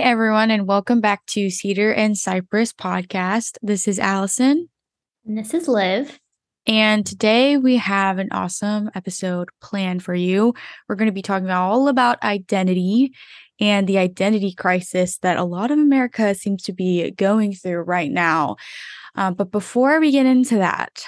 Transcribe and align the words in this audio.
everyone, 0.00 0.52
and 0.52 0.68
welcome 0.68 1.00
back 1.00 1.26
to 1.26 1.50
Cedar 1.50 1.92
and 1.92 2.16
Cypress 2.16 2.72
podcast. 2.72 3.58
This 3.62 3.88
is 3.88 3.98
Allison. 3.98 4.68
And 5.26 5.36
this 5.36 5.52
is 5.52 5.66
Liv. 5.66 6.20
And 6.68 7.04
today 7.04 7.56
we 7.56 7.78
have 7.78 8.18
an 8.18 8.28
awesome 8.30 8.90
episode 8.94 9.48
planned 9.60 10.04
for 10.04 10.14
you. 10.14 10.54
We're 10.88 10.94
going 10.94 11.06
to 11.06 11.12
be 11.12 11.22
talking 11.22 11.50
all 11.50 11.88
about 11.88 12.22
identity 12.22 13.12
and 13.58 13.88
the 13.88 13.98
identity 13.98 14.54
crisis 14.54 15.18
that 15.18 15.36
a 15.36 15.42
lot 15.42 15.72
of 15.72 15.80
America 15.80 16.32
seems 16.32 16.62
to 16.64 16.72
be 16.72 17.10
going 17.10 17.52
through 17.52 17.80
right 17.80 18.10
now. 18.10 18.54
Um, 19.16 19.34
but 19.34 19.50
before 19.50 19.98
we 19.98 20.12
get 20.12 20.26
into 20.26 20.58
that 20.58 21.04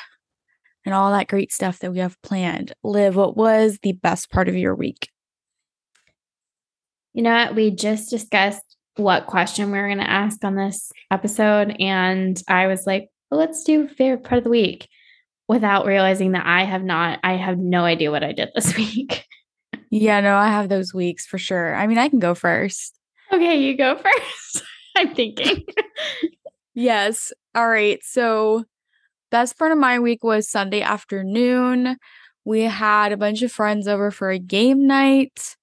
and 0.84 0.92
all 0.92 1.12
that 1.12 1.28
great 1.28 1.52
stuff 1.52 1.78
that 1.78 1.92
we 1.92 2.00
have 2.00 2.20
planned, 2.22 2.72
Liv, 2.82 3.14
what 3.14 3.36
was 3.36 3.78
the 3.82 3.92
best 3.92 4.32
part 4.32 4.48
of 4.48 4.56
your 4.56 4.74
week? 4.74 5.10
You 7.12 7.22
know 7.22 7.34
what? 7.34 7.54
We 7.54 7.70
just 7.70 8.10
discussed 8.10 8.76
what 9.00 9.26
question 9.26 9.70
we 9.70 9.78
were 9.78 9.88
going 9.88 9.98
to 9.98 10.10
ask 10.10 10.44
on 10.44 10.54
this 10.54 10.92
episode. 11.10 11.76
And 11.80 12.40
I 12.48 12.66
was 12.66 12.86
like, 12.86 13.08
well, 13.30 13.40
let's 13.40 13.64
do 13.64 13.88
favorite 13.88 14.24
part 14.24 14.38
of 14.38 14.44
the 14.44 14.50
week 14.50 14.88
without 15.48 15.86
realizing 15.86 16.32
that 16.32 16.46
I 16.46 16.64
have 16.64 16.84
not, 16.84 17.18
I 17.24 17.32
have 17.34 17.58
no 17.58 17.84
idea 17.84 18.10
what 18.10 18.22
I 18.22 18.32
did 18.32 18.50
this 18.54 18.76
week. 18.76 19.26
Yeah, 19.90 20.20
no, 20.20 20.36
I 20.36 20.48
have 20.48 20.68
those 20.68 20.94
weeks 20.94 21.26
for 21.26 21.38
sure. 21.38 21.74
I 21.74 21.86
mean, 21.86 21.98
I 21.98 22.08
can 22.08 22.20
go 22.20 22.34
first. 22.34 22.96
Okay, 23.32 23.56
you 23.56 23.76
go 23.76 23.96
first. 24.02 24.64
I'm 24.96 25.14
thinking. 25.14 25.64
yes. 26.74 27.32
All 27.54 27.68
right. 27.68 27.98
So, 28.02 28.64
best 29.30 29.58
part 29.58 29.72
of 29.72 29.78
my 29.78 29.98
week 29.98 30.22
was 30.22 30.48
Sunday 30.48 30.82
afternoon. 30.82 31.96
We 32.44 32.62
had 32.62 33.12
a 33.12 33.16
bunch 33.16 33.42
of 33.42 33.52
friends 33.52 33.88
over 33.88 34.10
for 34.10 34.30
a 34.30 34.38
game 34.38 34.86
night 34.86 35.56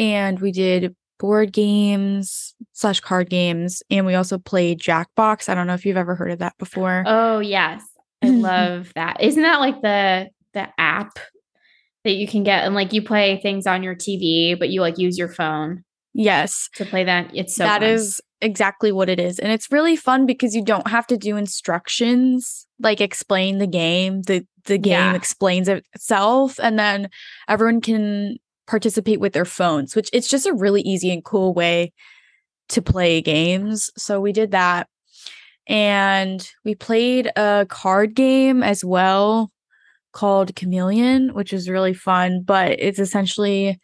and 0.00 0.40
we 0.40 0.50
did 0.50 0.96
board 1.20 1.52
games 1.52 2.54
slash 2.72 2.98
card 2.98 3.28
games 3.30 3.82
and 3.90 4.06
we 4.06 4.14
also 4.14 4.38
played 4.38 4.80
jackbox. 4.80 5.48
I 5.48 5.54
don't 5.54 5.66
know 5.68 5.74
if 5.74 5.84
you've 5.86 5.98
ever 5.98 6.16
heard 6.16 6.32
of 6.32 6.38
that 6.40 6.56
before. 6.58 7.04
Oh 7.06 7.38
yes. 7.38 7.84
I 8.22 8.26
mm-hmm. 8.26 8.40
love 8.40 8.92
that. 8.96 9.22
Isn't 9.22 9.42
that 9.42 9.60
like 9.60 9.82
the 9.82 10.30
the 10.54 10.66
app 10.78 11.18
that 12.04 12.14
you 12.14 12.26
can 12.26 12.42
get 12.42 12.64
and 12.64 12.74
like 12.74 12.92
you 12.94 13.02
play 13.02 13.38
things 13.42 13.66
on 13.66 13.82
your 13.82 13.94
tv 13.94 14.58
but 14.58 14.70
you 14.70 14.80
like 14.80 14.96
use 14.98 15.18
your 15.18 15.28
phone 15.28 15.84
yes. 16.14 16.68
to 16.76 16.84
play 16.86 17.04
that? 17.04 17.30
It's 17.34 17.54
so 17.54 17.64
That 17.64 17.82
fun. 17.82 17.90
is 17.90 18.20
exactly 18.40 18.90
what 18.90 19.10
it 19.10 19.20
is 19.20 19.38
and 19.38 19.52
it's 19.52 19.70
really 19.70 19.96
fun 19.96 20.24
because 20.24 20.56
you 20.56 20.64
don't 20.64 20.88
have 20.88 21.06
to 21.06 21.18
do 21.18 21.36
instructions 21.36 22.66
like 22.78 23.02
explain 23.02 23.58
the 23.58 23.66
game 23.66 24.22
the 24.22 24.46
the 24.64 24.78
game 24.78 24.92
Yeah. 24.92 25.14
explains 25.14 25.68
itself 25.68 26.58
and 26.58 26.78
then 26.78 27.10
everyone 27.46 27.82
can 27.82 28.36
participate 28.70 29.18
with 29.18 29.32
their 29.32 29.44
phones 29.44 29.96
which 29.96 30.08
it's 30.12 30.28
just 30.28 30.46
a 30.46 30.54
really 30.54 30.80
easy 30.82 31.12
and 31.12 31.24
cool 31.24 31.52
way 31.52 31.92
to 32.68 32.80
play 32.80 33.20
games 33.20 33.90
so 33.96 34.20
we 34.20 34.32
did 34.32 34.52
that. 34.52 34.88
And 35.66 36.48
we 36.64 36.74
played 36.74 37.30
a 37.36 37.66
card 37.68 38.14
game 38.14 38.62
as 38.62 38.84
well 38.84 39.50
called 40.12 40.54
chameleon 40.56 41.34
which 41.34 41.52
is 41.52 41.68
really 41.68 41.94
fun 41.94 42.42
but 42.44 42.72
it's 42.80 42.98
essentially 42.98 43.78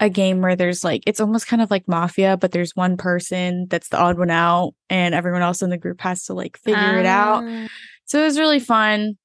a 0.00 0.08
game 0.10 0.40
where 0.40 0.56
there's 0.56 0.82
like 0.82 1.02
it's 1.06 1.20
almost 1.20 1.46
kind 1.46 1.62
of 1.62 1.70
like 1.70 1.88
mafia 1.88 2.36
but 2.36 2.52
there's 2.52 2.76
one 2.76 2.96
person 2.96 3.66
that's 3.70 3.88
the 3.88 3.98
odd 3.98 4.18
one 4.18 4.30
out 4.30 4.74
and 4.90 5.14
everyone 5.14 5.42
else 5.42 5.62
in 5.62 5.70
the 5.70 5.78
group 5.78 6.00
has 6.00 6.24
to 6.24 6.34
like 6.34 6.58
figure 6.58 6.98
it 6.98 7.06
out. 7.06 7.44
Ah. 7.46 7.68
so 8.04 8.20
it 8.20 8.24
was 8.24 8.38
really 8.38 8.60
fun 8.60 9.16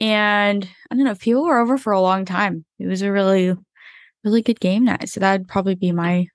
and 0.00 0.68
i 0.90 0.94
don't 0.94 1.04
know 1.04 1.14
people 1.14 1.44
were 1.44 1.58
over 1.58 1.78
for 1.78 1.92
a 1.92 2.00
long 2.00 2.24
time. 2.24 2.64
It 2.78 2.86
was 2.86 3.02
a 3.02 3.10
really 3.10 3.56
really 4.24 4.42
good 4.42 4.60
game 4.60 4.84
night 4.84 5.08
so 5.08 5.20
that'd 5.20 5.48
probably 5.48 5.74
be 5.74 5.92
my 5.92 6.26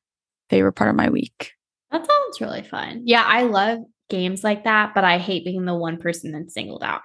favorite 0.49 0.73
part 0.73 0.89
of 0.89 0.95
my 0.95 1.09
week 1.09 1.51
That 1.91 2.05
sounds 2.05 2.41
really 2.41 2.63
fun. 2.63 3.03
Yeah, 3.05 3.23
I 3.25 3.43
love 3.43 3.79
games 4.09 4.43
like 4.43 4.63
that, 4.65 4.93
but 4.93 5.03
I 5.03 5.17
hate 5.17 5.45
being 5.45 5.65
the 5.65 5.75
one 5.75 5.97
person 5.97 6.31
that's 6.31 6.53
singled 6.53 6.83
out. 6.83 7.01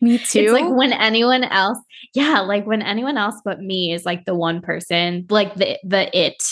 me 0.00 0.18
too 0.18 0.40
It's 0.44 0.52
like 0.52 0.70
when 0.70 0.92
anyone 0.92 1.44
else, 1.44 1.78
yeah, 2.14 2.40
like 2.40 2.66
when 2.66 2.82
anyone 2.82 3.18
else 3.18 3.36
but 3.44 3.60
me 3.60 3.92
is 3.92 4.04
like 4.06 4.24
the 4.24 4.34
one 4.34 4.60
person, 4.60 5.26
like 5.30 5.54
the 5.56 5.78
the 5.84 6.16
it 6.18 6.42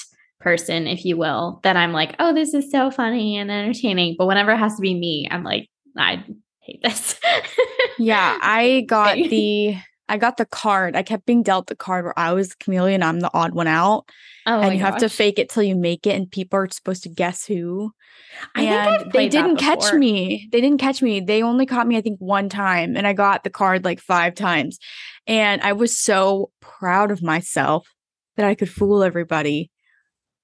person, 0.41 0.87
if 0.87 1.05
you 1.05 1.17
will, 1.17 1.61
that 1.63 1.77
I'm 1.77 1.93
like, 1.93 2.15
oh, 2.19 2.35
this 2.35 2.55
is 2.55 2.71
so 2.71 2.91
funny 2.91 3.37
and 3.39 3.51
entertaining. 3.51 4.17
But 4.19 4.27
whenever 4.27 4.53
it 4.53 4.59
has 4.59 4.77
to 4.77 4.83
be 4.83 4.95
me, 4.95 5.29
I'm 5.31 5.43
like, 5.45 5.69
I 5.97 6.25
hate 6.61 6.81
this. 6.83 7.19
yeah 7.99 8.39
i 8.43 8.85
got 8.89 9.15
the 9.15 9.77
i 10.09 10.17
got 10.17 10.37
the 10.37 10.47
card 10.47 10.97
i 10.97 11.03
kept 11.03 11.27
being 11.27 11.43
dealt 11.43 11.67
the 11.67 11.77
card 11.77 12.05
where 12.05 12.19
i 12.19 12.33
was 12.33 12.51
the 12.51 12.57
chameleon 12.57 13.03
i'm 13.03 13.21
the 13.21 13.31
odd 13.35 13.55
one 13.55 13.67
out 13.67 14.05
oh, 14.47 14.61
and 14.61 14.75
you 14.75 14.81
have 14.81 14.97
to 14.97 15.09
fake 15.09 15.39
it 15.39 15.49
till 15.49 15.63
you 15.63 15.77
make 15.77 16.07
it 16.07 16.17
and 16.17 16.31
people 16.31 16.59
are 16.59 16.69
supposed 16.71 17.03
to 17.03 17.09
guess 17.09 17.47
who 17.47 17.91
I 18.55 18.61
think 18.61 19.03
and 19.03 19.13
they 19.13 19.29
didn't 19.29 19.57
catch 19.57 19.93
me. 19.93 20.49
They 20.53 20.61
didn't 20.61 20.79
catch 20.79 21.03
me. 21.03 21.21
They 21.21 21.43
only 21.43 21.67
caught 21.67 21.87
me, 21.87 21.97
I 21.97 22.01
think, 22.01 22.19
one 22.19 22.49
time, 22.49 22.97
and 22.97 23.07
I 23.07 23.13
got 23.13 23.45
the 23.45 23.51
card 23.51 23.85
like 23.85 24.01
five 24.01 24.35
times. 24.35 24.79
And 25.27 25.63
I 25.63 25.73
was 25.73 25.97
so 25.97 26.51
proud 26.61 27.11
of 27.11 27.23
myself 27.23 27.89
that 28.37 28.47
I 28.47 28.55
could 28.55 28.71
fool 28.71 29.03
everybody. 29.03 29.71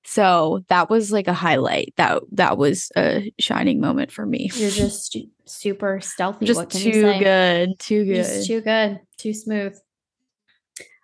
So 0.04 0.64
that 0.68 0.90
was 0.90 1.12
like 1.12 1.28
a 1.28 1.32
highlight. 1.32 1.94
That 1.96 2.22
that 2.32 2.58
was 2.58 2.90
a 2.96 3.32
shining 3.38 3.80
moment 3.80 4.12
for 4.12 4.26
me. 4.26 4.50
You're 4.54 4.70
just 4.86 5.16
super 5.44 6.00
stealthy. 6.00 6.46
just 6.46 6.58
what 6.58 6.70
can 6.70 6.80
you 6.80 6.92
too 6.92 7.18
good, 7.18 7.78
too 7.78 8.04
good. 8.04 8.16
Just 8.16 8.46
too 8.46 8.60
good, 8.60 9.00
too 9.18 9.34
smooth. 9.34 9.76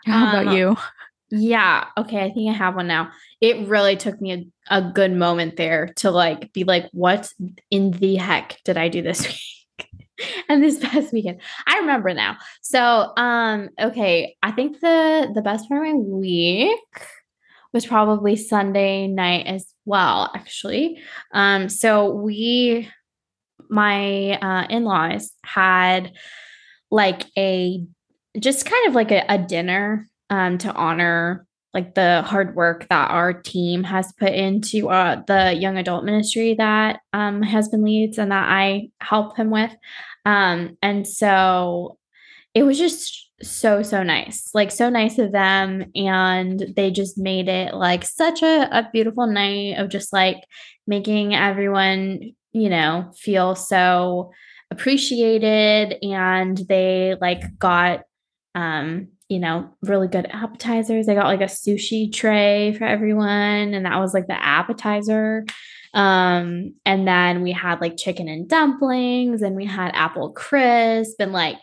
How 0.05 0.29
about 0.29 0.49
um, 0.49 0.57
you? 0.57 0.77
Yeah. 1.31 1.85
Okay. 1.97 2.25
I 2.25 2.31
think 2.31 2.51
I 2.51 2.55
have 2.55 2.75
one 2.75 2.87
now. 2.87 3.11
It 3.41 3.69
really 3.69 3.97
took 3.97 4.21
me 4.21 4.33
a, 4.71 4.79
a 4.79 4.91
good 4.91 5.13
moment 5.13 5.57
there 5.57 5.93
to 5.97 6.11
like 6.11 6.53
be 6.53 6.65
like, 6.65 6.89
what 6.93 7.31
in 7.71 7.91
the 7.91 8.17
heck 8.17 8.59
did 8.65 8.79
I 8.79 8.89
do 8.89 9.03
this 9.03 9.27
week? 9.27 9.89
and 10.49 10.63
this 10.63 10.79
past 10.79 11.13
weekend. 11.13 11.41
I 11.67 11.79
remember 11.79 12.13
now. 12.15 12.39
So 12.63 13.13
um, 13.17 13.69
okay, 13.81 14.37
I 14.43 14.51
think 14.53 14.81
the 14.81 15.31
the 15.35 15.43
best 15.43 15.69
part 15.69 15.87
of 15.87 15.95
my 15.95 16.01
week 16.01 16.79
was 17.73 17.87
probably 17.87 18.37
Sunday 18.37 19.07
night 19.07 19.47
as 19.47 19.67
well, 19.85 20.31
actually. 20.35 21.01
Um, 21.33 21.69
so 21.69 22.11
we 22.11 22.89
my 23.71 24.39
uh 24.41 24.67
in-laws 24.71 25.33
had 25.45 26.13
like 26.91 27.25
a 27.37 27.85
just 28.39 28.65
kind 28.65 28.89
of 28.89 28.95
like 28.95 29.11
a, 29.11 29.25
a 29.29 29.39
dinner 29.39 30.09
um, 30.31 30.59
to 30.59 30.73
honor 30.73 31.47
like 31.75 31.95
the 31.95 32.23
hard 32.23 32.57
work 32.57 32.89
that 32.89 33.11
our 33.11 33.33
team 33.33 33.85
has 33.85 34.13
put 34.19 34.33
into 34.33 34.89
uh, 34.89 35.23
the 35.27 35.53
young 35.53 35.77
adult 35.77 36.05
ministry 36.05 36.55
that 36.55 37.01
um, 37.13 37.41
my 37.41 37.47
husband 37.47 37.85
leads 37.85 38.19
and 38.19 38.33
that 38.33 38.49
I 38.49 38.89
help 39.01 39.37
him 39.37 39.51
with. 39.51 39.71
Um, 40.25 40.79
and 40.83 41.07
so 41.07 41.99
it 42.55 42.63
was 42.63 42.79
just 42.79 43.28
so, 43.43 43.83
so 43.83 44.03
nice, 44.03 44.51
like 44.55 44.71
so 44.71 44.89
nice 44.91 45.19
of 45.19 45.33
them. 45.33 45.91
And 45.95 46.73
they 46.77 46.91
just 46.91 47.19
made 47.19 47.49
it 47.49 47.75
like 47.75 48.05
such 48.05 48.43
a, 48.43 48.69
a 48.71 48.89
beautiful 48.93 49.27
night 49.27 49.79
of 49.79 49.89
just 49.89 50.13
like 50.13 50.39
making 50.87 51.35
everyone, 51.35 52.33
you 52.53 52.69
know, 52.69 53.13
feel 53.17 53.55
so 53.55 54.33
appreciated. 54.71 55.99
And 56.03 56.59
they 56.69 57.17
like 57.21 57.59
got 57.59 58.03
um, 58.55 59.09
you 59.29 59.39
know, 59.39 59.69
really 59.83 60.09
good 60.09 60.27
appetizers. 60.31 61.07
they 61.07 61.15
got 61.15 61.27
like 61.27 61.43
a 61.43 61.45
sushi 61.45 62.13
tray 62.13 62.73
for 62.73 62.85
everyone, 62.85 63.75
and 63.75 63.85
that 63.85 63.99
was 63.99 64.15
like 64.15 64.27
the 64.27 64.43
appetizer. 64.43 65.45
Um, 65.95 66.75
and 66.85 67.07
then 67.07 67.43
we 67.43 67.53
had 67.53 67.81
like 67.81 67.97
chicken 67.97 68.29
and 68.29 68.49
dumplings, 68.49 69.43
and 69.43 69.55
we 69.55 69.67
had 69.67 69.93
apple 69.95 70.33
crisp, 70.33 71.17
and 71.21 71.33
like 71.33 71.59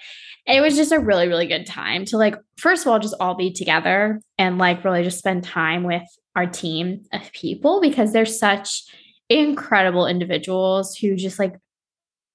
it 0.48 0.62
was 0.62 0.76
just 0.76 0.92
a 0.92 1.00
really, 1.00 1.28
really 1.28 1.48
good 1.48 1.66
time 1.66 2.06
to 2.06 2.18
like, 2.18 2.36
first 2.58 2.86
of 2.86 2.92
all, 2.92 3.00
just 3.00 3.16
all 3.20 3.36
be 3.36 3.52
together 3.52 4.22
and 4.38 4.58
like 4.58 4.84
really 4.84 5.04
just 5.04 5.18
spend 5.18 5.44
time 5.44 5.84
with 5.84 6.04
our 6.36 6.46
team 6.46 7.02
of 7.12 7.32
people 7.32 7.82
because 7.82 8.14
they're 8.14 8.26
such 8.26 8.84
incredible 9.30 10.06
individuals 10.06 10.96
who 10.96 11.16
just 11.16 11.40
like 11.40 11.56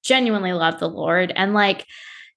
genuinely 0.03 0.53
love 0.53 0.81
the 0.81 0.89
Lord. 0.89 1.33
And 1.35 1.55
like 1.55 1.87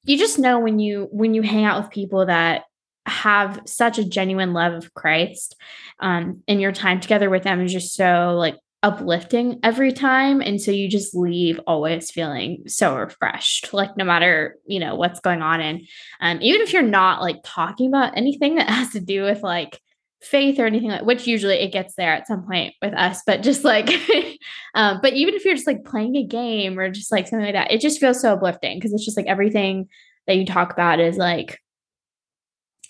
you 0.03 0.17
just 0.17 0.37
know 0.37 0.59
when 0.59 0.79
you 0.79 1.07
when 1.11 1.33
you 1.33 1.41
hang 1.41 1.63
out 1.63 1.81
with 1.81 1.91
people 1.91 2.25
that 2.25 2.63
have 3.05 3.61
such 3.65 3.97
a 3.97 4.03
genuine 4.03 4.53
love 4.53 4.73
of 4.73 4.93
Christ, 4.93 5.55
um, 5.99 6.43
and 6.47 6.61
your 6.61 6.71
time 6.71 6.99
together 6.99 7.29
with 7.29 7.43
them 7.43 7.61
is 7.61 7.71
just 7.71 7.95
so 7.95 8.35
like 8.37 8.57
uplifting 8.83 9.59
every 9.63 9.93
time. 9.93 10.41
And 10.41 10.61
so 10.61 10.69
you 10.69 10.89
just 10.89 11.15
leave 11.15 11.59
always 11.65 12.11
feeling 12.11 12.63
so 12.67 12.95
refreshed, 12.97 13.73
like 13.73 13.95
no 13.95 14.03
matter, 14.03 14.57
you 14.67 14.79
know, 14.79 14.95
what's 14.95 15.21
going 15.21 15.41
on. 15.41 15.61
And 15.61 15.87
um, 16.19 16.39
even 16.41 16.61
if 16.61 16.73
you're 16.73 16.81
not 16.81 17.21
like 17.21 17.37
talking 17.45 17.87
about 17.87 18.17
anything 18.17 18.55
that 18.55 18.69
has 18.69 18.91
to 18.91 18.99
do 18.99 19.23
with 19.23 19.41
like 19.41 19.79
faith 20.21 20.57
or 20.57 20.65
anything 20.65 20.89
like 20.89 21.03
which 21.03 21.27
usually 21.27 21.55
it 21.55 21.73
gets 21.73 21.95
there 21.95 22.13
at 22.13 22.25
some 22.25 22.45
point 22.45 22.73
with 22.81 22.93
us 22.93 23.21
but 23.27 23.43
just 23.43 23.65
like 23.65 23.89
um 24.73 24.99
but 25.01 25.11
even 25.11 25.33
if 25.33 25.43
you're 25.43 25.53
just 25.53 25.67
like 25.67 25.83
playing 25.83 26.15
a 26.15 26.23
game 26.23 26.79
or 26.79 26.89
just 26.89 27.11
like 27.11 27.27
something 27.27 27.45
like 27.45 27.55
that 27.55 27.71
it 27.71 27.81
just 27.81 27.99
feels 27.99 28.21
so 28.21 28.31
uplifting 28.31 28.77
because 28.77 28.93
it's 28.93 29.03
just 29.03 29.17
like 29.17 29.25
everything 29.25 29.85
that 30.25 30.37
you 30.37 30.45
talk 30.45 30.71
about 30.71 31.01
is 31.01 31.17
like 31.17 31.59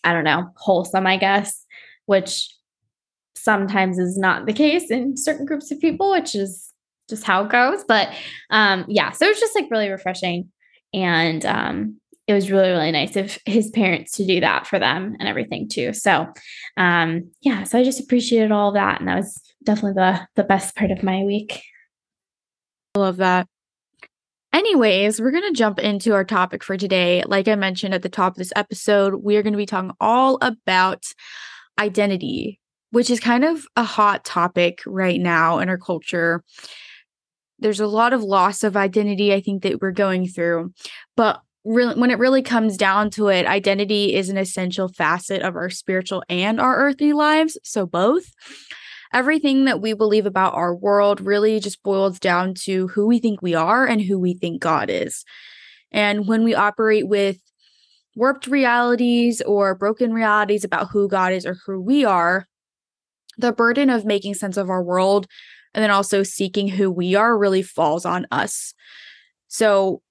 i 0.04 0.13
don't 0.13 0.24
know 0.24 0.48
wholesome 0.57 1.07
i 1.07 1.18
guess 1.18 1.66
which 2.06 2.54
sometimes 3.44 4.00
is 4.00 4.18
not 4.18 4.45
the 4.45 4.54
case 4.54 4.90
in 4.90 5.18
certain 5.18 5.45
groups 5.45 5.72
of 5.72 5.80
people 5.80 6.12
which 6.12 6.36
is 6.36 6.74
just 7.10 7.24
how 7.24 7.44
it 7.44 7.51
goes. 7.51 7.84
But 7.88 8.10
um, 8.50 8.86
yeah, 8.88 9.12
so 9.12 9.25
it 9.25 9.30
was 9.30 9.40
just 9.40 9.56
like 9.56 9.68
really 9.69 9.90
refreshing. 9.90 10.51
And 10.94 11.45
um, 11.45 12.00
it 12.28 12.34
was 12.34 12.51
really, 12.51 12.69
really 12.69 12.92
nice 12.92 13.16
of 13.16 13.38
his 13.45 13.69
parents 13.72 14.13
to 14.18 14.25
do 14.25 14.40
that 14.40 14.68
for 14.68 14.80
them 14.80 15.16
and 15.19 15.28
everything 15.28 15.68
too. 15.68 15.94
So 15.94 16.28
um, 16.78 17.31
yeah, 17.42 17.63
so 17.63 17.80
I 17.80 17.84
just 17.84 18.00
appreciated 18.00 18.51
all 18.51 18.69
of 18.69 18.75
that. 18.75 19.00
And 19.00 19.10
that 19.10 19.18
was 19.18 19.42
definitely 19.63 19.94
the 19.94 20.28
the 20.36 20.44
best 20.44 20.75
part 20.75 20.92
of 20.92 21.04
my 21.04 21.24
week. 21.24 21.62
I 22.96 23.00
love 23.00 23.18
that. 23.18 23.48
Anyways, 24.54 25.19
we're 25.19 25.31
going 25.31 25.51
to 25.51 25.57
jump 25.57 25.80
into 25.80 26.13
our 26.13 26.24
topic 26.24 26.63
for 26.63 26.78
today. 26.78 27.24
Like 27.25 27.48
I 27.48 27.56
mentioned 27.56 27.96
at 27.96 28.04
the 28.04 28.10
top 28.10 28.34
of 28.34 28.38
this 28.38 28.54
episode, 28.56 29.16
we 29.16 29.36
are 29.36 29.42
going 29.42 29.54
to 29.54 29.57
be 29.57 29.66
talking 29.66 29.94
all 30.00 30.38
about 30.42 31.04
identity, 31.80 32.60
which 32.94 33.10
is 33.10 33.19
kind 33.19 33.44
of 33.44 33.66
a 33.75 33.84
hot 33.84 34.24
topic 34.24 34.84
right 34.86 35.19
now 35.19 35.57
in 35.57 35.68
our 35.68 35.80
culture. 35.80 36.44
There's 37.57 37.80
a 37.80 37.88
lot 37.88 38.13
of 38.13 38.22
loss 38.22 38.63
of 38.63 38.78
identity, 38.78 39.34
I 39.34 39.42
think, 39.42 39.63
that 39.63 39.81
we're 39.81 39.92
going 39.92 40.28
through. 40.28 40.72
But 41.18 41.42
really, 41.66 42.00
when 42.00 42.12
it 42.12 42.19
really 42.19 42.44
comes 42.44 42.78
down 42.78 43.10
to 43.12 43.30
it, 43.30 43.48
identity 43.48 44.13
is 44.13 44.30
an 44.30 44.38
essential 44.38 44.90
facet 44.90 45.42
of 45.42 45.56
our 45.56 45.72
spiritual 45.72 46.24
and 46.30 46.62
our 46.62 46.75
earthly 46.75 47.13
lives. 47.13 47.57
So, 47.63 47.88
both 47.88 48.31
everything 49.12 49.66
that 49.66 49.81
we 49.81 49.94
believe 49.94 50.28
about 50.28 50.54
our 50.54 50.75
world 50.75 51.19
really 51.19 51.60
just 51.60 51.81
boils 51.81 52.19
down 52.19 52.54
to 52.66 52.89
who 52.89 53.07
we 53.07 53.18
think 53.18 53.42
we 53.42 53.56
are 53.56 53.88
and 53.88 54.04
who 54.04 54.19
we 54.19 54.36
think 54.36 54.62
God 54.62 54.92
is. 54.92 55.25
And 55.92 56.28
when 56.28 56.44
we 56.44 56.54
operate 56.54 57.07
with 57.07 57.39
warped 58.16 58.46
realities 58.46 59.42
or 59.42 59.74
broken 59.74 60.13
realities 60.13 60.63
about 60.63 60.89
who 60.92 61.07
God 61.07 61.34
is 61.34 61.44
or 61.44 61.57
who 61.66 61.81
we 61.81 62.06
are, 62.06 62.48
the 63.38 63.52
burden 63.52 63.90
of 63.90 64.06
making 64.06 64.34
sense 64.36 64.58
of 64.58 64.70
our 64.70 64.84
world 64.84 65.28
and 65.74 65.84
then 65.84 65.92
also 65.92 66.24
seeking 66.24 66.68
who 66.68 66.92
we 66.92 67.16
are 67.16 67.38
really 67.38 67.64
falls 67.64 68.06
on 68.06 68.28
us. 68.32 68.74
So, 69.48 70.02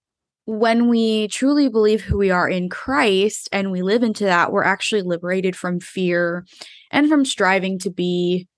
when 0.45 0.89
we 0.89 1.29
truly 1.29 1.69
believe 1.69 2.01
who 2.01 2.19
we 2.19 2.33
are 2.33 2.49
in 2.49 2.69
Christ 2.69 3.49
and 3.53 3.71
we 3.71 3.83
live 3.83 4.03
into 4.03 4.25
that, 4.25 4.51
we're 4.51 4.65
actually 4.65 5.03
liberated 5.03 5.55
from 5.55 5.79
fear 5.79 6.45
and 6.91 7.09
from 7.09 7.25
striving 7.25 7.79
to 7.79 7.91
be 7.91 8.49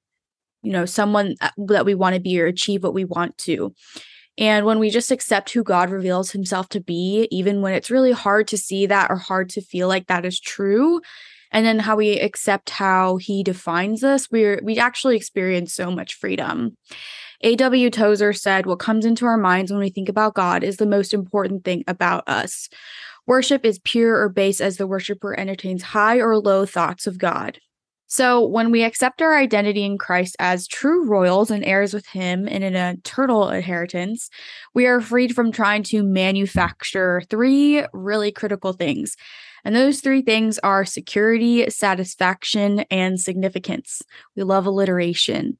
you 0.65 0.73
know, 0.73 0.87
someone 0.87 1.37
uh, 1.41 1.51
that 1.69 1.85
we 1.85 1.95
want 1.95 2.15
to 2.15 2.21
be 2.21 2.41
or 2.41 2.47
achieve 2.47 2.83
what 2.83 2.95
we 2.95 3.05
want 3.05 3.37
to. 3.39 3.73
And 4.37 4.67
when 4.67 4.81
we 4.81 4.91
just 4.91 5.13
accept 5.13 5.51
who 5.51 5.63
God 5.63 5.91
reveals 5.91 6.33
himself 6.33 6.69
to 6.71 6.81
be, 6.81 7.29
even 7.31 7.61
when 7.61 7.75
it's 7.75 7.91
really 7.91 8.11
hard 8.11 8.49
to 8.49 8.59
see 8.59 8.87
that 8.87 9.11
or 9.11 9.17
hard 9.17 9.51
to 9.51 9.61
feel 9.61 9.87
like 9.87 10.09
that 10.09 10.25
is 10.25 10.41
true, 10.41 11.01
and 11.55 11.65
then 11.65 11.79
how 11.79 11.95
we 11.95 12.19
accept 12.19 12.69
how 12.69 13.17
he 13.17 13.45
defines 13.45 14.03
us, 14.03 14.29
we 14.31 14.57
we 14.57 14.77
actually 14.77 15.17
experience 15.17 15.73
so 15.73 15.91
much 15.91 16.15
freedom. 16.15 16.77
A.W. 17.43 17.91
Tozer 17.91 18.33
said, 18.33 18.67
What 18.67 18.81
comes 18.81 19.07
into 19.07 19.25
our 19.25 19.39
minds 19.39 19.71
when 19.71 19.81
we 19.81 19.89
think 19.89 20.09
about 20.09 20.35
God 20.35 20.65
is 20.65 20.79
the 20.79 20.87
most 20.87 21.15
important 21.15 21.65
thing 21.65 21.85
about 21.87 22.29
us. 22.29 22.69
Worship 23.27 23.65
is 23.65 23.79
pure 23.79 24.21
or 24.21 24.29
base 24.29 24.61
as 24.61 24.77
the 24.77 24.87
worshiper 24.87 25.39
entertains 25.39 25.83
high 25.83 26.19
or 26.19 26.39
low 26.39 26.67
thoughts 26.67 27.07
of 27.07 27.19
God. 27.19 27.59
So, 28.07 28.45
when 28.45 28.71
we 28.71 28.83
accept 28.83 29.23
our 29.23 29.37
identity 29.37 29.85
in 29.85 29.97
Christ 29.97 30.37
as 30.39 30.67
true 30.67 31.07
royals 31.07 31.51
and 31.51 31.65
heirs 31.65 31.95
with 31.95 32.07
Him 32.09 32.49
in 32.49 32.63
an 32.63 32.75
eternal 32.75 33.49
inheritance, 33.49 34.29
we 34.75 34.87
are 34.87 35.01
freed 35.01 35.35
from 35.35 35.53
trying 35.53 35.85
to 35.85 36.03
manufacture 36.03 37.23
three 37.31 37.85
really 37.93 38.33
critical 38.33 38.73
things. 38.73 39.17
And 39.65 39.75
those 39.75 40.01
three 40.01 40.23
things 40.23 40.59
are 40.61 40.85
security, 40.85 41.69
satisfaction, 41.71 42.81
and 42.91 43.21
significance. 43.21 44.03
We 44.37 44.43
love 44.43 44.67
alliteration. 44.67 45.59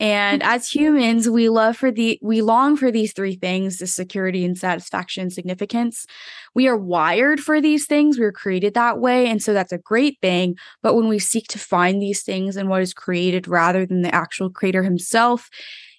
And 0.00 0.42
as 0.42 0.68
humans, 0.74 1.28
we 1.28 1.48
love 1.48 1.76
for 1.76 1.90
the 1.90 2.18
we 2.22 2.42
long 2.42 2.76
for 2.76 2.90
these 2.90 3.12
three 3.12 3.36
things, 3.36 3.78
the 3.78 3.86
security 3.86 4.44
and 4.44 4.56
satisfaction 4.56 5.30
significance. 5.30 6.06
We 6.54 6.68
are 6.68 6.76
wired 6.76 7.40
for 7.40 7.60
these 7.60 7.86
things. 7.86 8.18
We 8.18 8.24
are 8.24 8.32
created 8.32 8.74
that 8.74 8.98
way. 8.98 9.28
And 9.28 9.42
so 9.42 9.52
that's 9.52 9.72
a 9.72 9.78
great 9.78 10.18
thing. 10.20 10.56
But 10.82 10.94
when 10.94 11.08
we 11.08 11.18
seek 11.18 11.48
to 11.48 11.58
find 11.58 12.00
these 12.00 12.22
things 12.22 12.56
in 12.56 12.68
what 12.68 12.82
is 12.82 12.94
created 12.94 13.48
rather 13.48 13.86
than 13.86 14.02
the 14.02 14.14
actual 14.14 14.50
creator 14.50 14.82
himself, 14.82 15.48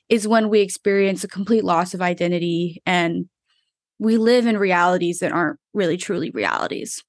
is 0.09 0.27
when 0.27 0.49
we 0.49 0.61
experience 0.61 1.23
a 1.23 1.27
complete 1.27 1.63
loss 1.63 1.93
of 1.93 2.01
identity 2.01 2.81
and 2.85 3.29
we 3.99 4.17
live 4.17 4.47
in 4.47 4.57
realities 4.57 5.19
that 5.19 5.31
aren't 5.31 5.59
really 5.73 5.97
truly 5.97 6.31
realities. 6.31 7.03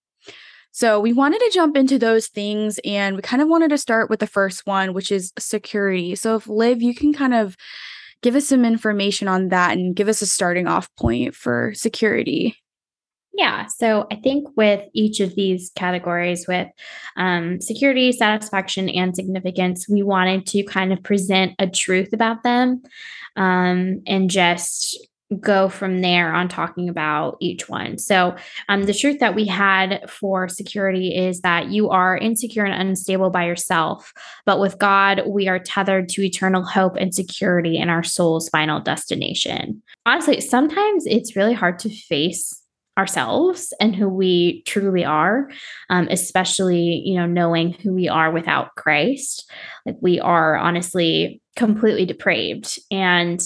So 0.73 1.01
we 1.01 1.13
wanted 1.13 1.39
to 1.41 1.51
jump 1.53 1.77
into 1.77 1.99
those 1.99 2.29
things 2.29 2.79
and 2.85 3.17
we 3.17 3.23
kind 3.23 3.43
of 3.43 3.49
wanted 3.49 3.71
to 3.71 3.79
start 3.79 4.09
with 4.09 4.21
the 4.21 4.27
first 4.27 4.67
one, 4.67 4.95
which 4.95 5.11
is 5.11 5.33
security. 5.39 6.15
So 6.15 6.37
if 6.37 6.49
Liv, 6.49 6.81
you 6.81 6.95
can 6.95 7.13
kind 7.13 7.35
of 7.35 7.57
give 8.23 8.37
us 8.37 8.49
some 8.49 8.65
information 8.65 9.29
on 9.29 9.49
that 9.49 9.73
and 9.73 9.97
give 9.97 10.09
us 10.09 10.23
a 10.23 10.27
starting 10.27 10.67
off 10.67 10.89
point 10.97 11.35
for 11.35 11.73
security. 11.75 12.57
Yeah. 13.33 13.67
So 13.67 14.07
I 14.11 14.17
think 14.17 14.49
with 14.57 14.83
each 14.93 15.21
of 15.21 15.35
these 15.35 15.71
categories, 15.75 16.47
with 16.49 16.69
um, 17.17 17.61
security, 17.61 18.13
satisfaction, 18.13 18.89
and 18.89 19.15
significance, 19.15 19.89
we 19.89 20.03
wanted 20.03 20.47
to 20.49 20.63
kind 20.65 20.93
of 20.93 21.03
present 21.03 21.55
a 21.59 21.69
truth 21.69 22.13
about 22.13 22.43
them 22.43 22.83
um, 23.37 24.03
and 24.07 24.29
just 24.29 24.99
go 25.39 25.69
from 25.69 26.01
there 26.01 26.33
on 26.33 26.49
talking 26.49 26.89
about 26.89 27.37
each 27.41 27.69
one. 27.69 27.99
So, 27.99 28.35
um, 28.69 28.85
the 28.85 28.95
truth 28.95 29.21
that 29.21 29.35
we 29.35 29.47
had 29.47 30.09
for 30.11 30.49
security 30.49 31.15
is 31.15 31.41
that 31.43 31.69
you 31.69 31.91
are 31.91 32.17
insecure 32.17 32.65
and 32.65 32.89
unstable 32.89 33.31
by 33.31 33.47
yourself, 33.47 34.13
but 34.45 34.61
with 34.61 34.79
God, 34.79 35.23
we 35.27 35.49
are 35.49 35.59
tethered 35.59 36.09
to 36.11 36.23
eternal 36.23 36.65
hope 36.65 36.97
and 36.97 37.15
security 37.15 37.77
in 37.79 37.89
our 37.89 38.03
soul's 38.03 38.49
final 38.49 38.81
destination. 38.81 39.83
Honestly, 40.07 40.41
sometimes 40.41 41.07
it's 41.07 41.37
really 41.37 41.55
hard 41.55 41.79
to 41.81 41.91
face 41.91 42.57
ourselves 42.99 43.73
and 43.81 43.95
who 43.95 44.09
we 44.09 44.63
truly 44.67 45.05
are 45.05 45.49
um, 45.91 46.09
especially 46.11 47.03
you 47.05 47.15
know 47.15 47.25
knowing 47.25 47.73
who 47.73 47.95
we 47.95 48.09
are 48.09 48.33
without 48.33 48.75
christ 48.75 49.49
like 49.87 49.97
we 50.03 50.19
are 50.19 50.57
honestly 50.57 51.41
completely 51.57 52.05
depraved 52.05 52.79
and 52.91 53.41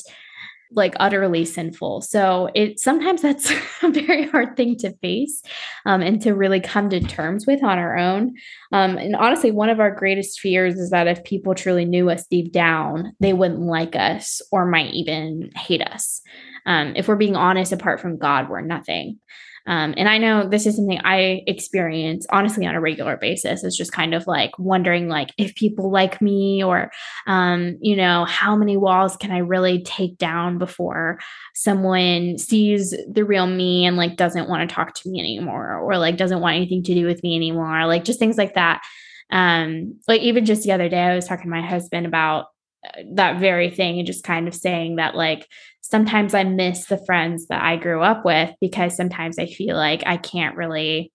like 0.75 0.95
utterly 1.01 1.45
sinful. 1.45 2.03
So 2.03 2.51
it 2.55 2.81
sometimes 2.81 3.23
that's 3.23 3.51
a 3.83 3.91
very 3.91 4.27
hard 4.29 4.57
thing 4.57 4.77
to 4.79 4.97
face 4.99 5.43
um, 5.87 6.03
and 6.03 6.21
to 6.23 6.35
really 6.35 6.61
come 6.61 6.91
to 6.91 7.01
terms 7.01 7.47
with 7.47 7.63
on 7.63 7.79
our 7.79 7.97
own. 7.97 8.35
Um, 8.73 8.97
and 8.99 9.17
honestly, 9.17 9.51
one 9.51 9.71
of 9.71 9.81
our 9.81 9.91
greatest 9.91 10.41
fears 10.41 10.75
is 10.75 10.91
that 10.91 11.09
if 11.09 11.25
people 11.25 11.55
truly 11.55 11.85
knew 11.85 12.11
us 12.11 12.27
deep 12.27 12.53
down, 12.53 13.13
they 13.21 13.33
wouldn't 13.33 13.61
like 13.61 13.97
us 13.97 14.41
or 14.51 14.67
might 14.67 14.93
even 14.93 15.51
hate 15.57 15.83
us. 15.83 16.21
Um, 16.67 16.95
if 16.97 17.09
we're 17.09 17.17
being 17.17 17.37
honest, 17.37 17.73
apart 17.73 18.01
from 18.01 18.19
God, 18.19 18.49
we're 18.49 18.61
nothing. 18.61 19.21
Um, 19.67 19.95
and 19.97 20.09
I 20.09 20.19
know 20.19 20.49
this 20.49 20.67
is 20.67 20.77
something 20.77 21.01
I 21.05 21.43
experience 21.47 22.27
honestly 22.31 22.67
on 22.67 22.75
a 22.75 22.81
regular 22.81 23.17
basis. 23.17 23.65
It's 23.65 23.77
just 23.77 23.93
kind 23.93 24.15
of 24.15 24.27
like 24.27 24.59
wondering 24.59 25.09
like 25.09 25.31
if 25.39 25.55
people 25.55 25.91
like 25.91 26.21
me 26.21 26.63
or 26.63 26.91
um, 27.27 27.79
you 27.81 27.97
know, 27.97 28.27
how 28.27 28.57
many 28.57 28.77
walls 28.77 29.17
can 29.17 29.31
I 29.31 29.39
really 29.39 29.83
take 29.83 30.19
down 30.19 30.59
before 30.59 31.19
someone 31.55 32.37
sees 32.37 32.95
the 33.11 33.25
real 33.25 33.47
me 33.47 33.87
and 33.87 33.97
like 33.97 34.17
doesn't 34.17 34.49
want 34.49 34.69
to 34.69 34.75
talk 34.75 34.95
to 34.95 35.09
me 35.09 35.19
anymore 35.19 35.79
or 35.79 35.97
like 35.97 36.17
doesn't 36.17 36.41
want 36.41 36.57
anything 36.57 36.83
to 36.83 36.95
do 36.95 37.07
with 37.07 37.23
me 37.23 37.35
anymore. 37.35 37.87
Like 37.87 38.05
just 38.05 38.19
things 38.19 38.37
like 38.37 38.55
that. 38.55 38.83
Um, 39.31 39.99
like 40.07 40.21
even 40.21 40.45
just 40.45 40.63
the 40.63 40.73
other 40.73 40.89
day, 40.89 41.01
I 41.01 41.15
was 41.15 41.27
talking 41.27 41.45
to 41.45 41.51
my 41.51 41.63
husband 41.63 42.07
about 42.07 42.47
uh, 42.87 43.03
that 43.15 43.41
very 43.41 43.71
thing 43.71 43.99
and 43.99 44.07
just 44.07 44.25
kind 44.25 44.47
of 44.47 44.55
saying 44.55 44.97
that 44.97 45.15
like 45.15 45.49
sometimes 45.91 46.33
I 46.33 46.45
miss 46.45 46.87
the 46.87 47.05
friends 47.05 47.49
that 47.49 47.63
I 47.63 47.77
grew 47.77 48.01
up 48.01 48.25
with 48.25 48.51
because 48.59 48.97
sometimes 48.97 49.39
I 49.39 49.45
feel 49.45 49.77
like 49.77 50.03
I 50.07 50.17
can't 50.17 50.57
really 50.57 51.13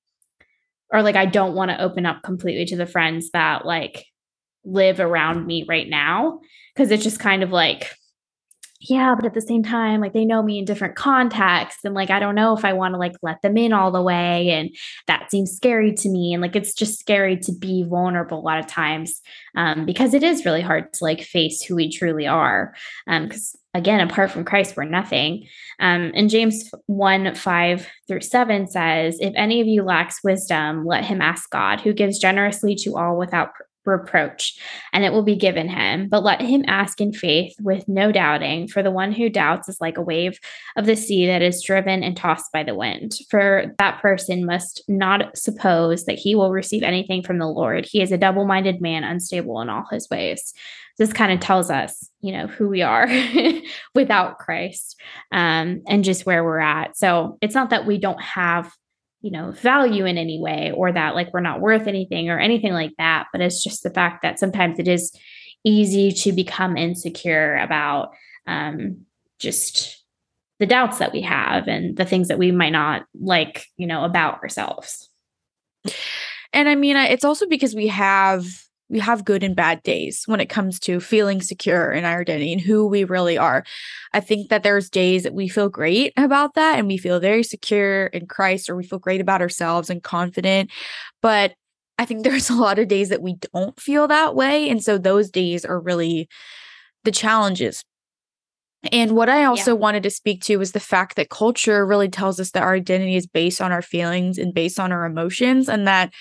or 0.94 1.02
like 1.02 1.16
I 1.16 1.26
don't 1.26 1.56
want 1.56 1.72
to 1.72 1.82
open 1.82 2.06
up 2.06 2.22
completely 2.22 2.66
to 2.66 2.76
the 2.76 2.86
friends 2.86 3.32
that 3.32 3.66
like 3.66 4.06
live 4.64 5.00
around 5.00 5.48
me 5.48 5.66
right 5.68 5.90
now 5.90 6.40
because 6.74 6.92
it's 6.92 7.04
just 7.04 7.20
kind 7.20 7.42
of 7.42 7.52
like 7.52 7.92
yeah, 8.82 9.14
but 9.14 9.26
at 9.26 9.34
the 9.34 9.42
same 9.42 9.62
time, 9.62 10.00
like 10.00 10.14
they 10.14 10.24
know 10.24 10.42
me 10.42 10.58
in 10.58 10.64
different 10.64 10.96
contexts. 10.96 11.84
And 11.84 11.94
like, 11.94 12.10
I 12.10 12.20
don't 12.20 12.36
know 12.36 12.56
if 12.56 12.64
I 12.64 12.72
want 12.72 12.94
to 12.94 12.98
like 12.98 13.16
let 13.22 13.42
them 13.42 13.58
in 13.58 13.74
all 13.74 13.92
the 13.92 14.02
way. 14.02 14.52
And 14.52 14.70
that 15.08 15.30
seems 15.30 15.52
scary 15.52 15.94
to 15.96 16.10
me. 16.10 16.34
And 16.34 16.42
like, 16.42 16.56
it's 16.56 16.74
just 16.74 16.98
scary 16.98 17.36
to 17.40 17.52
be 17.52 17.84
vulnerable 17.84 18.40
a 18.40 18.42
lot 18.42 18.60
of 18.60 18.68
times 18.68 19.22
um, 19.56 19.86
because 19.86 20.14
it 20.14 20.24
is 20.24 20.46
really 20.46 20.62
hard 20.62 20.94
to 20.94 21.04
like 21.04 21.22
face 21.22 21.62
who 21.62 21.76
we 21.76 21.92
truly 21.92 22.26
are. 22.26 22.74
Because 23.06 23.54
um, 23.76 23.80
again, 23.82 24.00
apart 24.00 24.32
from 24.32 24.46
Christ, 24.46 24.78
we're 24.78 24.86
nothing. 24.86 25.46
Um, 25.82 26.14
and 26.16 26.30
James 26.30 26.72
1 26.86 27.36
5 27.36 27.88
through 28.08 28.22
7 28.22 28.68
says, 28.68 29.18
If 29.20 29.34
any 29.36 29.60
of 29.60 29.68
you 29.68 29.84
lacks 29.84 30.24
wisdom, 30.24 30.86
let 30.86 31.04
him 31.04 31.22
ask 31.22 31.50
God, 31.50 31.82
who 31.82 31.92
gives 31.92 32.18
generously 32.18 32.76
to 32.76 32.96
all 32.96 33.18
without 33.18 33.50
reproach, 33.86 34.60
and 34.94 35.04
it 35.04 35.12
will 35.12 35.24
be 35.24 35.36
given 35.36 35.68
him. 35.68 36.10
But 36.10 36.24
let 36.24 36.42
him 36.42 36.64
ask 36.68 37.02
in 37.02 37.14
faith 37.14 37.56
with 37.60 37.88
no 37.88 38.12
doubting, 38.12 38.68
for 38.68 38.84
the 38.84 38.92
one 38.92 39.12
who 39.12 39.30
doubts 39.30 39.70
is 39.70 39.82
like 39.82 39.98
a 39.98 40.02
wave 40.02 40.40
of 40.76 40.86
the 40.86 40.96
sea 40.96 41.26
that 41.28 41.42
is 41.42 41.64
driven 41.64 42.04
and 42.04 42.16
tossed 42.16 42.52
by 42.52 42.64
the 42.64 42.76
wind. 42.76 43.16
For 43.30 43.76
that 43.80 44.02
person 44.02 44.46
must 44.46 44.84
not 44.88 45.38
suppose 45.38 46.06
that 46.06 46.20
he 46.20 46.36
will 46.36 46.52
receive 46.52 46.84
anything 46.84 47.24
from 47.24 47.40
the 47.40 47.48
Lord. 47.48 47.86
He 47.86 48.02
is 48.02 48.12
a 48.12 48.18
double 48.18 48.46
minded 48.46 48.82
man, 48.82 49.04
unstable 49.04 49.62
in 49.62 49.70
all 49.70 49.86
his 49.92 50.10
ways. 50.10 50.54
This 50.98 51.14
kind 51.14 51.32
of 51.32 51.40
tells 51.40 51.72
us, 51.72 52.10
you 52.20 52.34
know, 52.34 52.48
who 52.48 52.68
we 52.68 52.82
are 52.82 53.08
without 53.96 54.38
Christ 54.38 55.00
um, 55.32 55.82
and 55.88 56.04
just 56.04 56.26
where 56.26 56.44
we're 56.44 56.60
at. 56.60 56.98
So 56.98 57.38
it's 57.42 57.56
not 57.56 57.70
that 57.70 57.86
we 57.86 57.98
don't 57.98 58.22
have 58.22 58.70
you 59.22 59.32
know 59.32 59.52
value 59.52 60.06
in 60.06 60.18
any 60.18 60.40
way 60.40 60.72
or 60.76 60.92
that 60.92 61.16
like 61.16 61.34
we're 61.34 61.40
not 61.40 61.62
worth 61.62 61.88
anything 61.88 62.30
or 62.30 62.40
anything 62.40 62.74
like 62.74 62.94
that 62.98 63.28
but 63.32 63.42
it's 63.42 63.64
just 63.64 63.84
the 63.84 63.90
fact 63.90 64.22
that 64.22 64.40
sometimes 64.40 64.80
it 64.80 64.88
is 64.88 65.12
easy 65.64 66.12
to 66.12 66.32
become 66.32 66.78
insecure 66.78 67.56
about 67.58 68.12
um, 68.48 69.06
just 69.40 70.04
the 70.60 70.66
doubts 70.66 71.00
that 71.00 71.14
we 71.14 71.22
have 71.22 71.68
and 71.68 71.98
the 71.98 72.06
things 72.06 72.28
that 72.30 72.40
we 72.40 72.52
might 72.52 72.72
not 72.72 73.06
like 73.20 73.66
you 73.78 73.88
know 73.88 74.04
about 74.04 74.42
ourselves. 74.42 75.10
And 76.52 76.68
i 76.68 76.76
mean 76.76 76.96
it's 76.96 77.24
also 77.24 77.48
because 77.48 77.76
we 77.76 77.88
have 77.88 78.46
we 78.89 79.00
have 79.00 79.24
good 79.24 79.43
and 79.43 79.55
bad 79.55 79.84
days 79.84 80.24
when 80.25 80.39
it 80.39 80.50
comes 80.50 80.79
to 80.81 81.00
feeling 81.00 81.41
secure 81.41 81.91
in 81.91 82.05
our 82.05 82.22
identity 82.22 82.51
and 82.51 82.62
who 82.62 82.88
we 82.88 83.03
really 83.03 83.38
are. 83.38 83.63
I 84.13 84.19
think 84.19 84.50
that 84.50 84.63
there's 84.63 84.89
days 84.89 85.24
that 85.24 85.34
we 85.34 85.48
feel 85.48 85.69
great 85.69 86.12
about 86.17 86.55
that 86.55 86.79
and 86.79 86.88
we 86.88 86.98
feel 86.98 87.19
very 87.19 87.43
secure 87.43 88.08
in 88.08 88.25
Christ 88.25 88.69
or 88.69 88.75
we 88.75 88.84
feel 88.84 89.00
great 89.00 89.22
about 89.22 89.41
ourselves 89.41 89.89
and 89.89 90.01
confident. 90.01 90.72
But 91.22 91.53
I 92.00 92.05
think 92.05 92.24
there's 92.24 92.50
a 92.50 92.55
lot 92.55 92.79
of 92.79 92.88
days 92.88 93.10
that 93.10 93.22
we 93.22 93.36
don't 93.53 93.79
feel 93.79 94.08
that 94.08 94.36
way. 94.36 94.69
And 94.69 94.84
so 94.84 94.98
those 94.98 95.29
days 95.29 95.65
are 95.65 95.79
really 95.79 96.27
the 97.03 97.12
challenges. 97.12 97.84
And 98.91 99.12
what 99.12 99.29
I 99.29 99.43
also 99.43 99.72
yeah. 99.72 99.79
wanted 99.79 100.03
to 100.03 100.10
speak 100.10 100.41
to 100.43 100.58
was 100.58 100.72
the 100.72 100.79
fact 100.79 101.17
that 101.17 101.29
culture 101.29 101.86
really 101.86 102.08
tells 102.08 102.39
us 102.39 102.51
that 102.51 102.63
our 102.63 102.75
identity 102.75 103.17
is 103.17 103.27
based 103.27 103.60
on 103.60 103.74
our 103.74 103.81
feelings 103.81 104.38
and 104.38 104.53
based 104.53 104.79
on 104.79 104.93
our 104.93 105.05
emotions, 105.05 105.67
and 105.67 105.86
that 105.86 106.13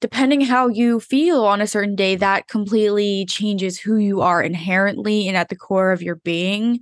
depending 0.00 0.42
how 0.42 0.68
you 0.68 1.00
feel 1.00 1.44
on 1.44 1.60
a 1.60 1.66
certain 1.66 1.96
day, 1.96 2.16
that 2.16 2.48
completely 2.48 3.26
changes 3.26 3.78
who 3.78 3.96
you 3.96 4.20
are 4.20 4.42
inherently 4.42 5.28
and 5.28 5.36
at 5.36 5.48
the 5.48 5.56
core 5.56 5.92
of 5.92 6.02
your 6.02 6.16
being. 6.16 6.80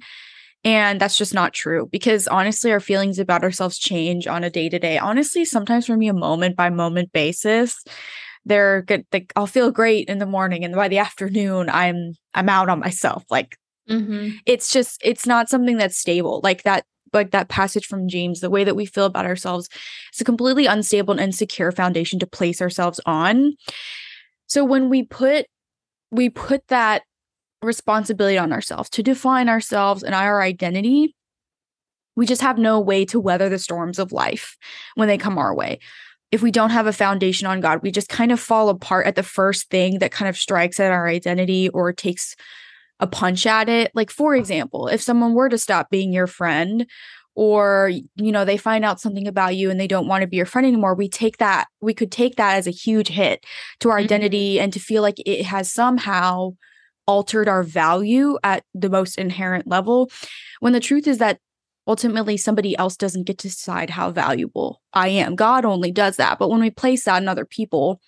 And 0.64 0.98
that's 0.98 1.18
just 1.18 1.34
not 1.34 1.52
true 1.52 1.88
because 1.92 2.26
honestly, 2.26 2.72
our 2.72 2.80
feelings 2.80 3.18
about 3.18 3.44
ourselves 3.44 3.78
change 3.78 4.26
on 4.26 4.44
a 4.44 4.50
day 4.50 4.68
to 4.70 4.78
day. 4.78 4.98
Honestly, 4.98 5.44
sometimes 5.44 5.86
for 5.86 5.96
me, 5.96 6.08
a 6.08 6.14
moment 6.14 6.56
by 6.56 6.70
moment 6.70 7.12
basis. 7.12 7.84
They're 8.46 8.82
good. 8.82 9.06
Like 9.12 9.32
I'll 9.36 9.46
feel 9.46 9.70
great 9.70 10.08
in 10.08 10.18
the 10.18 10.26
morning, 10.26 10.64
and 10.64 10.74
by 10.74 10.88
the 10.88 10.98
afternoon, 10.98 11.70
I'm 11.70 12.12
I'm 12.34 12.48
out 12.48 12.68
on 12.68 12.78
myself. 12.78 13.24
Like 13.30 13.56
mm-hmm. 13.88 14.36
it's 14.46 14.72
just 14.72 15.00
it's 15.04 15.26
not 15.26 15.48
something 15.48 15.76
that's 15.76 15.98
stable. 15.98 16.40
Like 16.42 16.62
that 16.64 16.84
like 17.14 17.30
that 17.30 17.48
passage 17.48 17.86
from 17.86 18.08
James, 18.08 18.40
the 18.40 18.50
way 18.50 18.64
that 18.64 18.76
we 18.76 18.86
feel 18.86 19.06
about 19.06 19.26
ourselves 19.26 19.68
is 20.12 20.20
a 20.20 20.24
completely 20.24 20.66
unstable 20.66 21.12
and 21.12 21.20
insecure 21.20 21.72
foundation 21.72 22.18
to 22.18 22.26
place 22.26 22.60
ourselves 22.60 23.00
on. 23.06 23.54
So 24.46 24.64
when 24.64 24.88
we 24.88 25.04
put 25.04 25.46
we 26.10 26.28
put 26.28 26.66
that 26.68 27.02
responsibility 27.62 28.38
on 28.38 28.52
ourselves 28.52 28.88
to 28.90 29.02
define 29.02 29.48
ourselves 29.48 30.02
and 30.02 30.14
our 30.14 30.42
identity, 30.42 31.14
we 32.16 32.26
just 32.26 32.42
have 32.42 32.58
no 32.58 32.78
way 32.78 33.04
to 33.06 33.18
weather 33.18 33.48
the 33.48 33.58
storms 33.58 33.98
of 33.98 34.12
life 34.12 34.56
when 34.94 35.08
they 35.08 35.18
come 35.18 35.38
our 35.38 35.54
way. 35.54 35.80
If 36.30 36.42
we 36.42 36.50
don't 36.50 36.70
have 36.70 36.86
a 36.86 36.92
foundation 36.92 37.46
on 37.46 37.60
God, 37.60 37.80
we 37.82 37.90
just 37.90 38.08
kind 38.08 38.32
of 38.32 38.40
fall 38.40 38.68
apart 38.68 39.06
at 39.06 39.14
the 39.14 39.22
first 39.22 39.70
thing 39.70 39.98
that 39.98 40.12
kind 40.12 40.28
of 40.28 40.36
strikes 40.36 40.80
at 40.80 40.90
our 40.90 41.06
identity 41.06 41.68
or 41.68 41.92
takes 41.92 42.36
a 43.00 43.06
punch 43.06 43.46
at 43.46 43.68
it. 43.68 43.90
Like, 43.94 44.10
for 44.10 44.34
example, 44.34 44.88
if 44.88 45.02
someone 45.02 45.34
were 45.34 45.48
to 45.48 45.58
stop 45.58 45.90
being 45.90 46.12
your 46.12 46.26
friend, 46.26 46.86
or 47.34 47.90
you 48.16 48.32
know 48.32 48.44
they 48.44 48.56
find 48.56 48.84
out 48.84 49.00
something 49.00 49.26
about 49.26 49.56
you 49.56 49.70
and 49.70 49.78
they 49.78 49.86
don't 49.86 50.06
want 50.06 50.22
to 50.22 50.26
be 50.28 50.36
your 50.36 50.46
friend 50.46 50.66
anymore 50.66 50.94
we 50.94 51.08
take 51.08 51.38
that 51.38 51.66
we 51.80 51.92
could 51.92 52.12
take 52.12 52.36
that 52.36 52.56
as 52.56 52.66
a 52.66 52.70
huge 52.70 53.08
hit 53.08 53.44
to 53.80 53.90
our 53.90 53.96
mm-hmm. 53.96 54.04
identity 54.04 54.60
and 54.60 54.72
to 54.72 54.78
feel 54.78 55.02
like 55.02 55.16
it 55.26 55.44
has 55.44 55.72
somehow 55.72 56.50
altered 57.06 57.48
our 57.48 57.62
value 57.62 58.38
at 58.42 58.64
the 58.72 58.88
most 58.88 59.18
inherent 59.18 59.66
level 59.66 60.10
when 60.60 60.72
the 60.72 60.80
truth 60.80 61.06
is 61.06 61.18
that 61.18 61.38
ultimately 61.86 62.36
somebody 62.36 62.76
else 62.78 62.96
doesn't 62.96 63.24
get 63.24 63.36
to 63.36 63.48
decide 63.48 63.90
how 63.90 64.10
valuable 64.10 64.80
i 64.92 65.08
am 65.08 65.34
god 65.34 65.64
only 65.64 65.90
does 65.90 66.16
that 66.16 66.38
but 66.38 66.48
when 66.48 66.60
we 66.60 66.70
place 66.70 67.04
that 67.04 67.16
on 67.16 67.28
other 67.28 67.44
people 67.44 68.00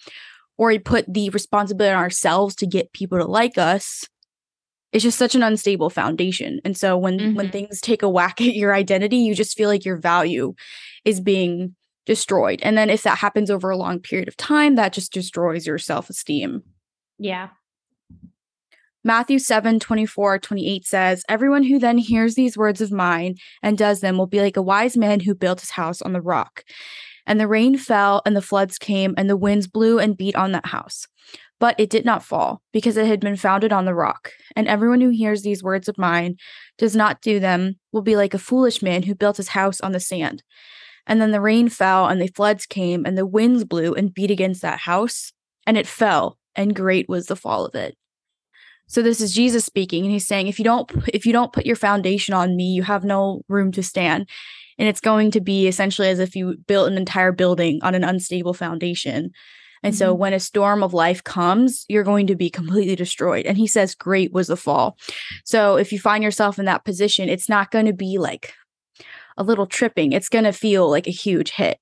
or 0.57 0.69
we 0.69 0.79
put 0.79 1.05
the 1.13 1.29
responsibility 1.31 1.93
on 1.93 2.03
ourselves 2.03 2.55
to 2.55 2.67
get 2.67 2.93
people 2.93 3.19
to 3.19 3.25
like 3.27 3.59
us 3.59 4.07
it's 4.97 5.03
just 5.03 5.19
such 5.19 5.35
an 5.35 5.43
unstable 5.43 5.91
foundation. 5.91 6.59
And 6.65 6.75
so 6.75 6.97
when 6.97 7.19
mm-hmm. 7.19 7.35
when 7.35 7.51
things 7.51 7.83
take 7.83 8.03
a 8.03 8.09
whack 8.09 8.41
at 8.41 8.55
your 8.55 8.75
identity, 8.75 9.19
you 9.19 9.35
just 9.35 9.55
feel 9.55 9.69
like 9.69 9.85
your 9.85 9.99
value 9.99 10.55
is 11.05 11.21
being 11.21 11.77
destroyed. 12.07 12.61
And 12.63 12.79
then 12.79 12.89
if 12.89 13.03
that 13.03 13.19
happens 13.19 13.51
over 13.51 13.69
a 13.69 13.77
long 13.77 14.01
period 14.01 14.27
of 14.27 14.39
time, 14.39 14.77
that 14.77 14.95
just 14.95 15.13
destroys 15.13 15.67
your 15.67 15.77
self-esteem. 15.77 16.63
Yeah. 17.19 17.51
Matthew 19.05 19.39
7 19.39 19.79
24, 19.79 20.39
28 20.39 20.87
says, 20.87 21.25
Everyone 21.29 21.65
who 21.65 21.79
then 21.79 21.99
hears 21.99 22.35
these 22.35 22.57
words 22.57 22.81
of 22.81 22.91
mine 22.91 23.35
and 23.63 23.77
does 23.77 24.01
them 24.01 24.17
will 24.17 24.27
be 24.27 24.41
like 24.41 24.57
a 24.57 24.63
wise 24.63 24.97
man 24.97 25.21
who 25.21 25.35
built 25.35 25.61
his 25.61 25.73
house 25.73 26.01
on 26.01 26.15
the 26.15 26.23
rock. 26.23 26.65
And 27.27 27.39
the 27.39 27.49
rain 27.49 27.77
fell, 27.77 28.23
and 28.25 28.35
the 28.35 28.41
floods 28.41 28.79
came, 28.79 29.13
and 29.19 29.29
the 29.29 29.37
winds 29.37 29.67
blew 29.67 29.99
and 29.99 30.17
beat 30.17 30.37
on 30.37 30.53
that 30.53 30.67
house. 30.67 31.07
But 31.59 31.79
it 31.81 31.89
did 31.89 32.05
not 32.05 32.23
fall, 32.23 32.61
because 32.73 32.97
it 32.97 33.07
had 33.07 33.21
been 33.21 33.37
founded 33.37 33.73
on 33.73 33.87
the 33.87 33.95
rock. 33.95 34.33
And 34.55 34.69
everyone 34.69 35.01
who 35.01 35.09
hears 35.09 35.43
these 35.43 35.63
words 35.63 35.89
of 35.89 35.97
mine 35.97 36.37
does 36.77 36.95
not 36.95 37.23
do 37.23 37.41
them 37.41 37.77
will 37.93 38.03
be 38.03 38.15
like 38.17 38.35
a 38.35 38.39
foolish 38.39 38.83
man 38.83 39.05
who 39.05 39.15
built 39.15 39.39
his 39.39 39.49
house 39.49 39.81
on 39.81 39.93
the 39.93 40.01
sand. 40.01 40.43
And 41.07 41.21
then 41.21 41.31
the 41.31 41.41
rain 41.41 41.69
fell, 41.69 42.09
and 42.09 42.21
the 42.21 42.29
floods 42.29 42.67
came, 42.67 43.07
and 43.07 43.17
the 43.17 43.25
winds 43.25 43.65
blew 43.65 43.95
and 43.95 44.13
beat 44.13 44.31
against 44.31 44.61
that 44.63 44.81
house, 44.81 45.33
and 45.67 45.79
it 45.79 45.87
fell, 45.87 46.39
and 46.55 46.77
great 46.77 47.09
was 47.09 47.27
the 47.27 47.37
fall 47.37 47.65
of 47.65 47.75
it. 47.75 47.97
So 48.89 49.03
this 49.03 49.21
is 49.21 49.33
Jesus 49.33 49.65
speaking, 49.65 50.05
and 50.05 50.13
he's 50.13 50.27
saying, 50.27 50.49
if 50.49 50.59
you 50.59 50.65
don't 50.65 50.91
if 51.09 51.27
you 51.27 51.33
don't 51.33 51.53
put 51.53 51.67
your 51.67 51.77
foundation 51.77 52.35
on 52.35 52.55
me, 52.55 52.65
you 52.65 52.83
have 52.83 53.05
no 53.05 53.43
room 53.49 53.73
to 53.73 53.83
stand. 53.83 54.29
And 54.79 54.89
it's 54.89 55.01
going 55.01 55.31
to 55.31 55.41
be 55.41 55.67
essentially 55.67 56.09
as 56.09 56.19
if 56.19 56.37
you 56.37 56.57
built 56.67 56.91
an 56.91 56.99
entire 56.99 57.33
building 57.33 57.81
on 57.83 57.95
an 57.95 58.05
unstable 58.05 58.53
foundation. 58.53 59.31
And 59.83 59.93
mm-hmm. 59.93 59.99
so 59.99 60.15
when 60.15 60.33
a 60.33 60.41
storm 60.41 60.83
of 60.83 60.95
life 60.95 61.23
comes, 61.23 61.85
you're 61.89 62.05
going 62.05 62.27
to 62.29 62.37
be 62.37 62.51
completely 62.51 62.97
destroyed. 62.97 63.47
And 63.47 63.59
he 63.59 63.67
says, 63.67 63.95
Great 63.95 64.33
was 64.33 64.49
the 64.49 64.57
fall. 64.57 64.97
So 65.45 65.77
if 65.77 65.93
you 65.93 65.99
find 65.99 66.25
yourself 66.25 66.59
in 66.59 66.65
that 66.65 66.85
position, 66.85 67.29
it's 67.29 67.49
not 67.49 67.71
going 67.71 67.87
to 67.87 67.93
be 67.93 68.19
like 68.19 68.53
a 69.37 69.43
little 69.43 69.67
tripping, 69.67 70.13
it's 70.13 70.29
going 70.29 70.45
to 70.45 70.53
feel 70.53 70.91
like 70.91 71.07
a 71.07 71.13
huge 71.13 71.51
hit. 71.51 71.79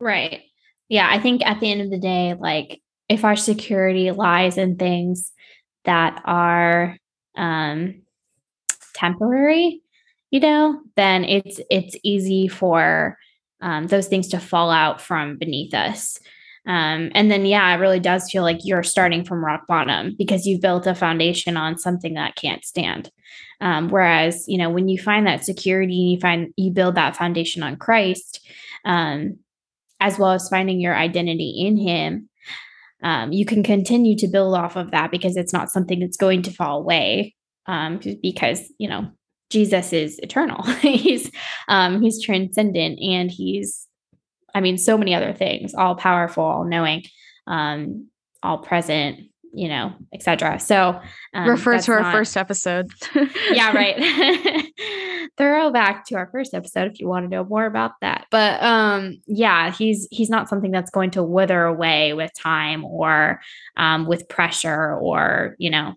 Right. 0.00 0.42
Yeah. 0.88 1.08
I 1.10 1.18
think 1.18 1.44
at 1.46 1.60
the 1.60 1.70
end 1.70 1.80
of 1.80 1.90
the 1.90 1.98
day, 1.98 2.34
like 2.38 2.82
if 3.08 3.24
our 3.24 3.36
security 3.36 4.10
lies 4.10 4.58
in 4.58 4.76
things 4.76 5.32
that 5.84 6.20
are 6.24 6.96
um, 7.36 8.02
temporary, 8.94 9.80
you 10.30 10.40
know, 10.40 10.80
then 10.96 11.24
it's 11.24 11.60
it's 11.70 11.96
easy 12.02 12.48
for 12.48 13.16
um, 13.60 13.86
those 13.86 14.08
things 14.08 14.28
to 14.28 14.40
fall 14.40 14.70
out 14.70 15.00
from 15.00 15.36
beneath 15.38 15.74
us. 15.74 16.18
Um, 16.66 17.10
and 17.14 17.30
then, 17.30 17.44
yeah, 17.44 17.74
it 17.74 17.78
really 17.78 18.00
does 18.00 18.30
feel 18.30 18.42
like 18.42 18.60
you're 18.64 18.82
starting 18.82 19.24
from 19.24 19.44
rock 19.44 19.66
bottom 19.66 20.14
because 20.16 20.46
you've 20.46 20.62
built 20.62 20.86
a 20.86 20.94
foundation 20.94 21.56
on 21.56 21.78
something 21.78 22.14
that 22.14 22.36
can't 22.36 22.64
stand. 22.64 23.10
Um, 23.60 23.90
whereas, 23.90 24.44
you 24.48 24.56
know, 24.56 24.70
when 24.70 24.88
you 24.88 24.98
find 24.98 25.26
that 25.26 25.44
security 25.44 26.00
and 26.00 26.10
you 26.12 26.20
find 26.20 26.54
you 26.56 26.70
build 26.70 26.94
that 26.94 27.16
foundation 27.16 27.62
on 27.62 27.76
Christ, 27.76 28.40
um, 28.84 29.38
as 30.00 30.18
well 30.18 30.32
as 30.32 30.48
finding 30.48 30.80
your 30.80 30.94
identity 30.94 31.64
in 31.66 31.76
Him, 31.76 32.28
um, 33.02 33.32
you 33.32 33.44
can 33.44 33.62
continue 33.62 34.16
to 34.16 34.26
build 34.26 34.54
off 34.54 34.76
of 34.76 34.90
that 34.90 35.10
because 35.10 35.36
it's 35.36 35.52
not 35.52 35.70
something 35.70 36.00
that's 36.00 36.16
going 36.16 36.42
to 36.42 36.50
fall 36.50 36.78
away. 36.78 37.34
Um, 37.66 37.98
because 38.22 38.70
you 38.76 38.88
know 38.88 39.10
Jesus 39.54 39.92
is 39.92 40.18
eternal. 40.18 40.62
he's 40.80 41.30
um, 41.68 42.02
he's 42.02 42.20
transcendent 42.22 42.98
and 43.00 43.30
he's 43.30 43.86
I 44.54 44.60
mean, 44.60 44.78
so 44.78 44.96
many 44.96 45.14
other 45.14 45.32
things, 45.32 45.74
all 45.74 45.96
powerful, 45.96 46.44
all 46.44 46.64
knowing, 46.64 47.04
um, 47.46 48.08
all 48.42 48.58
present, 48.58 49.28
you 49.52 49.68
know, 49.68 49.92
etc. 50.12 50.60
So 50.60 51.00
um, 51.32 51.48
refer 51.48 51.78
to 51.78 51.92
our 51.92 52.02
not, 52.02 52.12
first 52.12 52.36
episode. 52.36 52.90
yeah, 53.52 53.72
right. 53.72 54.72
Throw 55.36 55.70
back 55.72 56.06
to 56.06 56.16
our 56.16 56.28
first 56.30 56.54
episode 56.54 56.92
if 56.92 57.00
you 57.00 57.08
want 57.08 57.24
to 57.24 57.28
know 57.28 57.44
more 57.44 57.66
about 57.66 57.92
that. 58.00 58.26
But 58.30 58.62
um, 58.62 59.20
yeah, 59.26 59.72
he's 59.72 60.06
he's 60.10 60.30
not 60.30 60.48
something 60.48 60.70
that's 60.70 60.90
going 60.90 61.10
to 61.12 61.22
wither 61.22 61.64
away 61.64 62.12
with 62.12 62.30
time 62.38 62.84
or 62.84 63.40
um, 63.76 64.06
with 64.06 64.28
pressure 64.28 64.94
or 64.96 65.56
you 65.58 65.70
know 65.70 65.94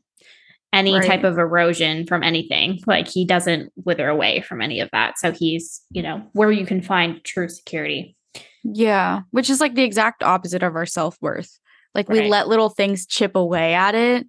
any 0.74 0.94
right. 0.94 1.06
type 1.06 1.24
of 1.24 1.38
erosion 1.38 2.06
from 2.06 2.24
anything. 2.24 2.80
Like 2.86 3.08
he 3.08 3.26
doesn't 3.26 3.72
wither 3.84 4.10
away 4.10 4.42
from 4.42 4.62
any 4.62 4.80
of 4.80 4.90
that. 4.92 5.18
So 5.18 5.32
he's 5.32 5.82
you 5.92 6.02
know 6.02 6.24
where 6.34 6.52
you 6.52 6.66
can 6.66 6.82
find 6.82 7.24
true 7.24 7.50
security. 7.50 8.16
Yeah, 8.64 9.22
which 9.32 9.50
is 9.50 9.62
like 9.62 9.76
the 9.76 9.84
exact 9.84 10.24
opposite 10.24 10.64
of 10.64 10.76
our 10.76 10.86
self 10.86 11.18
worth. 11.22 11.60
Like 11.96 12.10
we 12.10 12.28
let 12.28 12.48
little 12.48 12.70
things 12.70 13.08
chip 13.08 13.36
away 13.36 13.74
at 13.74 13.96
it 13.96 14.28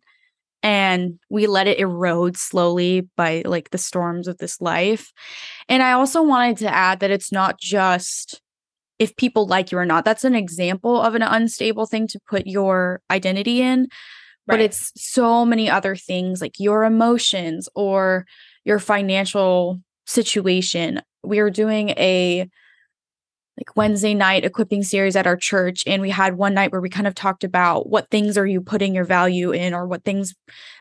and 0.62 1.18
we 1.28 1.46
let 1.46 1.66
it 1.66 1.78
erode 1.78 2.36
slowly 2.36 3.08
by 3.16 3.42
like 3.44 3.70
the 3.70 3.78
storms 3.78 4.26
of 4.26 4.38
this 4.38 4.60
life. 4.60 5.12
And 5.68 5.82
I 5.82 5.92
also 5.92 6.22
wanted 6.22 6.56
to 6.58 6.74
add 6.74 7.00
that 7.00 7.10
it's 7.10 7.30
not 7.30 7.60
just 7.60 8.40
if 8.98 9.14
people 9.16 9.46
like 9.46 9.70
you 9.70 9.78
or 9.78 9.86
not. 9.86 10.04
That's 10.04 10.24
an 10.24 10.34
example 10.34 11.00
of 11.00 11.14
an 11.14 11.22
unstable 11.22 11.86
thing 11.86 12.08
to 12.08 12.20
put 12.28 12.46
your 12.46 13.00
identity 13.10 13.62
in, 13.62 13.88
but 14.48 14.60
it's 14.60 14.92
so 14.96 15.44
many 15.44 15.70
other 15.70 15.94
things 15.94 16.40
like 16.40 16.58
your 16.58 16.84
emotions 16.84 17.68
or 17.74 18.26
your 18.64 18.78
financial 18.78 19.80
situation. 20.06 21.02
We 21.22 21.40
were 21.40 21.50
doing 21.50 21.90
a 21.90 22.48
like 23.58 23.76
Wednesday 23.76 24.14
night 24.14 24.44
equipping 24.44 24.84
series 24.84 25.16
at 25.16 25.26
our 25.26 25.36
church 25.36 25.82
and 25.86 26.00
we 26.00 26.10
had 26.10 26.36
one 26.38 26.54
night 26.54 26.70
where 26.70 26.80
we 26.80 26.88
kind 26.88 27.08
of 27.08 27.14
talked 27.14 27.42
about 27.42 27.90
what 27.90 28.08
things 28.08 28.38
are 28.38 28.46
you 28.46 28.60
putting 28.60 28.94
your 28.94 29.04
value 29.04 29.50
in 29.50 29.74
or 29.74 29.86
what 29.86 30.04
things 30.04 30.34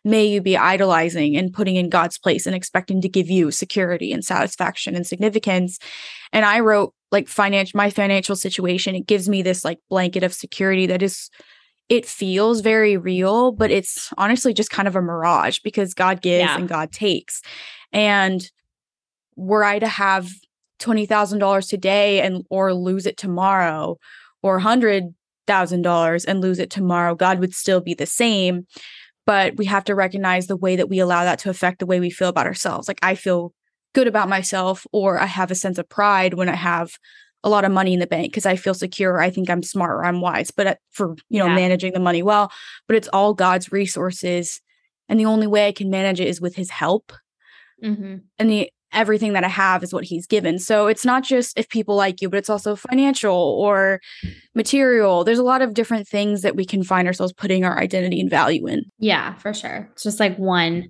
may 0.06 0.26
you 0.26 0.42
be 0.42 0.56
idolizing 0.56 1.36
and 1.36 1.54
putting 1.54 1.76
in 1.76 1.90
God's 1.90 2.20
place 2.20 2.46
and 2.46 2.56
expecting 2.56 3.02
to 3.02 3.10
give 3.10 3.30
you 3.30 3.50
security 3.50 4.14
and 4.14 4.24
satisfaction 4.24 4.96
and 4.96 5.08
significance. 5.08 5.80
And 6.32 6.46
I 6.46 6.60
wrote 6.60 6.94
like 7.12 7.28
financial 7.28 7.78
my 7.78 7.90
financial 7.90 8.36
situation 8.36 8.94
it 8.94 9.08
gives 9.08 9.28
me 9.28 9.42
this 9.42 9.66
like 9.66 9.80
blanket 9.90 10.24
of 10.24 10.34
security 10.34 10.86
that 10.86 11.02
is 11.02 11.30
it 11.90 12.06
feels 12.06 12.60
very 12.62 12.98
real 12.98 13.52
but 13.52 13.72
it's 13.72 14.12
honestly 14.18 14.54
just 14.54 14.70
kind 14.70 14.88
of 14.88 14.96
a 14.96 15.02
mirage 15.02 15.60
because 15.60 15.94
God 15.94 16.22
gives 16.22 16.44
Yeah. 16.44 16.58
and 16.58 16.68
God 16.68 16.92
takes. 16.92 17.42
And 17.94 18.42
were 19.36 19.64
I 19.64 19.80
to 19.80 19.88
have 19.88 20.30
$20,000 20.80 21.70
today 21.70 22.22
and 22.22 22.44
or 22.50 22.74
lose 22.74 23.06
it 23.06 23.18
tomorrow 23.18 23.98
or 24.44 24.60
$100,000 24.60 26.26
and 26.28 26.42
lose 26.42 26.60
it 26.60 26.70
tomorrow, 26.70 27.16
God 27.16 27.40
would 27.40 27.54
still 27.54 27.82
be 27.82 27.94
the 27.94 28.06
same. 28.06 28.68
But 29.26 29.58
we 29.58 29.66
have 29.66 29.84
to 29.86 29.96
recognize 29.96 30.48
the 30.48 30.56
way 30.56 30.76
that 30.78 30.90
we 30.90 31.00
allow 31.00 31.24
that 31.24 31.40
to 31.40 31.50
affect 31.50 31.80
the 31.80 31.86
way 31.86 32.00
we 32.00 32.10
feel 32.10 32.30
about 32.30 32.46
ourselves. 32.48 32.88
Like 32.88 33.00
I 33.02 33.16
feel 33.16 33.54
good 33.94 34.08
about 34.08 34.30
myself 34.30 34.86
or 34.92 35.20
I 35.20 35.26
have 35.26 35.52
a 35.52 35.56
sense 35.56 35.78
of 35.78 35.90
pride 35.90 36.34
when 36.36 36.50
I 36.50 36.56
have 36.56 36.92
a 37.48 37.50
lot 37.50 37.66
of 37.66 37.72
money 37.72 37.94
in 37.94 38.00
the 38.00 38.08
bank 38.08 38.32
because 38.32 38.46
I 38.46 38.56
feel 38.56 38.74
secure. 38.76 39.20
I 39.20 39.30
think 39.32 39.50
I'm 39.50 39.64
smart 39.64 39.92
or 39.92 40.06
I'm 40.06 40.22
wise, 40.22 40.52
but 40.52 40.68
at- 40.68 40.80
for, 40.92 41.16
you 41.30 41.40
know, 41.40 41.48
Yeah. 41.48 41.56
managing 41.56 41.94
the 41.94 42.00
money 42.00 42.22
well, 42.22 42.52
but 42.88 42.96
it's 42.98 43.08
all 43.14 43.34
God's 43.34 43.72
resources. 43.72 44.62
And 45.10 45.20
the 45.20 45.26
only 45.26 45.48
way 45.48 45.68
I 45.68 45.72
can 45.72 45.90
manage 45.90 46.20
it 46.20 46.28
is 46.28 46.40
with 46.42 46.56
his 46.56 46.70
help 46.70 47.12
Mhm. 47.84 48.22
and 48.38 48.50
the 48.50 48.70
everything 48.94 49.34
that 49.34 49.44
I 49.44 49.50
have 49.50 49.84
is 49.84 49.94
what 49.94 50.06
he's 50.06 50.26
given. 50.26 50.58
So 50.60 50.88
it's 50.88 51.04
not 51.06 51.22
just 51.24 51.58
if 51.60 51.68
people 51.68 51.96
like 51.96 52.22
you, 52.22 52.30
but 52.30 52.38
it's 52.38 52.50
also 52.50 52.76
financial 52.76 53.36
or 53.36 54.00
material. 54.56 55.24
There's 55.24 55.40
a 55.40 55.44
lot 55.44 55.62
of 55.62 55.74
different 55.74 56.08
things 56.08 56.42
that 56.42 56.56
we 56.56 56.66
can 56.66 56.84
find 56.84 57.08
ourselves 57.08 57.34
putting 57.34 57.66
our 57.66 57.78
identity 57.78 58.20
and 58.22 58.30
value 58.30 58.66
in 58.68 58.84
Yeah, 58.98 59.36
for 59.36 59.54
sure. 59.54 59.90
It's 59.94 60.04
just 60.04 60.20
like 60.20 60.38
one 60.38 60.90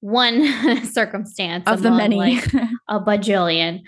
one 0.00 0.42
circumstance 0.84 1.64
of 1.66 1.82
the 1.82 1.90
many. 1.90 2.16
like, 2.16 2.46
a 2.88 2.98
bajillion. 3.00 3.80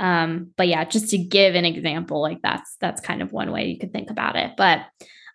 Um, 0.00 0.50
but 0.56 0.66
yeah, 0.66 0.84
just 0.84 1.10
to 1.10 1.18
give 1.18 1.54
an 1.54 1.64
example, 1.64 2.20
like 2.20 2.40
that's 2.42 2.76
that's 2.80 3.00
kind 3.00 3.22
of 3.22 3.32
one 3.32 3.52
way 3.52 3.66
you 3.66 3.78
could 3.78 3.92
think 3.92 4.10
about 4.10 4.34
it. 4.34 4.52
But 4.56 4.80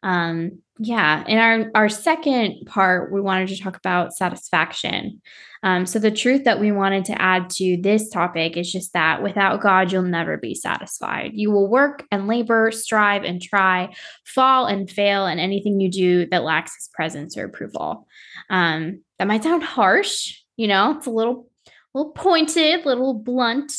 um, 0.03 0.59
yeah, 0.79 1.23
in 1.25 1.37
our 1.37 1.71
our 1.75 1.89
second 1.89 2.65
part, 2.65 3.13
we 3.13 3.21
wanted 3.21 3.47
to 3.49 3.59
talk 3.59 3.77
about 3.77 4.13
satisfaction. 4.13 5.21
Um, 5.63 5.85
so 5.85 5.97
the 5.97 6.11
truth 6.11 6.43
that 6.43 6.59
we 6.59 6.71
wanted 6.71 7.05
to 7.05 7.19
add 7.19 7.49
to 7.51 7.77
this 7.81 8.09
topic 8.09 8.55
is 8.55 8.71
just 8.71 8.93
that 8.93 9.23
without 9.23 9.61
God, 9.61 9.91
you'll 9.91 10.03
never 10.03 10.37
be 10.37 10.53
satisfied. 10.53 11.31
You 11.33 11.49
will 11.49 11.67
work 11.67 12.03
and 12.11 12.27
labor, 12.27 12.71
strive 12.71 13.23
and 13.23 13.41
try, 13.41 13.95
fall 14.25 14.67
and 14.67 14.89
fail, 14.89 15.25
and 15.25 15.39
anything 15.39 15.79
you 15.79 15.89
do 15.89 16.27
that 16.27 16.43
lacks 16.43 16.75
His 16.75 16.89
presence 16.93 17.37
or 17.37 17.45
approval. 17.45 18.07
Um, 18.49 19.01
that 19.17 19.27
might 19.27 19.43
sound 19.43 19.63
harsh, 19.63 20.39
you 20.57 20.67
know, 20.67 20.97
it's 20.97 21.07
a 21.07 21.11
little, 21.11 21.47
little 21.95 22.11
pointed, 22.11 22.85
little 22.85 23.13
blunt. 23.13 23.71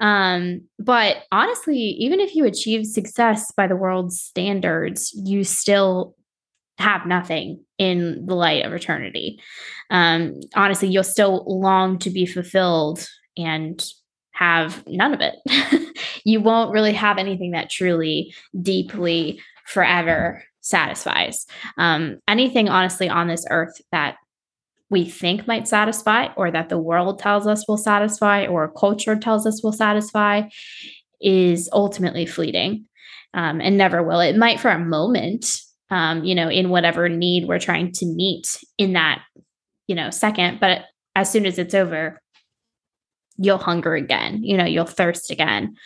Um, 0.00 0.62
but 0.78 1.18
honestly, 1.30 1.76
even 1.76 2.20
if 2.20 2.34
you 2.34 2.44
achieve 2.44 2.86
success 2.86 3.52
by 3.52 3.66
the 3.66 3.76
world's 3.76 4.20
standards, 4.20 5.12
you 5.14 5.44
still 5.44 6.14
have 6.78 7.06
nothing 7.06 7.62
in 7.78 8.24
the 8.26 8.34
light 8.34 8.64
of 8.64 8.72
eternity. 8.72 9.38
Um, 9.90 10.40
honestly, 10.54 10.88
you'll 10.88 11.04
still 11.04 11.44
long 11.46 11.98
to 11.98 12.10
be 12.10 12.24
fulfilled 12.26 13.06
and 13.36 13.84
have 14.32 14.82
none 14.86 15.12
of 15.12 15.20
it. 15.20 15.94
you 16.24 16.40
won't 16.40 16.72
really 16.72 16.94
have 16.94 17.18
anything 17.18 17.50
that 17.50 17.68
truly, 17.68 18.34
deeply, 18.60 19.40
forever 19.66 20.42
satisfies. 20.62 21.46
Um, 21.76 22.18
anything, 22.26 22.68
honestly, 22.68 23.08
on 23.08 23.28
this 23.28 23.44
earth 23.50 23.80
that 23.92 24.16
we 24.90 25.04
think 25.04 25.46
might 25.46 25.68
satisfy, 25.68 26.28
or 26.36 26.50
that 26.50 26.68
the 26.68 26.78
world 26.78 27.20
tells 27.20 27.46
us 27.46 27.66
will 27.68 27.78
satisfy, 27.78 28.46
or 28.46 28.72
culture 28.72 29.16
tells 29.16 29.46
us 29.46 29.62
will 29.62 29.72
satisfy, 29.72 30.42
is 31.20 31.68
ultimately 31.72 32.26
fleeting 32.26 32.86
um, 33.34 33.60
and 33.60 33.78
never 33.78 34.02
will. 34.02 34.20
It 34.20 34.36
might 34.36 34.60
for 34.60 34.70
a 34.70 34.78
moment, 34.78 35.46
um, 35.90 36.24
you 36.24 36.34
know, 36.34 36.48
in 36.48 36.70
whatever 36.70 37.08
need 37.08 37.46
we're 37.46 37.58
trying 37.58 37.92
to 37.92 38.06
meet 38.06 38.46
in 38.78 38.94
that, 38.94 39.22
you 39.86 39.94
know, 39.94 40.10
second. 40.10 40.58
But 40.60 40.82
as 41.14 41.30
soon 41.30 41.46
as 41.46 41.58
it's 41.58 41.74
over, 41.74 42.20
you'll 43.36 43.58
hunger 43.58 43.94
again, 43.94 44.42
you 44.42 44.56
know, 44.56 44.64
you'll 44.66 44.84
thirst 44.86 45.30
again. 45.30 45.76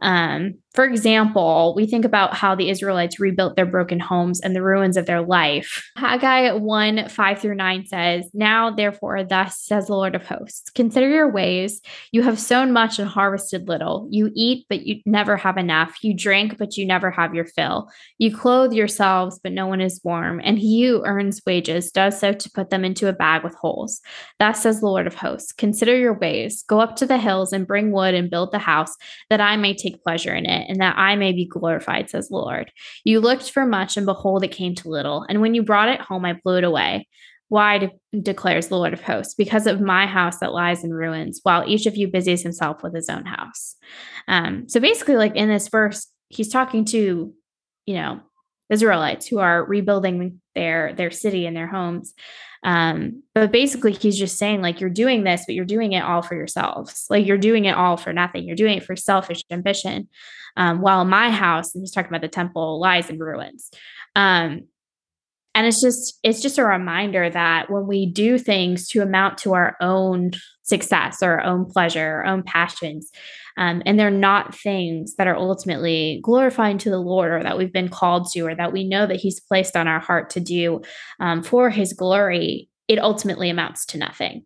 Um, 0.00 0.54
for 0.74 0.84
example, 0.84 1.72
we 1.76 1.86
think 1.86 2.04
about 2.04 2.34
how 2.34 2.54
the 2.56 2.68
Israelites 2.68 3.20
rebuilt 3.20 3.54
their 3.54 3.64
broken 3.64 4.00
homes 4.00 4.40
and 4.40 4.56
the 4.56 4.62
ruins 4.62 4.96
of 4.96 5.06
their 5.06 5.22
life. 5.22 5.88
Haggai 5.96 6.52
1 6.52 7.08
5 7.08 7.38
through 7.38 7.54
9 7.54 7.86
says, 7.86 8.28
Now, 8.34 8.70
therefore, 8.70 9.22
thus 9.22 9.60
says 9.60 9.86
the 9.86 9.94
Lord 9.94 10.16
of 10.16 10.26
hosts, 10.26 10.70
consider 10.70 11.08
your 11.08 11.30
ways. 11.30 11.80
You 12.10 12.22
have 12.22 12.40
sown 12.40 12.72
much 12.72 12.98
and 12.98 13.08
harvested 13.08 13.68
little. 13.68 14.08
You 14.10 14.32
eat, 14.34 14.66
but 14.68 14.84
you 14.84 15.00
never 15.06 15.36
have 15.36 15.56
enough. 15.56 16.02
You 16.02 16.12
drink, 16.12 16.58
but 16.58 16.76
you 16.76 16.86
never 16.86 17.10
have 17.10 17.34
your 17.34 17.44
fill. 17.44 17.88
You 18.18 18.36
clothe 18.36 18.72
yourselves, 18.72 19.38
but 19.42 19.52
no 19.52 19.68
one 19.68 19.80
is 19.80 20.00
warm. 20.02 20.40
And 20.42 20.58
he 20.58 20.86
who 20.86 21.04
earns 21.04 21.40
wages 21.46 21.92
does 21.92 22.18
so 22.18 22.32
to 22.32 22.50
put 22.50 22.70
them 22.70 22.84
into 22.84 23.08
a 23.08 23.12
bag 23.12 23.44
with 23.44 23.54
holes. 23.54 24.00
Thus 24.40 24.62
says 24.62 24.80
the 24.80 24.86
Lord 24.86 25.06
of 25.06 25.14
hosts, 25.14 25.52
consider 25.52 25.96
your 25.96 26.18
ways. 26.18 26.64
Go 26.66 26.80
up 26.80 26.96
to 26.96 27.06
the 27.06 27.18
hills 27.18 27.52
and 27.52 27.66
bring 27.66 27.92
wood 27.92 28.14
and 28.14 28.30
build 28.30 28.50
the 28.50 28.58
house 28.58 28.96
that 29.30 29.40
I 29.40 29.56
may 29.56 29.74
take 29.74 30.02
pleasure 30.02 30.34
in 30.34 30.46
it, 30.46 30.63
and 30.68 30.80
that 30.80 30.96
I 30.96 31.16
may 31.16 31.32
be 31.32 31.46
glorified, 31.46 32.10
says 32.10 32.28
the 32.28 32.36
Lord. 32.36 32.72
You 33.04 33.20
looked 33.20 33.50
for 33.50 33.66
much, 33.66 33.96
and 33.96 34.06
behold, 34.06 34.44
it 34.44 34.48
came 34.48 34.74
to 34.76 34.88
little. 34.88 35.24
And 35.28 35.40
when 35.40 35.54
you 35.54 35.62
brought 35.62 35.88
it 35.88 36.00
home, 36.00 36.24
I 36.24 36.38
blew 36.44 36.58
it 36.58 36.64
away. 36.64 37.08
Why 37.48 37.78
de- 37.78 38.20
declares 38.20 38.68
the 38.68 38.76
Lord 38.76 38.92
of 38.92 39.02
hosts? 39.02 39.34
Because 39.34 39.66
of 39.66 39.80
my 39.80 40.06
house 40.06 40.38
that 40.38 40.52
lies 40.52 40.82
in 40.82 40.92
ruins, 40.92 41.40
while 41.42 41.64
each 41.66 41.86
of 41.86 41.96
you 41.96 42.08
busies 42.08 42.42
himself 42.42 42.82
with 42.82 42.94
his 42.94 43.08
own 43.08 43.26
house. 43.26 43.76
Um, 44.26 44.68
so 44.68 44.80
basically, 44.80 45.16
like 45.16 45.36
in 45.36 45.48
this 45.48 45.68
verse, 45.68 46.06
he's 46.28 46.48
talking 46.48 46.84
to, 46.86 47.32
you 47.86 47.94
know, 47.94 48.20
Israelites 48.70 49.26
who 49.26 49.38
are 49.38 49.64
rebuilding 49.64 50.40
their 50.54 50.92
their 50.94 51.10
city 51.10 51.46
and 51.46 51.56
their 51.56 51.66
homes. 51.66 52.14
Um, 52.62 53.22
but 53.34 53.52
basically, 53.52 53.92
he's 53.92 54.18
just 54.18 54.38
saying, 54.38 54.62
like, 54.62 54.80
you're 54.80 54.88
doing 54.88 55.22
this, 55.22 55.44
but 55.46 55.54
you're 55.54 55.66
doing 55.66 55.92
it 55.92 56.02
all 56.02 56.22
for 56.22 56.34
yourselves. 56.34 57.04
Like, 57.10 57.26
you're 57.26 57.36
doing 57.36 57.66
it 57.66 57.76
all 57.76 57.98
for 57.98 58.12
nothing. 58.12 58.44
You're 58.44 58.56
doing 58.56 58.78
it 58.78 58.84
for 58.84 58.96
selfish 58.96 59.42
ambition. 59.50 60.08
Um, 60.56 60.80
while 60.80 61.04
my 61.04 61.30
house, 61.30 61.74
and 61.74 61.82
he's 61.82 61.90
talking 61.90 62.08
about 62.08 62.22
the 62.22 62.28
temple, 62.28 62.80
lies 62.80 63.10
in 63.10 63.18
ruins. 63.18 63.70
Um, 64.16 64.62
and 65.54 65.66
it's 65.66 65.80
just 65.80 66.18
it's 66.22 66.42
just 66.42 66.58
a 66.58 66.64
reminder 66.64 67.30
that 67.30 67.70
when 67.70 67.86
we 67.86 68.06
do 68.06 68.38
things 68.38 68.88
to 68.88 69.02
amount 69.02 69.38
to 69.38 69.54
our 69.54 69.76
own 69.80 70.32
success 70.62 71.22
or 71.22 71.40
our 71.40 71.44
own 71.44 71.64
pleasure, 71.64 72.22
our 72.24 72.26
own 72.26 72.42
passions, 72.42 73.10
um, 73.56 73.82
and 73.86 73.98
they're 73.98 74.10
not 74.10 74.54
things 74.54 75.14
that 75.16 75.26
are 75.26 75.36
ultimately 75.36 76.20
glorifying 76.22 76.78
to 76.78 76.90
the 76.90 76.98
Lord 76.98 77.32
or 77.32 77.42
that 77.42 77.58
we've 77.58 77.72
been 77.72 77.88
called 77.88 78.30
to 78.32 78.40
or 78.42 78.54
that 78.54 78.72
we 78.72 78.84
know 78.84 79.06
that 79.06 79.20
He's 79.20 79.40
placed 79.40 79.76
on 79.76 79.88
our 79.88 80.00
heart 80.00 80.30
to 80.30 80.40
do 80.40 80.82
um, 81.20 81.42
for 81.42 81.70
His 81.70 81.92
glory, 81.92 82.68
it 82.88 82.98
ultimately 82.98 83.50
amounts 83.50 83.86
to 83.86 83.98
nothing. 83.98 84.44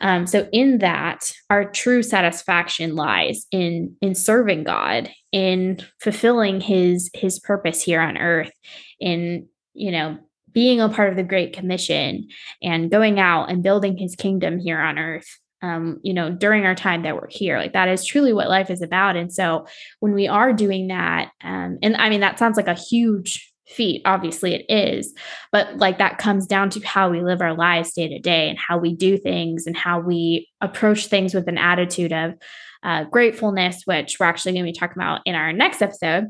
Um, 0.00 0.26
so 0.26 0.48
in 0.52 0.78
that, 0.78 1.30
our 1.48 1.70
true 1.70 2.02
satisfaction 2.02 2.96
lies 2.96 3.46
in 3.50 3.96
in 4.00 4.14
serving 4.14 4.64
God, 4.64 5.10
in 5.30 5.80
fulfilling 6.00 6.60
His 6.60 7.10
His 7.14 7.38
purpose 7.38 7.82
here 7.82 8.00
on 8.00 8.18
earth, 8.18 8.52
in 9.00 9.46
you 9.74 9.92
know 9.92 10.18
being 10.52 10.80
a 10.80 10.88
part 10.88 11.08
of 11.08 11.16
the 11.16 11.22
Great 11.22 11.54
Commission 11.54 12.28
and 12.62 12.90
going 12.90 13.18
out 13.18 13.50
and 13.50 13.62
building 13.62 13.96
His 13.96 14.14
kingdom 14.16 14.58
here 14.58 14.80
on 14.80 14.98
earth 14.98 15.38
um, 15.62 16.00
you 16.02 16.12
know, 16.12 16.30
during 16.30 16.66
our 16.66 16.74
time 16.74 17.02
that 17.02 17.14
we're 17.14 17.28
here. 17.30 17.56
Like 17.58 17.72
that 17.72 17.88
is 17.88 18.04
truly 18.04 18.32
what 18.32 18.48
life 18.48 18.68
is 18.68 18.82
about. 18.82 19.16
And 19.16 19.32
so 19.32 19.66
when 20.00 20.12
we 20.12 20.28
are 20.28 20.52
doing 20.52 20.88
that, 20.88 21.30
um, 21.42 21.78
and 21.82 21.96
I 21.96 22.10
mean, 22.10 22.20
that 22.20 22.38
sounds 22.38 22.56
like 22.56 22.68
a 22.68 22.74
huge 22.74 23.48
feat. 23.68 24.02
Obviously, 24.04 24.54
it 24.54 24.66
is, 24.68 25.14
but 25.52 25.78
like 25.78 25.98
that 25.98 26.18
comes 26.18 26.46
down 26.46 26.68
to 26.70 26.80
how 26.80 27.08
we 27.08 27.22
live 27.22 27.40
our 27.40 27.54
lives 27.54 27.92
day 27.94 28.08
to 28.08 28.18
day 28.18 28.50
and 28.50 28.58
how 28.58 28.76
we 28.76 28.94
do 28.94 29.16
things 29.16 29.66
and 29.66 29.76
how 29.76 30.00
we 30.00 30.48
approach 30.60 31.06
things 31.06 31.32
with 31.32 31.48
an 31.48 31.58
attitude 31.58 32.12
of 32.12 32.34
uh, 32.82 33.04
gratefulness, 33.04 33.82
which 33.84 34.18
we're 34.18 34.26
actually 34.26 34.52
going 34.52 34.66
to 34.66 34.72
be 34.72 34.78
talking 34.78 35.00
about 35.00 35.20
in 35.24 35.36
our 35.36 35.52
next 35.52 35.80
episode, 35.80 36.26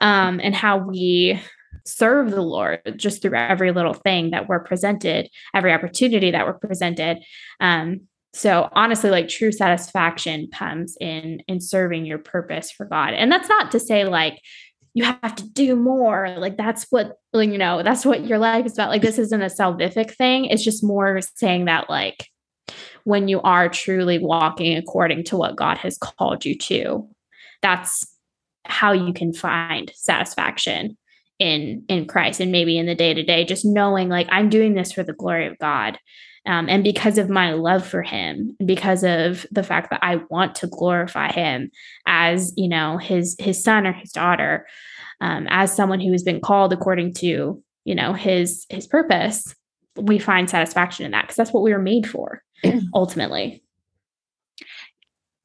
um, 0.00 0.40
and 0.42 0.54
how 0.54 0.78
we 0.78 1.42
serve 1.84 2.30
the 2.30 2.40
Lord 2.40 2.80
just 2.96 3.22
through 3.22 3.36
every 3.36 3.72
little 3.72 3.94
thing 3.94 4.30
that 4.30 4.48
we're 4.48 4.60
presented, 4.60 5.28
every 5.52 5.72
opportunity 5.72 6.30
that 6.30 6.46
we're 6.46 6.52
presented. 6.54 7.18
Um, 7.58 8.02
so 8.34 8.68
honestly, 8.72 9.10
like 9.10 9.28
true 9.28 9.52
satisfaction 9.52 10.48
comes 10.52 10.96
in 11.00 11.42
in 11.48 11.60
serving 11.60 12.06
your 12.06 12.18
purpose 12.18 12.70
for 12.70 12.86
God. 12.86 13.12
And 13.14 13.30
that's 13.30 13.48
not 13.48 13.70
to 13.72 13.80
say 13.80 14.04
like 14.04 14.40
you 14.94 15.04
have 15.04 15.34
to 15.36 15.48
do 15.48 15.76
more. 15.76 16.34
Like 16.38 16.56
that's 16.56 16.86
what 16.90 17.18
you 17.34 17.58
know, 17.58 17.82
that's 17.82 18.06
what 18.06 18.24
your 18.26 18.38
life 18.38 18.64
is 18.64 18.74
about. 18.74 18.88
Like 18.88 19.02
this 19.02 19.18
isn't 19.18 19.42
a 19.42 19.46
salvific 19.46 20.14
thing. 20.14 20.46
It's 20.46 20.64
just 20.64 20.82
more 20.82 21.20
saying 21.36 21.66
that 21.66 21.90
like 21.90 22.28
when 23.04 23.28
you 23.28 23.40
are 23.42 23.68
truly 23.68 24.18
walking 24.18 24.76
according 24.76 25.24
to 25.24 25.36
what 25.36 25.56
God 25.56 25.78
has 25.78 25.98
called 25.98 26.44
you 26.44 26.56
to, 26.56 27.08
that's 27.60 28.06
how 28.64 28.92
you 28.92 29.12
can 29.12 29.34
find 29.34 29.90
satisfaction 29.94 30.96
in 31.38 31.84
in 31.88 32.06
Christ 32.06 32.40
and 32.40 32.52
maybe 32.52 32.78
in 32.78 32.86
the 32.86 32.94
day 32.94 33.12
to 33.12 33.22
day 33.22 33.44
just 33.44 33.64
knowing 33.64 34.08
like 34.08 34.28
I'm 34.30 34.48
doing 34.48 34.74
this 34.74 34.92
for 34.92 35.02
the 35.02 35.12
glory 35.12 35.46
of 35.46 35.58
God 35.58 35.98
um, 36.46 36.68
and 36.68 36.82
because 36.82 37.18
of 37.18 37.28
my 37.28 37.52
love 37.52 37.86
for 37.86 38.02
him 38.02 38.56
because 38.64 39.04
of 39.04 39.46
the 39.50 39.62
fact 39.62 39.90
that 39.90 40.00
I 40.02 40.16
want 40.30 40.54
to 40.56 40.66
glorify 40.66 41.32
him 41.32 41.70
as 42.06 42.52
you 42.56 42.68
know 42.68 42.98
his 42.98 43.36
his 43.38 43.62
son 43.62 43.86
or 43.86 43.92
his 43.92 44.12
daughter 44.12 44.66
um, 45.20 45.46
as 45.50 45.74
someone 45.74 46.00
who 46.00 46.12
has 46.12 46.22
been 46.22 46.40
called 46.40 46.72
according 46.72 47.14
to 47.14 47.62
you 47.84 47.94
know 47.94 48.12
his 48.12 48.66
his 48.68 48.86
purpose 48.86 49.54
we 49.96 50.18
find 50.18 50.48
satisfaction 50.48 51.04
in 51.04 51.12
that 51.12 51.22
because 51.22 51.36
that's 51.36 51.52
what 51.52 51.62
we 51.62 51.72
were 51.72 51.78
made 51.78 52.08
for 52.08 52.42
ultimately 52.94 53.62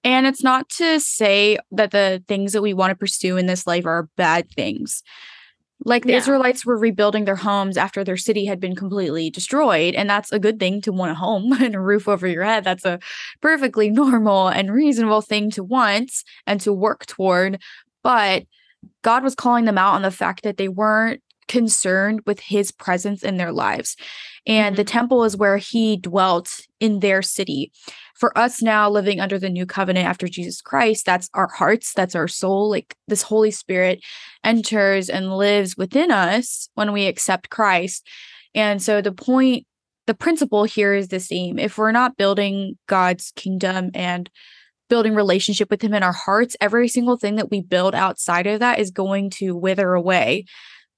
and 0.07 0.25
it's 0.25 0.41
not 0.41 0.69
to 0.69 1.01
say 1.01 1.57
that 1.71 1.91
the 1.91 2.23
things 2.29 2.53
that 2.53 2.61
we 2.61 2.73
want 2.73 2.91
to 2.91 2.95
pursue 2.95 3.35
in 3.35 3.45
this 3.45 3.67
life 3.67 3.85
are 3.85 4.07
bad 4.15 4.49
things. 4.51 5.03
Like 5.85 6.03
the 6.03 6.11
yeah. 6.11 6.17
Israelites 6.17 6.65
were 6.65 6.77
rebuilding 6.77 7.25
their 7.25 7.35
homes 7.35 7.77
after 7.77 8.03
their 8.03 8.17
city 8.17 8.45
had 8.45 8.59
been 8.59 8.75
completely 8.75 9.29
destroyed. 9.29 9.93
And 9.93 10.09
that's 10.09 10.31
a 10.31 10.39
good 10.39 10.59
thing 10.59 10.81
to 10.81 10.91
want 10.91 11.11
a 11.11 11.15
home 11.15 11.51
and 11.61 11.75
a 11.75 11.79
roof 11.79 12.07
over 12.07 12.27
your 12.27 12.43
head. 12.43 12.63
That's 12.63 12.85
a 12.85 12.99
perfectly 13.41 13.89
normal 13.91 14.47
and 14.47 14.73
reasonable 14.73 15.21
thing 15.21 15.51
to 15.51 15.63
want 15.63 16.11
and 16.45 16.59
to 16.61 16.73
work 16.73 17.05
toward. 17.05 17.61
But 18.03 18.45
God 19.01 19.23
was 19.23 19.35
calling 19.35 19.65
them 19.65 19.77
out 19.77 19.93
on 19.93 20.01
the 20.01 20.11
fact 20.11 20.43
that 20.43 20.57
they 20.57 20.67
weren't 20.67 21.21
concerned 21.47 22.21
with 22.25 22.39
his 22.39 22.71
presence 22.71 23.23
in 23.23 23.37
their 23.37 23.51
lives. 23.51 23.95
And 24.45 24.73
mm-hmm. 24.73 24.77
the 24.77 24.83
temple 24.83 25.23
is 25.23 25.37
where 25.37 25.57
he 25.57 25.97
dwelt 25.97 26.61
in 26.79 26.99
their 26.99 27.21
city 27.21 27.71
for 28.19 28.35
us 28.37 28.61
now 28.61 28.89
living 28.89 29.19
under 29.19 29.37
the 29.37 29.49
new 29.49 29.65
covenant 29.65 30.07
after 30.07 30.27
Jesus 30.27 30.61
Christ, 30.61 31.05
that's 31.05 31.29
our 31.33 31.47
hearts, 31.47 31.93
that's 31.93 32.15
our 32.15 32.27
soul. 32.27 32.69
Like 32.69 32.95
this 33.07 33.21
Holy 33.21 33.51
Spirit 33.51 34.03
enters 34.43 35.09
and 35.09 35.37
lives 35.37 35.77
within 35.77 36.11
us 36.11 36.69
when 36.73 36.93
we 36.93 37.05
accept 37.05 37.49
Christ. 37.49 38.07
And 38.55 38.81
so 38.81 39.01
the 39.01 39.11
point, 39.11 39.65
the 40.07 40.15
principle 40.15 40.63
here 40.63 40.93
is 40.93 41.09
the 41.09 41.19
same. 41.19 41.59
If 41.59 41.77
we're 41.77 41.91
not 41.91 42.17
building 42.17 42.77
God's 42.87 43.31
kingdom 43.35 43.91
and 43.93 44.29
building 44.89 45.13
relationship 45.13 45.69
with 45.69 45.81
him 45.81 45.93
in 45.93 46.01
our 46.01 46.13
hearts, 46.13 46.55
every 46.59 46.87
single 46.87 47.17
thing 47.17 47.35
that 47.35 47.51
we 47.51 47.61
build 47.61 47.93
outside 47.93 48.47
of 48.47 48.61
that 48.61 48.79
is 48.79 48.89
going 48.89 49.29
to 49.31 49.55
wither 49.55 49.93
away. 49.93 50.45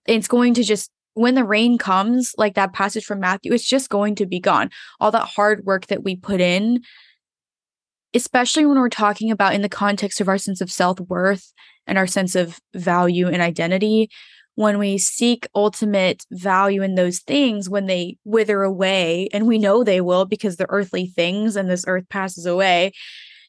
It's 0.07 0.27
going 0.27 0.53
to 0.53 0.63
just 0.63 0.91
when 1.15 1.35
the 1.35 1.43
rain 1.43 1.77
comes, 1.77 2.33
like 2.37 2.53
that 2.53 2.71
passage 2.71 3.03
from 3.03 3.19
Matthew, 3.19 3.51
it's 3.51 3.67
just 3.67 3.89
going 3.89 4.15
to 4.15 4.25
be 4.25 4.39
gone. 4.39 4.69
All 5.01 5.11
that 5.11 5.25
hard 5.25 5.65
work 5.65 5.87
that 5.87 6.03
we 6.03 6.15
put 6.15 6.39
in 6.39 6.81
especially 8.13 8.65
when 8.65 8.79
we're 8.79 8.89
talking 8.89 9.31
about 9.31 9.53
in 9.53 9.61
the 9.61 9.69
context 9.69 10.21
of 10.21 10.27
our 10.27 10.37
sense 10.37 10.61
of 10.61 10.71
self 10.71 10.99
worth 10.99 11.53
and 11.87 11.97
our 11.97 12.07
sense 12.07 12.35
of 12.35 12.59
value 12.73 13.27
and 13.27 13.41
identity. 13.41 14.09
When 14.55 14.77
we 14.77 14.97
seek 14.97 15.47
ultimate 15.55 16.25
value 16.31 16.81
in 16.81 16.95
those 16.95 17.19
things, 17.19 17.69
when 17.69 17.85
they 17.85 18.17
wither 18.25 18.61
away, 18.61 19.29
and 19.31 19.47
we 19.47 19.57
know 19.57 19.83
they 19.83 20.01
will 20.01 20.25
because 20.25 20.57
they're 20.57 20.67
earthly 20.69 21.07
things 21.07 21.55
and 21.55 21.69
this 21.69 21.85
earth 21.87 22.09
passes 22.09 22.45
away, 22.45 22.91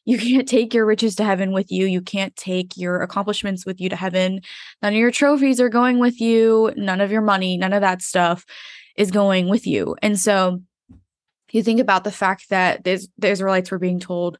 you 0.05 0.17
can't 0.19 0.47
take 0.47 0.73
your 0.73 0.85
riches 0.85 1.15
to 1.15 1.23
heaven 1.23 1.51
with 1.51 1.71
you. 1.71 1.85
You 1.85 2.01
can't 2.01 2.35
take 2.35 2.77
your 2.77 3.01
accomplishments 3.01 3.65
with 3.65 3.81
you 3.81 3.89
to 3.89 3.95
heaven. 3.95 4.41
None 4.81 4.93
of 4.93 4.99
your 4.99 5.11
trophies 5.11 5.59
are 5.59 5.69
going 5.69 5.99
with 5.99 6.21
you. 6.21 6.71
None 6.77 7.01
of 7.01 7.11
your 7.11 7.21
money, 7.21 7.57
none 7.57 7.73
of 7.73 7.81
that 7.81 8.01
stuff 8.01 8.45
is 8.97 9.11
going 9.11 9.49
with 9.49 9.67
you. 9.67 9.95
And 10.01 10.19
so 10.19 10.61
you 11.55 11.63
think 11.63 11.79
about 11.79 12.03
the 12.03 12.11
fact 12.11 12.49
that 12.49 12.83
the 12.83 13.07
Israelites 13.21 13.71
were 13.71 13.79
being 13.79 13.99
told, 13.99 14.37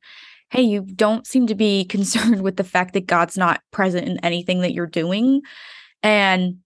hey, 0.50 0.62
you 0.62 0.82
don't 0.82 1.26
seem 1.26 1.48
to 1.48 1.56
be 1.56 1.86
concerned 1.90 2.42
with 2.42 2.58
the 2.58 2.64
fact 2.64 2.94
that 2.94 3.08
God's 3.08 3.38
not 3.38 3.62
present 3.72 4.08
in 4.08 4.18
anything 4.20 4.62
that 4.62 4.74
you're 4.74 4.88
doing. 4.88 5.42
And 6.04 6.58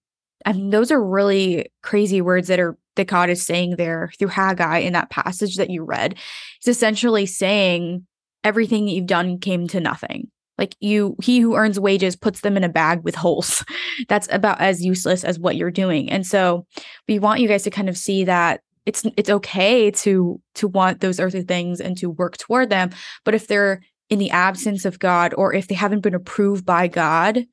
I 0.45 0.53
mean, 0.53 0.69
those 0.69 0.91
are 0.91 1.03
really 1.03 1.71
crazy 1.81 2.21
words 2.21 2.47
that 2.47 2.59
are 2.59 2.77
that 2.95 3.07
God 3.07 3.29
is 3.29 3.45
saying 3.45 3.75
there 3.75 4.11
through 4.17 4.29
Haggai 4.29 4.79
in 4.79 4.93
that 4.93 5.09
passage 5.09 5.57
that 5.57 5.69
you 5.69 5.83
read. 5.83 6.17
It's 6.57 6.67
essentially 6.67 7.25
saying 7.25 8.05
everything 8.43 8.87
you've 8.87 9.05
done 9.05 9.39
came 9.39 9.67
to 9.67 9.81
nothing. 9.81 10.31
Like 10.57 10.75
you, 10.79 11.17
he 11.21 11.39
who 11.39 11.55
earns 11.55 11.79
wages 11.79 12.15
puts 12.15 12.41
them 12.41 12.55
in 12.55 12.63
a 12.63 12.69
bag 12.69 13.03
with 13.03 13.15
holes. 13.15 13.65
That's 14.07 14.29
about 14.31 14.61
as 14.61 14.85
useless 14.85 15.23
as 15.23 15.37
what 15.37 15.57
you're 15.57 15.71
doing. 15.71 16.09
And 16.09 16.25
so 16.25 16.65
we 17.07 17.19
want 17.19 17.41
you 17.41 17.47
guys 17.47 17.63
to 17.63 17.71
kind 17.71 17.89
of 17.89 17.97
see 17.97 18.23
that 18.23 18.61
it's 18.85 19.05
it's 19.17 19.29
okay 19.29 19.91
to 19.91 20.39
to 20.53 20.67
want 20.67 21.01
those 21.01 21.19
earthly 21.19 21.43
things 21.43 21.79
and 21.79 21.97
to 21.97 22.09
work 22.09 22.37
toward 22.37 22.69
them 22.69 22.89
but 23.23 23.33
if 23.33 23.47
they're 23.47 23.81
in 24.09 24.19
the 24.19 24.31
absence 24.31 24.85
of 24.85 24.99
god 24.99 25.33
or 25.37 25.53
if 25.53 25.67
they 25.67 25.75
haven't 25.75 26.01
been 26.01 26.15
approved 26.15 26.65
by 26.65 26.87
god 26.87 27.45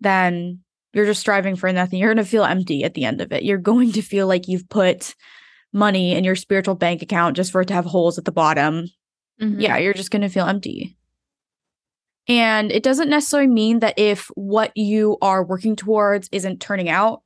then 0.00 0.60
you're 0.94 1.04
just 1.04 1.20
striving 1.20 1.56
for 1.56 1.70
nothing. 1.72 1.98
You're 1.98 2.14
going 2.14 2.24
to 2.24 2.30
feel 2.30 2.44
empty 2.44 2.84
at 2.84 2.94
the 2.94 3.04
end 3.04 3.20
of 3.20 3.32
it. 3.32 3.42
You're 3.42 3.58
going 3.58 3.92
to 3.92 4.02
feel 4.02 4.28
like 4.28 4.48
you've 4.48 4.68
put 4.68 5.14
money 5.72 6.14
in 6.14 6.22
your 6.22 6.36
spiritual 6.36 6.76
bank 6.76 7.02
account 7.02 7.36
just 7.36 7.50
for 7.50 7.60
it 7.60 7.66
to 7.66 7.74
have 7.74 7.84
holes 7.84 8.16
at 8.16 8.24
the 8.24 8.32
bottom. 8.32 8.88
Mm-hmm. 9.42 9.60
yeah 9.60 9.78
you're 9.78 9.94
just 9.94 10.12
going 10.12 10.22
to 10.22 10.28
feel 10.28 10.46
empty. 10.46 10.96
And 12.28 12.70
it 12.70 12.84
doesn't 12.84 13.10
necessarily 13.10 13.48
mean 13.48 13.80
that 13.80 13.98
if 13.98 14.30
what 14.36 14.70
you 14.76 15.18
are 15.20 15.44
working 15.44 15.74
towards 15.74 16.28
isn't 16.30 16.60
turning 16.60 16.88
out 16.88 17.22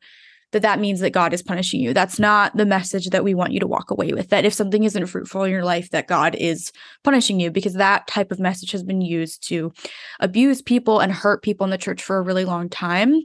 that 0.52 0.62
that 0.62 0.80
means 0.80 1.00
that 1.00 1.10
God 1.10 1.32
is 1.34 1.42
punishing 1.42 1.80
you. 1.80 1.92
That's 1.92 2.18
not 2.18 2.56
the 2.56 2.64
message 2.64 3.10
that 3.10 3.24
we 3.24 3.34
want 3.34 3.52
you 3.52 3.60
to 3.60 3.66
walk 3.66 3.90
away 3.90 4.12
with. 4.12 4.30
That 4.30 4.44
if 4.44 4.54
something 4.54 4.84
isn't 4.84 5.06
fruitful 5.06 5.42
in 5.44 5.50
your 5.50 5.64
life, 5.64 5.90
that 5.90 6.08
God 6.08 6.34
is 6.34 6.72
punishing 7.04 7.38
you, 7.38 7.50
because 7.50 7.74
that 7.74 8.06
type 8.06 8.32
of 8.32 8.40
message 8.40 8.72
has 8.72 8.82
been 8.82 9.02
used 9.02 9.46
to 9.48 9.72
abuse 10.20 10.62
people 10.62 11.00
and 11.00 11.12
hurt 11.12 11.42
people 11.42 11.64
in 11.64 11.70
the 11.70 11.78
church 11.78 12.02
for 12.02 12.16
a 12.16 12.22
really 12.22 12.44
long 12.44 12.68
time. 12.68 13.20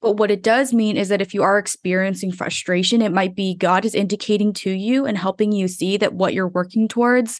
But 0.00 0.16
what 0.16 0.30
it 0.32 0.42
does 0.42 0.72
mean 0.72 0.96
is 0.96 1.10
that 1.10 1.22
if 1.22 1.32
you 1.32 1.42
are 1.42 1.58
experiencing 1.58 2.32
frustration, 2.32 3.02
it 3.02 3.12
might 3.12 3.36
be 3.36 3.54
God 3.54 3.84
is 3.84 3.94
indicating 3.94 4.52
to 4.54 4.70
you 4.70 5.06
and 5.06 5.16
helping 5.16 5.52
you 5.52 5.68
see 5.68 5.96
that 5.98 6.14
what 6.14 6.34
you're 6.34 6.48
working 6.48 6.88
towards 6.88 7.38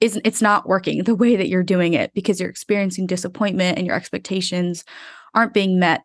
isn't 0.00 0.26
it's 0.26 0.40
not 0.40 0.66
working 0.66 1.04
the 1.04 1.14
way 1.14 1.36
that 1.36 1.48
you're 1.48 1.62
doing 1.62 1.92
it 1.92 2.14
because 2.14 2.40
you're 2.40 2.48
experiencing 2.48 3.06
disappointment 3.06 3.76
and 3.76 3.86
your 3.86 3.96
expectations 3.96 4.82
aren't 5.34 5.52
being 5.52 5.78
met 5.78 6.02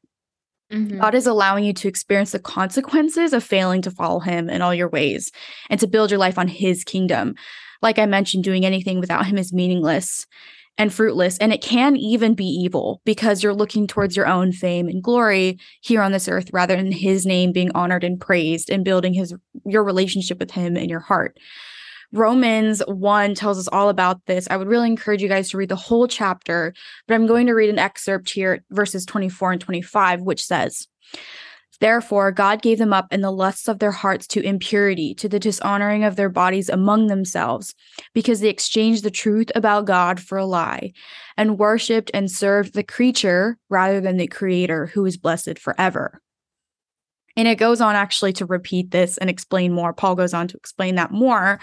Mm-hmm. 0.72 1.00
God 1.00 1.16
is 1.16 1.28
allowing 1.28 1.64
you 1.64 1.74
to 1.74 1.88
experience 1.88 2.32
the 2.32 2.40
consequences 2.40 3.34
of 3.34 3.44
failing 3.44 3.82
to 3.84 3.92
follow 3.92 4.20
Him 4.20 4.50
in 4.50 4.62
all 4.62 4.74
your 4.74 4.90
ways 4.90 5.32
and 5.70 5.80
to 5.80 5.88
build 5.88 6.10
your 6.10 6.20
life 6.20 6.38
on 6.38 6.48
His 6.48 6.84
kingdom. 6.84 7.36
Like 7.82 8.00
I 8.00 8.06
mentioned, 8.06 8.44
doing 8.44 8.66
anything 8.66 9.00
without 9.00 9.28
Him 9.28 9.38
is 9.38 9.54
meaningless 9.54 10.26
and 10.78 10.94
fruitless. 10.94 11.38
And 11.38 11.54
it 11.54 11.62
can 11.62 11.96
even 11.96 12.34
be 12.34 12.46
evil 12.46 13.02
because 13.06 13.44
you're 13.44 13.54
looking 13.54 13.88
towards 13.88 14.18
your 14.18 14.28
own 14.28 14.52
fame 14.52 14.88
and 14.88 15.04
glory 15.04 15.60
here 15.82 16.02
on 16.02 16.12
this 16.12 16.28
earth 16.28 16.50
rather 16.52 16.76
than 16.76 16.92
His 16.92 17.26
name 17.26 17.52
being 17.52 17.72
honored 17.76 18.04
and 18.04 18.20
praised 18.20 18.70
and 18.70 18.84
building 18.84 19.14
His 19.14 19.34
your 19.66 19.84
relationship 19.84 20.40
with 20.40 20.52
Him 20.52 20.76
in 20.78 20.90
your 20.90 21.00
heart. 21.00 21.38
Romans 22.12 22.82
1 22.88 23.36
tells 23.36 23.58
us 23.58 23.68
all 23.68 23.90
about 23.90 24.26
this. 24.26 24.48
I 24.50 24.58
would 24.58 24.68
really 24.68 24.88
encourage 24.88 25.22
you 25.22 25.30
guys 25.30 25.50
to 25.50 25.58
read 25.58 25.70
the 25.70 25.76
whole 25.76 26.08
chapter, 26.08 26.74
but 27.08 27.16
I'm 27.16 27.28
going 27.28 27.48
to 27.48 27.54
read 27.54 27.70
an 27.70 27.80
excerpt 27.80 28.30
here, 28.30 28.64
verses 28.70 29.06
24 29.06 29.54
and 29.54 29.62
25, 29.62 30.22
which 30.22 30.46
says, 30.46 30.88
Therefore, 31.80 32.32
God 32.32 32.62
gave 32.62 32.78
them 32.78 32.94
up 32.94 33.08
in 33.12 33.22
the 33.22 33.32
lusts 33.32 33.68
of 33.68 33.80
their 33.80 33.92
hearts 33.92 34.28
to 34.28 34.42
impurity, 34.42 35.14
to 35.16 35.28
the 35.28 35.40
dishonoring 35.40 36.04
of 36.04 36.16
their 36.16 36.30
bodies 36.30 36.70
among 36.70 37.08
themselves, 37.08 37.76
because 38.14 38.40
they 38.40 38.50
exchanged 38.50 39.04
the 39.04 39.12
truth 39.12 39.52
about 39.56 39.86
God 39.86 40.20
for 40.20 40.38
a 40.38 40.46
lie, 40.46 40.94
and 41.38 41.60
worshipped 41.60 42.12
and 42.14 42.32
served 42.32 42.74
the 42.74 42.84
creature 42.84 43.58
rather 43.70 44.00
than 44.00 44.18
the 44.18 44.28
Creator, 44.28 44.88
who 44.88 45.06
is 45.06 45.18
blessed 45.18 45.60
forever. 45.60 46.22
And 47.38 47.48
it 47.48 47.56
goes 47.56 47.82
on 47.82 47.96
actually 47.96 48.34
to 48.34 48.46
repeat 48.46 48.92
this 48.92 49.18
and 49.18 49.30
explain 49.30 49.74
more. 49.74 49.94
Paul 49.94 50.16
goes 50.16 50.34
on 50.34 50.48
to 50.48 50.58
explain 50.58 50.96
that 50.96 51.12
more 51.12 51.60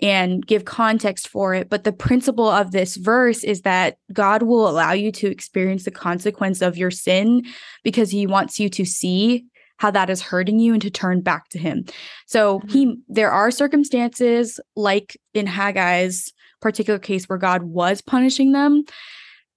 and 0.00 0.44
give 0.44 0.64
context 0.64 1.28
for 1.28 1.54
it. 1.54 1.70
But 1.70 1.84
the 1.84 1.92
principle 1.92 2.48
of 2.48 2.72
this 2.72 2.96
verse 2.96 3.44
is 3.44 3.62
that 3.62 3.98
God 4.12 4.42
will 4.42 4.68
allow 4.68 4.92
you 4.92 5.12
to 5.12 5.28
experience 5.28 5.84
the 5.84 5.90
consequence 5.90 6.60
of 6.60 6.76
your 6.76 6.90
sin 6.90 7.42
because 7.84 8.10
he 8.10 8.26
wants 8.26 8.58
you 8.58 8.68
to 8.70 8.84
see 8.84 9.44
how 9.76 9.90
that 9.90 10.10
is 10.10 10.22
hurting 10.22 10.60
you 10.60 10.72
and 10.72 10.82
to 10.82 10.90
turn 10.90 11.20
back 11.20 11.48
to 11.50 11.58
him. 11.58 11.84
So 12.26 12.60
he 12.68 12.86
mm-hmm. 12.86 13.00
there 13.08 13.30
are 13.30 13.50
circumstances 13.50 14.60
like 14.76 15.16
in 15.34 15.46
Haggai's 15.46 16.32
particular 16.60 16.98
case 16.98 17.28
where 17.28 17.38
God 17.38 17.64
was 17.64 18.00
punishing 18.00 18.52
them 18.52 18.84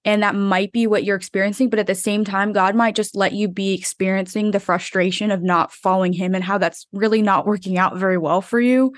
And 0.06 0.22
that 0.22 0.36
might 0.36 0.70
be 0.70 0.86
what 0.86 1.04
you're 1.04 1.16
experiencing. 1.16 1.68
But 1.68 1.80
at 1.80 1.88
the 1.88 1.94
same 1.94 2.24
time, 2.24 2.52
God 2.52 2.76
might 2.76 2.94
just 2.94 3.16
let 3.16 3.32
you 3.32 3.48
be 3.48 3.74
experiencing 3.74 4.52
the 4.52 4.60
frustration 4.60 5.32
of 5.32 5.42
not 5.42 5.72
following 5.72 6.12
Him 6.12 6.34
and 6.34 6.44
how 6.44 6.56
that's 6.58 6.86
really 6.92 7.20
not 7.20 7.44
working 7.44 7.76
out 7.76 7.96
very 7.96 8.16
well 8.16 8.40
for 8.40 8.60
you. 8.60 8.94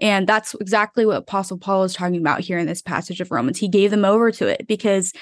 And 0.00 0.26
that's 0.26 0.54
exactly 0.60 1.06
what 1.06 1.16
Apostle 1.16 1.58
Paul 1.58 1.84
is 1.84 1.94
talking 1.94 2.18
about 2.18 2.40
here 2.40 2.58
in 2.58 2.66
this 2.66 2.82
passage 2.82 3.22
of 3.22 3.30
Romans. 3.30 3.58
He 3.58 3.68
gave 3.68 3.90
them 3.90 4.04
over 4.04 4.30
to 4.32 4.46
it 4.46 4.66
because 4.68 5.14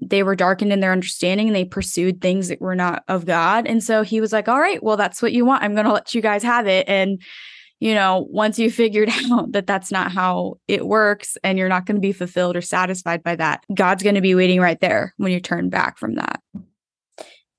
they 0.00 0.22
were 0.22 0.36
darkened 0.36 0.72
in 0.72 0.78
their 0.78 0.92
understanding 0.92 1.48
and 1.48 1.56
they 1.56 1.64
pursued 1.64 2.20
things 2.20 2.46
that 2.46 2.60
were 2.60 2.76
not 2.76 3.02
of 3.08 3.26
God. 3.26 3.66
And 3.66 3.82
so 3.82 4.02
he 4.02 4.20
was 4.20 4.32
like, 4.32 4.48
All 4.48 4.60
right, 4.60 4.80
well, 4.80 4.96
that's 4.96 5.20
what 5.20 5.32
you 5.32 5.44
want. 5.44 5.64
I'm 5.64 5.74
going 5.74 5.86
to 5.86 5.92
let 5.92 6.14
you 6.14 6.22
guys 6.22 6.44
have 6.44 6.68
it. 6.68 6.88
And 6.88 7.20
you 7.80 7.94
know, 7.94 8.26
once 8.30 8.58
you 8.58 8.70
figured 8.70 9.10
out 9.30 9.52
that 9.52 9.66
that's 9.66 9.90
not 9.90 10.12
how 10.12 10.58
it 10.68 10.86
works 10.86 11.36
and 11.44 11.58
you're 11.58 11.68
not 11.68 11.86
going 11.86 11.96
to 11.96 12.00
be 12.00 12.12
fulfilled 12.12 12.56
or 12.56 12.60
satisfied 12.60 13.22
by 13.22 13.36
that, 13.36 13.64
God's 13.74 14.02
going 14.02 14.14
to 14.14 14.20
be 14.20 14.34
waiting 14.34 14.60
right 14.60 14.80
there 14.80 15.14
when 15.16 15.32
you 15.32 15.40
turn 15.40 15.68
back 15.68 15.98
from 15.98 16.14
that. 16.14 16.40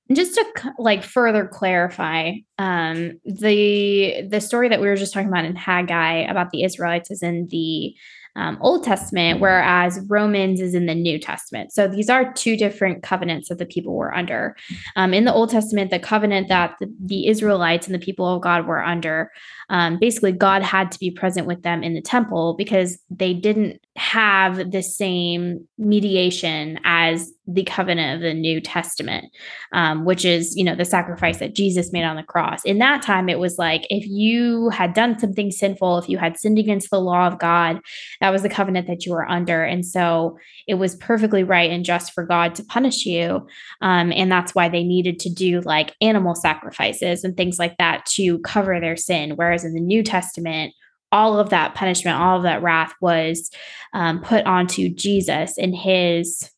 And 0.08 0.16
just 0.16 0.34
to 0.34 0.72
like 0.78 1.04
further 1.04 1.46
clarify, 1.46 2.32
um, 2.58 3.20
the 3.24 4.26
the 4.28 4.40
story 4.40 4.68
that 4.68 4.80
we 4.80 4.88
were 4.88 4.96
just 4.96 5.14
talking 5.14 5.28
about 5.28 5.44
in 5.44 5.54
Haggai 5.54 6.28
about 6.28 6.50
the 6.50 6.64
Israelites 6.64 7.12
is 7.12 7.22
in 7.22 7.46
the 7.48 7.94
um, 8.36 8.58
Old 8.60 8.84
Testament, 8.84 9.40
whereas 9.40 10.00
Romans 10.08 10.60
is 10.60 10.74
in 10.74 10.86
the 10.86 10.94
New 10.94 11.18
Testament. 11.18 11.72
So 11.72 11.88
these 11.88 12.08
are 12.08 12.32
two 12.32 12.56
different 12.56 13.02
covenants 13.02 13.48
that 13.48 13.58
the 13.58 13.66
people 13.66 13.94
were 13.94 14.14
under. 14.14 14.56
Um, 14.96 15.12
in 15.12 15.24
the 15.24 15.32
Old 15.32 15.50
Testament, 15.50 15.90
the 15.90 15.98
covenant 15.98 16.48
that 16.48 16.76
the, 16.80 16.92
the, 17.04 17.28
Israelites 17.28 17.86
and 17.86 17.94
the 17.94 18.04
people 18.04 18.26
of 18.26 18.40
God 18.40 18.66
were 18.66 18.82
under, 18.82 19.30
um, 19.68 19.98
basically, 20.00 20.32
God 20.32 20.62
had 20.62 20.90
to 20.92 20.98
be 20.98 21.10
present 21.10 21.46
with 21.46 21.62
them 21.62 21.82
in 21.82 21.94
the 21.94 22.00
temple 22.00 22.54
because 22.54 22.98
they 23.10 23.34
didn't 23.34 23.80
have 24.00 24.70
the 24.70 24.82
same 24.82 25.68
mediation 25.76 26.80
as 26.84 27.30
the 27.46 27.64
covenant 27.64 28.16
of 28.16 28.22
the 28.22 28.32
New 28.32 28.58
Testament, 28.58 29.26
um, 29.74 30.06
which 30.06 30.24
is, 30.24 30.56
you 30.56 30.64
know, 30.64 30.74
the 30.74 30.86
sacrifice 30.86 31.36
that 31.36 31.54
Jesus 31.54 31.92
made 31.92 32.04
on 32.04 32.16
the 32.16 32.22
cross. 32.22 32.64
In 32.64 32.78
that 32.78 33.02
time, 33.02 33.28
it 33.28 33.38
was 33.38 33.58
like 33.58 33.86
if 33.90 34.06
you 34.06 34.70
had 34.70 34.94
done 34.94 35.18
something 35.18 35.50
sinful, 35.50 35.98
if 35.98 36.08
you 36.08 36.16
had 36.16 36.38
sinned 36.38 36.58
against 36.58 36.88
the 36.88 36.98
law 36.98 37.26
of 37.26 37.38
God, 37.38 37.80
that 38.22 38.30
was 38.30 38.40
the 38.40 38.48
covenant 38.48 38.86
that 38.86 39.04
you 39.04 39.12
were 39.12 39.28
under. 39.28 39.62
And 39.62 39.84
so 39.84 40.38
it 40.66 40.74
was 40.74 40.96
perfectly 40.96 41.44
right 41.44 41.70
and 41.70 41.84
just 41.84 42.14
for 42.14 42.24
God 42.24 42.54
to 42.54 42.64
punish 42.64 43.04
you. 43.04 43.46
Um, 43.82 44.12
and 44.12 44.32
that's 44.32 44.54
why 44.54 44.70
they 44.70 44.82
needed 44.82 45.18
to 45.20 45.28
do 45.28 45.60
like 45.60 45.94
animal 46.00 46.34
sacrifices 46.34 47.22
and 47.22 47.36
things 47.36 47.58
like 47.58 47.76
that 47.76 48.06
to 48.14 48.38
cover 48.38 48.80
their 48.80 48.96
sin. 48.96 49.32
Whereas 49.36 49.62
in 49.62 49.74
the 49.74 49.80
New 49.80 50.02
Testament, 50.02 50.72
all 51.12 51.38
of 51.38 51.50
that 51.50 51.74
punishment, 51.74 52.18
all 52.18 52.38
of 52.38 52.42
that 52.44 52.62
wrath 52.62 52.92
was 53.00 53.50
um, 53.92 54.20
put 54.20 54.46
onto 54.46 54.88
Jesus 54.88 55.58
in 55.58 55.72
his 55.72 56.50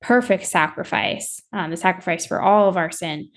perfect 0.00 0.46
sacrifice, 0.46 1.42
um, 1.52 1.70
the 1.70 1.76
sacrifice 1.76 2.24
for 2.24 2.40
all 2.40 2.68
of 2.68 2.76
our 2.76 2.90
sin, 2.90 3.28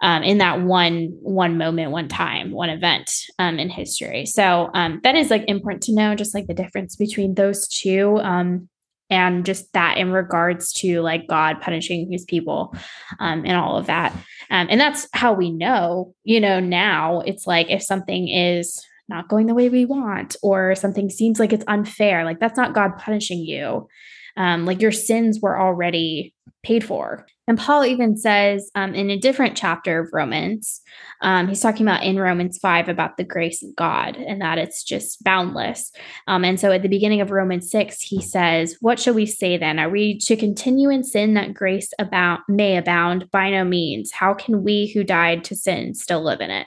um, 0.00 0.22
in 0.22 0.38
that 0.38 0.62
one 0.62 1.10
one 1.20 1.58
moment, 1.58 1.90
one 1.90 2.08
time, 2.08 2.50
one 2.50 2.70
event 2.70 3.10
um, 3.38 3.58
in 3.58 3.68
history. 3.68 4.24
So 4.24 4.70
um, 4.74 5.00
that 5.04 5.16
is 5.16 5.30
like 5.30 5.44
important 5.48 5.82
to 5.84 5.94
know, 5.94 6.14
just 6.14 6.34
like 6.34 6.46
the 6.46 6.54
difference 6.54 6.96
between 6.96 7.34
those 7.34 7.68
two. 7.68 8.18
Um, 8.22 8.68
and 9.10 9.46
just 9.46 9.72
that 9.72 9.96
in 9.96 10.12
regards 10.12 10.70
to 10.70 11.00
like 11.00 11.26
God 11.28 11.62
punishing 11.62 12.12
his 12.12 12.26
people 12.26 12.74
and 13.18 13.56
all 13.56 13.78
of 13.78 13.86
that. 13.86 14.14
and 14.50 14.78
that's 14.78 15.08
how 15.14 15.32
we 15.32 15.50
know, 15.50 16.14
you 16.24 16.40
know, 16.40 16.60
now 16.60 17.20
it's 17.20 17.46
like 17.46 17.70
if 17.70 17.82
something 17.82 18.28
is 18.28 18.84
not 19.08 19.28
going 19.28 19.46
the 19.46 19.54
way 19.54 19.68
we 19.68 19.84
want 19.84 20.36
or 20.42 20.74
something 20.74 21.10
seems 21.10 21.40
like 21.40 21.52
it's 21.52 21.64
unfair, 21.68 22.24
like 22.24 22.40
that's 22.40 22.56
not 22.56 22.74
God 22.74 22.98
punishing 22.98 23.38
you 23.38 23.88
um, 24.38 24.64
like 24.64 24.80
your 24.80 24.92
sins 24.92 25.40
were 25.42 25.60
already 25.60 26.32
paid 26.62 26.84
for. 26.84 27.26
And 27.48 27.58
Paul 27.58 27.84
even 27.84 28.16
says 28.16 28.70
um, 28.74 28.94
in 28.94 29.10
a 29.10 29.18
different 29.18 29.56
chapter 29.56 30.00
of 30.00 30.10
Romans, 30.12 30.80
um, 31.22 31.48
he's 31.48 31.60
talking 31.60 31.86
about 31.86 32.04
in 32.04 32.18
Romans 32.18 32.58
5 32.58 32.88
about 32.88 33.16
the 33.16 33.24
grace 33.24 33.62
of 33.62 33.74
God 33.74 34.16
and 34.16 34.40
that 34.42 34.58
it's 34.58 34.84
just 34.84 35.24
boundless. 35.24 35.90
Um, 36.26 36.44
and 36.44 36.60
so 36.60 36.70
at 36.70 36.82
the 36.82 36.88
beginning 36.88 37.20
of 37.20 37.30
Romans 37.30 37.70
6, 37.70 38.00
he 38.02 38.22
says, 38.22 38.76
What 38.80 39.00
shall 39.00 39.14
we 39.14 39.26
say 39.26 39.56
then? 39.56 39.78
Are 39.78 39.88
we 39.88 40.18
to 40.20 40.36
continue 40.36 40.90
in 40.90 41.04
sin 41.04 41.34
that 41.34 41.54
grace 41.54 41.90
abound, 41.98 42.42
may 42.48 42.76
abound? 42.76 43.30
By 43.30 43.50
no 43.50 43.64
means. 43.64 44.12
How 44.12 44.34
can 44.34 44.62
we 44.62 44.92
who 44.94 45.02
died 45.02 45.42
to 45.44 45.56
sin 45.56 45.94
still 45.94 46.22
live 46.22 46.40
in 46.40 46.50
it? 46.50 46.66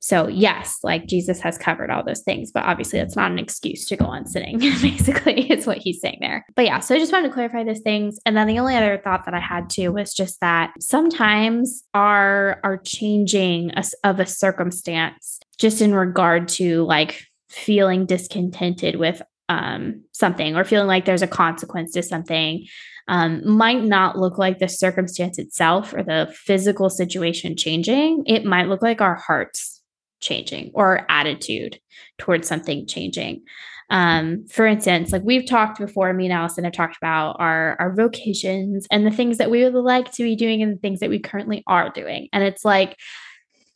So, 0.00 0.28
yes, 0.28 0.78
like 0.82 1.06
Jesus 1.06 1.40
has 1.40 1.58
covered 1.58 1.90
all 1.90 2.04
those 2.04 2.22
things, 2.22 2.52
but 2.52 2.64
obviously 2.64 2.98
that's 2.98 3.16
not 3.16 3.32
an 3.32 3.38
excuse 3.38 3.84
to 3.86 3.96
go 3.96 4.06
on 4.06 4.26
sinning, 4.26 4.58
basically, 4.82 5.50
is 5.50 5.66
what 5.66 5.78
he's 5.78 6.00
saying 6.00 6.18
there. 6.20 6.46
But 6.54 6.66
yeah, 6.66 6.78
so 6.78 6.94
I 6.94 6.98
just 6.98 7.12
wanted 7.12 7.28
to 7.28 7.34
clarify 7.34 7.64
those 7.64 7.80
things. 7.80 8.18
And 8.24 8.36
then 8.36 8.46
the 8.46 8.58
only 8.58 8.76
other 8.76 9.00
thought 9.02 9.24
that 9.24 9.34
I 9.34 9.40
had 9.40 9.68
too 9.68 9.92
was 9.92 10.14
just 10.14 10.40
that 10.40 10.72
sometimes 10.80 11.82
our, 11.94 12.60
our 12.62 12.76
changing 12.76 13.72
of 14.04 14.20
a 14.20 14.26
circumstance 14.26 15.40
just 15.58 15.80
in 15.80 15.94
regard 15.94 16.48
to 16.48 16.84
like 16.84 17.24
feeling 17.48 18.06
discontented 18.06 18.96
with 18.96 19.20
um, 19.48 20.04
something 20.12 20.56
or 20.56 20.64
feeling 20.64 20.86
like 20.86 21.06
there's 21.06 21.22
a 21.22 21.26
consequence 21.26 21.92
to 21.92 22.02
something 22.02 22.66
um, 23.08 23.40
might 23.48 23.82
not 23.82 24.18
look 24.18 24.36
like 24.36 24.58
the 24.58 24.68
circumstance 24.68 25.38
itself 25.38 25.94
or 25.94 26.02
the 26.02 26.32
physical 26.34 26.90
situation 26.90 27.56
changing. 27.56 28.22
It 28.26 28.44
might 28.44 28.68
look 28.68 28.82
like 28.82 29.00
our 29.00 29.14
hearts 29.14 29.77
changing 30.20 30.70
or 30.74 31.06
attitude 31.08 31.78
towards 32.18 32.48
something 32.48 32.86
changing. 32.86 33.42
Um, 33.90 34.46
for 34.48 34.66
instance, 34.66 35.12
like 35.12 35.22
we've 35.24 35.46
talked 35.46 35.78
before, 35.78 36.12
me 36.12 36.26
and 36.26 36.32
Allison 36.32 36.64
have 36.64 36.74
talked 36.74 36.96
about 36.96 37.36
our 37.38 37.76
our 37.80 37.94
vocations 37.94 38.86
and 38.90 39.06
the 39.06 39.10
things 39.10 39.38
that 39.38 39.50
we 39.50 39.64
would 39.64 39.74
like 39.74 40.12
to 40.12 40.22
be 40.22 40.36
doing 40.36 40.62
and 40.62 40.74
the 40.74 40.80
things 40.80 41.00
that 41.00 41.10
we 41.10 41.18
currently 41.18 41.62
are 41.66 41.90
doing. 41.90 42.28
And 42.32 42.44
it's 42.44 42.64
like 42.64 42.96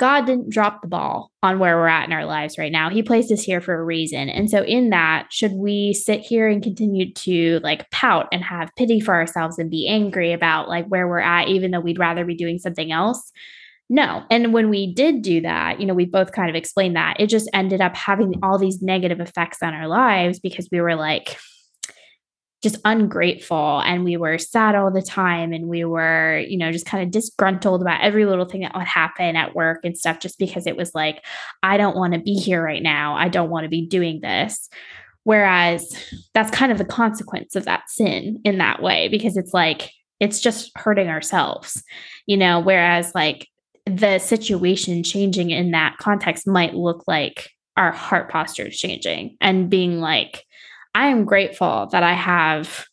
God 0.03 0.27
didn't 0.27 0.51
drop 0.51 0.83
the 0.83 0.89
ball 0.89 1.31
on 1.45 1.61
where 1.61 1.77
we're 1.77 1.87
at 1.87 2.07
in 2.07 2.13
our 2.13 2.27
lives 2.27 2.59
right 2.59 2.73
now. 2.73 2.91
He 2.91 3.05
placed 3.05 3.31
us 3.31 3.43
here 3.43 3.61
for 3.61 3.75
a 3.79 3.85
reason. 3.85 4.29
And 4.29 4.51
so, 4.51 4.65
in 4.65 4.91
that, 4.91 5.29
should 5.31 5.53
we 5.53 5.95
sit 5.95 6.21
here 6.21 6.49
and 6.49 6.63
continue 6.63 7.13
to 7.13 7.61
like 7.63 7.89
pout 7.91 8.27
and 8.33 8.43
have 8.43 8.75
pity 8.77 8.99
for 8.99 9.15
ourselves 9.15 9.59
and 9.59 9.71
be 9.71 9.87
angry 9.87 10.33
about 10.33 10.69
like 10.69 10.87
where 10.89 11.07
we're 11.07 11.21
at, 11.21 11.49
even 11.49 11.71
though 11.71 11.81
we'd 11.81 12.01
rather 12.01 12.25
be 12.25 12.35
doing 12.35 12.59
something 12.59 12.91
else? 12.91 13.31
No. 13.93 14.25
And 14.31 14.55
when 14.55 14.71
we 14.71 14.95
did 14.95 15.21
do 15.21 15.43
that, 15.43 15.79
you 15.79 15.85
know, 15.85 15.93
we 15.93 16.07
both 16.07 16.33
kind 16.33 16.49
of 16.49 16.57
explained 16.57 16.97
that 16.97 17.21
it 17.21 17.27
just 17.27 17.51
ended 17.53 17.83
up 17.83 17.95
having 17.95 18.37
all 18.43 18.57
these 18.57 18.81
negative 18.81 19.21
effects 19.21 19.59
on 19.63 19.75
our 19.75 19.87
lives 19.87 20.41
because 20.41 20.67
we 20.73 20.81
were 20.81 20.95
like, 20.95 21.37
just 22.63 22.79
ungrateful 22.87 23.81
and 23.81 24.03
we 24.03 24.17
were 24.17 24.39
sad 24.39 24.75
all 24.75 24.91
the 24.91 25.03
time 25.03 25.53
and 25.53 25.67
we 25.67 25.85
were 25.85 26.39
you 26.47 26.57
know 26.57 26.71
just 26.71 26.87
kind 26.87 27.03
of 27.03 27.11
disgruntled 27.11 27.83
about 27.83 28.01
every 28.01 28.25
little 28.25 28.45
thing 28.45 28.61
that 28.61 28.73
would 28.73 28.87
happen 28.87 29.35
at 29.35 29.53
work 29.53 29.81
and 29.83 29.99
stuff 29.99 30.21
just 30.21 30.39
because 30.39 30.65
it 30.65 30.77
was 30.77 30.95
like 30.95 31.25
i 31.65 31.77
don't 31.77 31.97
want 31.97 32.15
to 32.15 32.21
be 32.21 32.35
here 32.35 32.63
right 32.63 32.85
now. 32.85 33.17
I 33.17 33.29
don't 33.29 33.51
want 33.51 33.65
to 33.65 33.69
be 33.69 33.85
doing 33.85 34.21
this. 34.21 34.71
Whereas 35.25 35.93
that's 36.35 36.57
kind 36.57 36.71
of 36.71 36.79
the 36.79 36.85
consequence 36.85 37.57
of 37.57 37.65
that 37.65 37.91
sin 37.91 38.41
in 38.45 38.59
that 38.59 38.81
way 38.81 39.09
because 39.09 39.37
it's 39.37 39.53
like 39.53 39.91
it's 40.21 40.41
just 40.41 40.71
hurting 40.77 41.09
ourselves 41.09 41.83
you 42.27 42.37
know? 42.37 42.61
Whereas 42.61 43.15
like 43.15 43.49
the 43.87 44.19
situation 44.19 45.03
changing 45.03 45.51
in 45.51 45.73
that 45.73 45.99
context 45.99 46.47
might 46.47 46.75
look 46.75 47.05
like 47.07 47.51
our 47.77 47.93
heart 47.93 48.31
posture 48.31 48.67
is 48.67 48.79
changing 48.79 49.37
and 49.41 49.71
being 49.71 50.01
like 50.01 50.45
I 50.95 51.09
am 51.09 51.25
grateful 51.25 51.89
that 51.93 52.03
I 52.03 52.13
have 52.13 52.87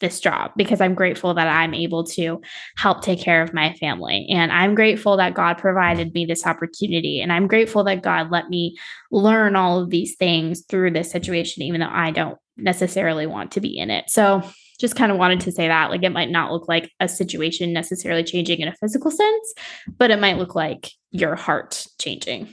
this 0.00 0.20
job 0.20 0.52
because 0.56 0.80
I'm 0.80 0.94
grateful 0.94 1.34
that 1.34 1.48
I'm 1.48 1.74
able 1.74 2.04
to 2.04 2.40
help 2.76 3.02
take 3.02 3.20
care 3.20 3.42
of 3.42 3.54
my 3.54 3.74
family. 3.74 4.26
And 4.30 4.52
I'm 4.52 4.74
grateful 4.74 5.16
that 5.16 5.34
God 5.34 5.58
provided 5.58 6.14
me 6.14 6.24
this 6.24 6.46
opportunity. 6.46 7.20
And 7.20 7.32
I'm 7.32 7.48
grateful 7.48 7.84
that 7.84 8.02
God 8.02 8.30
let 8.30 8.48
me 8.48 8.76
learn 9.10 9.56
all 9.56 9.80
of 9.80 9.90
these 9.90 10.14
things 10.16 10.64
through 10.68 10.92
this 10.92 11.10
situation, 11.10 11.62
even 11.62 11.80
though 11.80 11.90
I 11.90 12.10
don't 12.10 12.38
necessarily 12.56 13.26
want 13.26 13.52
to 13.52 13.60
be 13.60 13.76
in 13.76 13.90
it. 13.90 14.10
So 14.10 14.42
just 14.78 14.94
kind 14.94 15.10
of 15.10 15.18
wanted 15.18 15.40
to 15.40 15.52
say 15.52 15.68
that 15.68 15.90
like 15.90 16.02
it 16.02 16.10
might 16.10 16.30
not 16.30 16.52
look 16.52 16.68
like 16.68 16.92
a 17.00 17.08
situation 17.08 17.72
necessarily 17.72 18.22
changing 18.22 18.60
in 18.60 18.68
a 18.68 18.74
physical 18.76 19.10
sense, 19.10 19.54
but 19.98 20.10
it 20.10 20.20
might 20.20 20.38
look 20.38 20.54
like 20.54 20.90
your 21.10 21.34
heart 21.34 21.86
changing. 22.00 22.48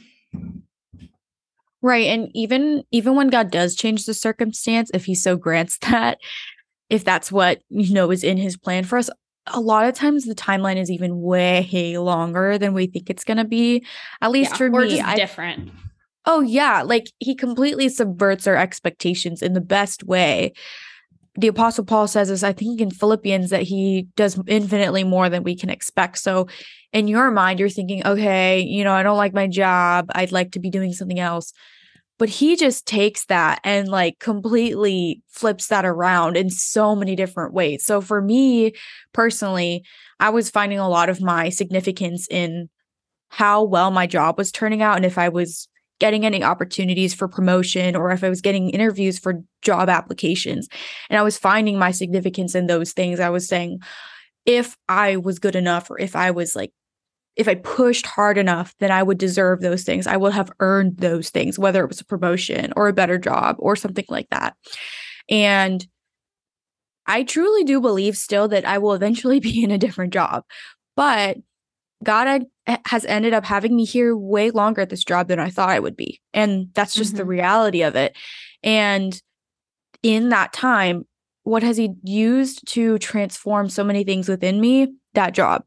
Right. 1.82 2.08
And 2.08 2.30
even 2.34 2.84
even 2.92 3.16
when 3.16 3.30
God 3.30 3.52
does 3.52 3.76
change 3.76 4.06
the 4.06 4.16
circumstance, 4.16 4.90
if 4.94 5.06
he 5.06 5.14
so 5.14 5.38
grants 5.38 5.78
that, 5.80 6.18
if 6.90 7.04
that's 7.04 7.32
what, 7.32 7.62
you 7.70 7.94
know, 7.94 8.10
is 8.10 8.24
in 8.24 8.38
his 8.38 8.58
plan 8.58 8.86
for 8.86 8.98
us, 8.98 9.10
a 9.48 9.60
lot 9.60 9.86
of 9.86 9.94
times 9.94 10.26
the 10.26 10.34
timeline 10.34 10.78
is 10.78 10.90
even 10.90 11.22
way 11.22 11.96
longer 11.98 12.58
than 12.58 12.74
we 12.74 12.88
think 12.88 13.12
it's 13.12 13.24
gonna 13.24 13.46
be. 13.46 13.86
At 14.20 14.32
least 14.32 14.52
yeah, 14.52 14.58
for 14.58 14.70
me. 14.72 14.98
Just 14.98 15.16
different. 15.16 15.72
Oh 16.26 16.42
yeah. 16.42 16.82
Like 16.82 17.12
he 17.20 17.36
completely 17.36 17.90
subverts 17.90 18.48
our 18.48 18.56
expectations 18.56 19.44
in 19.44 19.54
the 19.54 19.62
best 19.62 20.04
way. 20.04 20.54
The 21.38 21.48
apostle 21.48 21.86
paul 21.86 22.08
says 22.08 22.30
this 22.30 22.44
i 22.44 22.54
think 22.54 22.80
in 22.80 22.90
philippians 22.90 23.50
that 23.50 23.64
he 23.64 24.08
does 24.16 24.40
infinitely 24.48 25.04
more 25.04 25.30
than 25.30 25.44
we 25.44 25.56
can 25.56 25.70
expect. 25.70 26.18
So 26.18 26.48
in 26.94 27.08
your 27.08 27.32
mind 27.32 27.60
you're 27.60 27.70
thinking 27.70 28.06
okay 28.06 28.62
you 28.62 28.84
know 28.84 28.94
i 28.94 29.04
don't 29.04 29.18
like 29.18 29.34
my 29.34 29.48
job. 29.48 30.08
I'd 30.14 30.32
like 30.32 30.52
to 30.54 30.60
be 30.60 30.70
doing 30.70 30.94
something 30.94 31.20
else. 31.20 31.54
But 32.18 32.30
he 32.30 32.56
just 32.56 32.86
takes 32.86 33.26
that 33.26 33.60
and 33.66 33.90
like 33.90 34.20
completely 34.20 35.22
flips 35.30 35.68
that 35.68 35.84
around 35.84 36.38
in 36.38 36.50
so 36.50 36.96
many 36.96 37.14
different 37.18 37.54
ways. 37.54 37.86
So 37.86 38.00
for 38.02 38.22
me 38.22 38.74
personally 39.14 39.84
i 40.20 40.30
was 40.30 40.50
finding 40.50 40.80
a 40.80 40.90
lot 40.90 41.10
of 41.10 41.22
my 41.22 41.50
significance 41.50 42.28
in 42.30 42.70
how 43.30 43.64
well 43.64 43.92
my 43.92 44.08
job 44.08 44.38
was 44.38 44.52
turning 44.52 44.82
out 44.82 44.96
and 44.96 45.06
if 45.06 45.18
i 45.18 45.30
was 45.30 45.68
getting 46.00 46.26
any 46.26 46.44
opportunities 46.44 47.14
for 47.14 47.28
promotion 47.28 47.96
or 47.96 48.12
if 48.12 48.24
I 48.24 48.30
was 48.30 48.42
getting 48.42 48.70
interviews 48.70 49.18
for 49.18 49.42
job 49.62 49.90
applications. 49.90 50.68
And 51.10 51.18
I 51.18 51.24
was 51.24 51.38
finding 51.38 51.80
my 51.80 51.92
significance 51.92 52.56
in 52.56 52.68
those 52.68 52.92
things. 52.92 53.20
I 53.20 53.30
was 53.30 53.48
saying, 53.48 53.80
if 54.46 54.78
I 54.90 55.18
was 55.18 55.40
good 55.40 55.56
enough 55.56 55.90
or 55.90 56.00
if 56.00 56.16
I 56.16 56.32
was 56.32 56.56
like, 56.56 56.72
if 57.36 57.48
I 57.48 57.56
pushed 57.56 58.06
hard 58.06 58.38
enough, 58.38 58.74
then 58.80 58.92
I 58.92 59.04
would 59.04 59.18
deserve 59.18 59.62
those 59.62 59.84
things. 59.84 60.08
I 60.08 60.16
would 60.16 60.34
have 60.34 60.52
earned 60.60 60.98
those 60.98 61.30
things, 61.30 61.60
whether 61.60 61.84
it 61.84 61.88
was 61.88 62.00
a 62.00 62.06
promotion 62.06 62.72
or 62.76 62.88
a 62.88 62.94
better 62.94 63.18
job 63.18 63.58
or 63.60 63.76
something 63.76 64.06
like 64.08 64.30
that. 64.32 64.56
And 65.30 65.86
I 67.08 67.24
truly 67.24 67.64
do 67.64 67.82
believe 67.82 68.16
still 68.18 68.48
that 68.50 68.66
I 68.66 68.78
will 68.78 68.94
eventually 68.94 69.40
be 69.42 69.64
in 69.64 69.72
a 69.72 69.78
different 69.78 70.14
job. 70.14 70.44
But 70.96 71.38
God 72.04 72.46
has 72.86 73.06
ended 73.06 73.34
up 73.34 73.46
having 73.46 73.76
me 73.76 73.86
here 73.86 74.16
way 74.16 74.52
longer 74.52 74.82
at 74.82 74.90
this 74.90 75.04
job 75.04 75.28
than 75.28 75.40
I 75.40 75.50
thought 75.50 75.70
I 75.70 75.80
would 75.80 75.96
be. 75.96 76.22
And 76.34 76.70
that's 76.74 76.94
just 76.94 77.12
mm-hmm. 77.12 77.18
the 77.18 77.26
reality 77.26 77.84
of 77.84 77.96
it. 77.96 78.18
And 78.64 79.20
in 80.04 80.30
that 80.30 80.54
time, 80.54 81.06
what 81.44 81.64
has 81.64 81.78
he 81.78 81.92
used 82.04 82.68
to 82.74 82.98
transform 82.98 83.70
so 83.70 83.84
many 83.84 84.04
things 84.04 84.28
within 84.28 84.60
me? 84.60 84.94
That 85.14 85.34
job. 85.34 85.64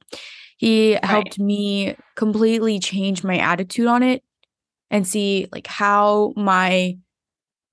He 0.57 0.95
right. 0.95 1.05
helped 1.05 1.39
me 1.39 1.97
completely 2.17 2.81
change 2.81 3.23
my 3.23 3.39
attitude 3.39 3.87
on 3.87 4.03
it 4.03 4.23
and 4.91 5.07
see 5.07 5.47
like 5.53 5.67
how 5.67 6.33
my 6.37 6.99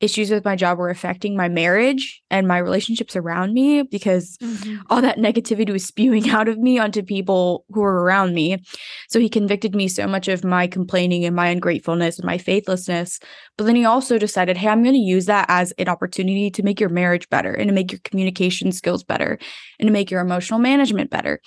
issues 0.05 0.31
with 0.31 0.45
my 0.45 0.55
job 0.55 0.77
were 0.77 0.89
affecting 0.89 1.35
my 1.35 1.49
marriage 1.49 2.21
and 2.29 2.47
my 2.47 2.57
relationships 2.57 3.15
around 3.15 3.53
me 3.53 3.81
because 3.81 4.37
mm-hmm. 4.37 4.77
all 4.89 5.01
that 5.01 5.17
negativity 5.17 5.71
was 5.71 5.85
spewing 5.85 6.29
out 6.37 6.47
of 6.47 6.57
me 6.57 6.79
onto 6.79 7.03
people 7.03 7.65
who 7.69 7.81
were 7.81 8.03
around 8.03 8.33
me. 8.33 8.63
So 9.09 9.19
he 9.19 9.27
convicted 9.27 9.75
me 9.75 9.87
so 9.89 10.07
much 10.07 10.27
of 10.27 10.45
my 10.45 10.67
complaining 10.67 11.25
and 11.25 11.35
my 11.35 11.47
ungratefulness 11.47 12.17
and 12.17 12.25
my 12.25 12.37
faithlessness. 12.37 13.19
But 13.57 13.65
then 13.65 13.75
he 13.75 13.83
also 13.83 14.17
decided, 14.17 14.55
hey, 14.55 14.69
I'm 14.69 14.83
going 14.83 14.95
to 14.95 14.99
use 14.99 15.25
that 15.25 15.47
as 15.49 15.73
an 15.73 15.89
opportunity 15.89 16.49
to 16.51 16.63
make 16.63 16.79
your 16.79 16.89
marriage 16.89 17.27
better 17.29 17.53
and 17.53 17.67
to 17.67 17.73
make 17.73 17.91
your 17.91 18.01
communication 18.05 18.71
skills 18.71 19.03
better 19.03 19.37
and 19.79 19.87
to 19.87 19.93
make 19.93 20.09
your 20.09 20.21
emotional 20.21 20.59
management 20.59 21.09
better. 21.09 21.41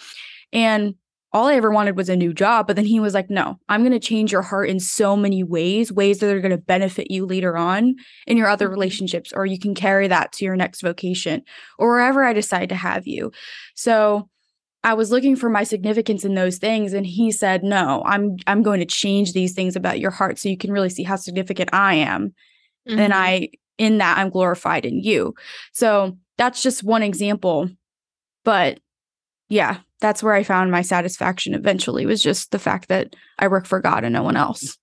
And 0.53 0.94
all 1.33 1.47
I 1.47 1.55
ever 1.55 1.71
wanted 1.71 1.97
was 1.97 2.09
a 2.09 2.17
new 2.17 2.33
job. 2.33 2.67
But 2.67 2.77
then 2.77 2.87
he 2.87 3.01
was 3.01 3.12
like, 3.12 3.29
no, 3.29 3.59
I'm 3.69 3.83
going 3.83 3.93
to 3.93 3.99
change 3.99 4.33
your 4.33 4.43
heart 4.43 4.71
in 4.71 4.81
so 4.81 5.17
many 5.17 5.45
ways, 5.45 5.93
ways 5.93 6.19
that 6.19 6.35
are 6.35 6.41
going 6.41 6.53
to 6.53 6.59
benefit 6.59 7.11
you 7.11 7.27
later 7.27 7.57
on 7.57 7.97
in 8.27 8.37
your 8.37 8.49
other 8.49 8.67
mm-hmm. 8.67 8.75
relationships, 8.75 9.33
or 9.35 9.45
you 9.45 9.59
can 9.59 9.75
carry 9.75 10.09
that 10.09 10.33
to 10.33 10.45
your 10.45 10.57
next 10.57 10.81
vocation 10.81 11.43
or 11.79 11.88
wherever 11.88 12.25
I 12.25 12.33
decide 12.33 12.71
to 12.71 12.75
have 12.75 13.07
you. 13.07 13.31
So 13.75 14.29
I 14.85 14.95
was 14.95 15.11
looking 15.11 15.37
for 15.37 15.51
my 15.51 15.64
significance 15.64 16.25
in 16.25 16.35
those 16.35 16.59
things. 16.59 16.93
And 16.93 17.05
he 17.05 17.31
said, 17.31 17.62
no, 17.62 18.03
I'm, 18.07 18.37
I'm 18.47 18.62
going 18.62 18.81
to 18.81 18.87
change 18.87 19.33
these 19.33 19.53
things 19.53 19.77
about 19.77 20.01
your 20.01 20.11
heart 20.11 20.38
so 20.38 20.49
you 20.49 20.57
can 20.57 20.73
really 20.73 20.91
see 20.91 21.03
how 21.03 21.17
significant 21.17 21.71
I 21.73 21.95
am. 21.95 22.33
Mm-hmm. 22.88 22.99
And 22.99 23.12
I, 23.12 23.51
in 23.77 23.99
that, 23.99 24.19
I'm 24.19 24.31
glorified 24.31 24.87
in 24.87 25.03
you. 25.03 25.35
So 25.73 26.17
that's 26.38 26.62
just 26.62 26.85
one 26.85 27.03
example. 27.03 27.69
But 28.45 28.81
yeah, 29.49 29.79
that's 30.00 30.22
where 30.22 30.34
I 30.34 30.42
found 30.42 30.70
my 30.70 30.82
satisfaction 30.82 31.54
eventually 31.54 32.06
was 32.06 32.22
just 32.22 32.50
the 32.50 32.58
fact 32.58 32.88
that 32.88 33.14
I 33.38 33.48
work 33.48 33.66
for 33.66 33.80
God 33.80 34.04
and 34.04 34.12
no 34.12 34.22
one 34.22 34.37
else. 34.37 34.78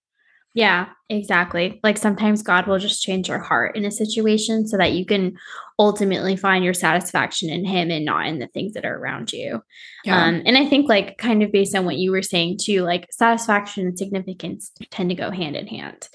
Yeah, 0.55 0.87
exactly. 1.09 1.81
Like 1.83 1.97
sometimes 1.97 2.41
God 2.41 2.65
will 2.65 2.79
just 2.79 3.03
change 3.03 3.27
your 3.27 3.39
heart 3.39 3.75
in 3.75 3.83
a 3.83 3.91
situation 3.91 4.65
so 4.65 4.77
that 4.77 4.93
you 4.93 5.05
can 5.05 5.35
ultimately 5.77 6.37
find 6.37 6.63
your 6.63 6.73
satisfaction 6.73 7.49
in 7.49 7.65
Him 7.65 7.91
and 7.91 8.05
not 8.05 8.25
in 8.27 8.39
the 8.39 8.47
things 8.47 8.71
that 8.71 8.85
are 8.85 8.97
around 8.97 9.33
you. 9.33 9.61
Yeah. 10.05 10.23
Um, 10.23 10.43
and 10.45 10.57
I 10.57 10.65
think, 10.65 10.87
like, 10.87 11.17
kind 11.17 11.43
of 11.43 11.51
based 11.51 11.75
on 11.75 11.83
what 11.83 11.97
you 11.97 12.09
were 12.11 12.21
saying 12.21 12.59
too, 12.61 12.83
like 12.83 13.11
satisfaction 13.11 13.85
and 13.85 13.99
significance 13.99 14.71
tend 14.91 15.09
to 15.09 15.15
go 15.15 15.29
hand 15.29 15.57
in 15.57 15.67
hand. 15.67 16.07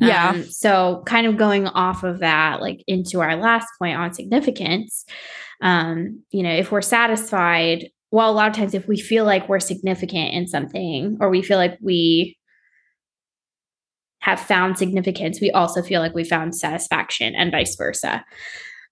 Yeah. 0.00 0.30
Um, 0.30 0.42
so, 0.42 1.04
kind 1.06 1.28
of 1.28 1.36
going 1.36 1.68
off 1.68 2.02
of 2.02 2.18
that, 2.18 2.60
like, 2.60 2.82
into 2.88 3.20
our 3.20 3.36
last 3.36 3.68
point 3.78 3.96
on 3.96 4.12
significance, 4.12 5.04
um, 5.62 6.24
you 6.30 6.42
know, 6.42 6.52
if 6.52 6.72
we're 6.72 6.82
satisfied 6.82 7.90
well, 8.14 8.30
a 8.30 8.32
lot 8.32 8.48
of 8.48 8.54
times 8.54 8.74
if 8.74 8.86
we 8.86 8.96
feel 8.96 9.24
like 9.24 9.48
we're 9.48 9.58
significant 9.58 10.32
in 10.32 10.46
something 10.46 11.18
or 11.20 11.28
we 11.28 11.42
feel 11.42 11.58
like 11.58 11.76
we 11.82 12.38
have 14.20 14.38
found 14.38 14.78
significance, 14.78 15.40
we 15.40 15.50
also 15.50 15.82
feel 15.82 16.00
like 16.00 16.14
we 16.14 16.22
found 16.22 16.54
satisfaction 16.54 17.34
and 17.34 17.50
vice 17.50 17.74
versa. 17.74 18.24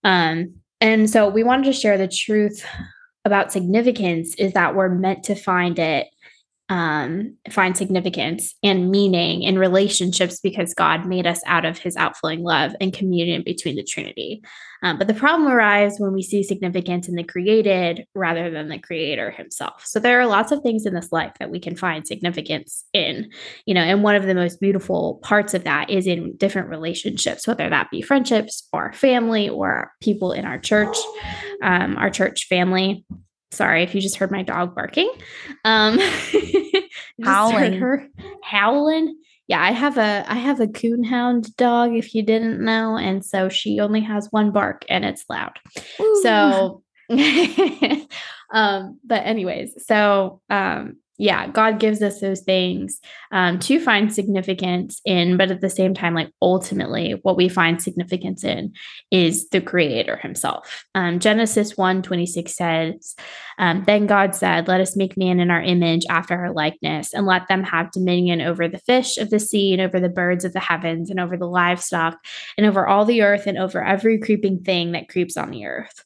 Um, 0.02 0.56
and 0.80 1.08
so 1.08 1.28
we 1.28 1.44
wanted 1.44 1.66
to 1.66 1.72
share 1.72 1.96
the 1.96 2.08
truth 2.08 2.66
about 3.24 3.52
significance 3.52 4.34
is 4.38 4.54
that 4.54 4.74
we're 4.74 4.88
meant 4.88 5.22
to 5.22 5.36
find 5.36 5.78
it 5.78 6.08
um, 6.72 7.36
find 7.50 7.76
significance 7.76 8.54
and 8.62 8.90
meaning 8.90 9.42
in 9.42 9.58
relationships 9.58 10.40
because 10.40 10.72
God 10.72 11.04
made 11.04 11.26
us 11.26 11.42
out 11.44 11.66
of 11.66 11.76
his 11.76 11.98
outflowing 11.98 12.42
love 12.42 12.74
and 12.80 12.94
communion 12.94 13.42
between 13.42 13.76
the 13.76 13.82
Trinity. 13.82 14.42
Um, 14.82 14.96
but 14.96 15.06
the 15.06 15.12
problem 15.12 15.52
arises 15.52 16.00
when 16.00 16.14
we 16.14 16.22
see 16.22 16.42
significance 16.42 17.08
in 17.08 17.14
the 17.14 17.24
created 17.24 18.06
rather 18.14 18.50
than 18.50 18.70
the 18.70 18.78
creator 18.78 19.30
himself. 19.30 19.84
So 19.84 20.00
there 20.00 20.18
are 20.18 20.26
lots 20.26 20.50
of 20.50 20.62
things 20.62 20.86
in 20.86 20.94
this 20.94 21.12
life 21.12 21.34
that 21.38 21.50
we 21.50 21.60
can 21.60 21.76
find 21.76 22.06
significance 22.06 22.84
in, 22.94 23.30
you 23.66 23.74
know, 23.74 23.82
and 23.82 24.02
one 24.02 24.16
of 24.16 24.24
the 24.24 24.34
most 24.34 24.58
beautiful 24.58 25.20
parts 25.22 25.52
of 25.52 25.64
that 25.64 25.90
is 25.90 26.06
in 26.06 26.38
different 26.38 26.70
relationships, 26.70 27.46
whether 27.46 27.68
that 27.68 27.90
be 27.90 28.00
friendships 28.00 28.66
or 28.72 28.94
family 28.94 29.46
or 29.46 29.92
people 30.00 30.32
in 30.32 30.46
our 30.46 30.58
church, 30.58 30.96
um, 31.62 31.98
our 31.98 32.08
church 32.08 32.46
family. 32.48 33.04
Sorry 33.52 33.82
if 33.82 33.94
you 33.94 34.00
just 34.00 34.16
heard 34.16 34.30
my 34.30 34.42
dog 34.42 34.74
barking. 34.74 35.10
Um, 35.64 35.98
howling. 37.22 37.74
her 37.74 38.08
howling. 38.42 39.16
Yeah, 39.46 39.62
I 39.62 39.72
have 39.72 39.98
a 39.98 40.24
I 40.26 40.36
have 40.36 40.60
a 40.60 40.66
coonhound 40.66 41.54
dog 41.56 41.94
if 41.94 42.14
you 42.14 42.22
didn't 42.22 42.64
know, 42.64 42.96
and 42.96 43.24
so 43.24 43.50
she 43.50 43.78
only 43.80 44.00
has 44.00 44.28
one 44.30 44.52
bark 44.52 44.84
and 44.88 45.04
it's 45.04 45.24
loud. 45.28 45.58
Ooh. 46.00 46.20
So 46.22 46.82
um 48.52 48.98
but 49.04 49.26
anyways, 49.26 49.84
so 49.86 50.40
um 50.48 50.96
yeah, 51.22 51.46
God 51.46 51.78
gives 51.78 52.02
us 52.02 52.18
those 52.18 52.40
things 52.40 52.98
um, 53.30 53.60
to 53.60 53.78
find 53.78 54.12
significance 54.12 55.00
in, 55.04 55.36
but 55.36 55.52
at 55.52 55.60
the 55.60 55.70
same 55.70 55.94
time, 55.94 56.14
like 56.14 56.32
ultimately, 56.42 57.12
what 57.22 57.36
we 57.36 57.48
find 57.48 57.80
significance 57.80 58.42
in 58.42 58.72
is 59.12 59.48
the 59.50 59.60
Creator 59.60 60.16
Himself. 60.16 60.84
Um, 60.96 61.20
Genesis 61.20 61.76
1 61.76 62.02
26 62.02 62.52
says, 62.52 63.14
um, 63.58 63.84
Then 63.86 64.08
God 64.08 64.34
said, 64.34 64.66
Let 64.66 64.80
us 64.80 64.96
make 64.96 65.16
man 65.16 65.38
in 65.38 65.52
our 65.52 65.62
image 65.62 66.04
after 66.10 66.34
our 66.34 66.52
likeness, 66.52 67.14
and 67.14 67.24
let 67.24 67.46
them 67.46 67.62
have 67.62 67.92
dominion 67.92 68.40
over 68.40 68.66
the 68.66 68.80
fish 68.80 69.16
of 69.16 69.30
the 69.30 69.38
sea, 69.38 69.72
and 69.72 69.80
over 69.80 70.00
the 70.00 70.08
birds 70.08 70.44
of 70.44 70.52
the 70.52 70.58
heavens, 70.58 71.08
and 71.08 71.20
over 71.20 71.36
the 71.36 71.46
livestock, 71.46 72.18
and 72.58 72.66
over 72.66 72.88
all 72.88 73.04
the 73.04 73.22
earth, 73.22 73.46
and 73.46 73.58
over 73.58 73.80
every 73.80 74.18
creeping 74.18 74.64
thing 74.64 74.90
that 74.90 75.08
creeps 75.08 75.36
on 75.36 75.52
the 75.52 75.66
earth. 75.66 76.04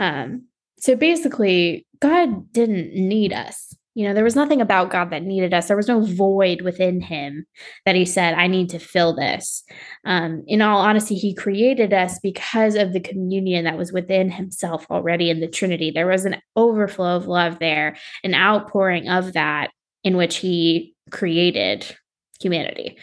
Um, 0.00 0.46
so 0.80 0.96
basically, 0.96 1.86
God 2.00 2.52
didn't 2.52 2.94
need 2.94 3.32
us 3.32 3.76
you 3.96 4.06
know, 4.06 4.12
there 4.12 4.24
was 4.24 4.36
nothing 4.36 4.60
about 4.60 4.90
God 4.90 5.08
that 5.08 5.22
needed 5.22 5.54
us. 5.54 5.68
There 5.68 5.76
was 5.76 5.88
no 5.88 6.02
void 6.02 6.60
within 6.60 7.00
him 7.00 7.46
that 7.86 7.96
he 7.96 8.04
said, 8.04 8.34
I 8.34 8.46
need 8.46 8.68
to 8.70 8.78
fill 8.78 9.16
this. 9.16 9.64
Um, 10.04 10.44
in 10.46 10.60
all 10.60 10.80
honesty, 10.80 11.14
he 11.14 11.34
created 11.34 11.94
us 11.94 12.18
because 12.22 12.74
of 12.74 12.92
the 12.92 13.00
communion 13.00 13.64
that 13.64 13.78
was 13.78 13.94
within 13.94 14.30
himself 14.30 14.86
already 14.90 15.30
in 15.30 15.40
the 15.40 15.48
Trinity. 15.48 15.90
There 15.90 16.08
was 16.08 16.26
an 16.26 16.36
overflow 16.56 17.16
of 17.16 17.26
love 17.26 17.58
there, 17.58 17.96
an 18.22 18.34
outpouring 18.34 19.08
of 19.08 19.32
that 19.32 19.70
in 20.04 20.18
which 20.18 20.36
he 20.36 20.94
created 21.10 21.96
humanity. 22.40 22.96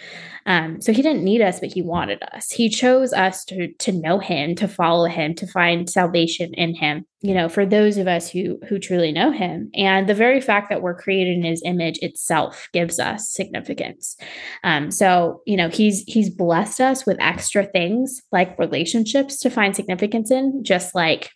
Um, 0.45 0.81
so 0.81 0.91
he 0.91 1.01
didn't 1.01 1.23
need 1.23 1.41
us, 1.41 1.59
but 1.59 1.71
he 1.71 1.81
wanted 1.81 2.21
us. 2.33 2.51
He 2.51 2.69
chose 2.69 3.13
us 3.13 3.45
to 3.45 3.71
to 3.79 3.91
know 3.91 4.19
him, 4.19 4.55
to 4.55 4.67
follow 4.67 5.05
him, 5.05 5.35
to 5.35 5.47
find 5.47 5.89
salvation 5.89 6.53
in 6.53 6.75
him. 6.75 7.05
You 7.21 7.33
know, 7.33 7.47
for 7.47 7.65
those 7.65 7.97
of 7.97 8.07
us 8.07 8.29
who 8.29 8.59
who 8.67 8.79
truly 8.79 9.11
know 9.11 9.31
him, 9.31 9.69
and 9.73 10.07
the 10.07 10.13
very 10.13 10.41
fact 10.41 10.69
that 10.69 10.81
we're 10.81 10.99
created 10.99 11.37
in 11.37 11.43
his 11.43 11.61
image 11.65 11.97
itself 11.99 12.67
gives 12.73 12.99
us 12.99 13.29
significance. 13.29 14.17
Um, 14.63 14.91
so 14.91 15.41
you 15.45 15.55
know, 15.55 15.69
he's 15.69 16.03
he's 16.07 16.29
blessed 16.29 16.81
us 16.81 17.05
with 17.05 17.17
extra 17.21 17.65
things 17.65 18.21
like 18.31 18.59
relationships 18.59 19.39
to 19.39 19.49
find 19.49 19.75
significance 19.75 20.29
in, 20.29 20.63
just 20.63 20.93
like 20.93 21.31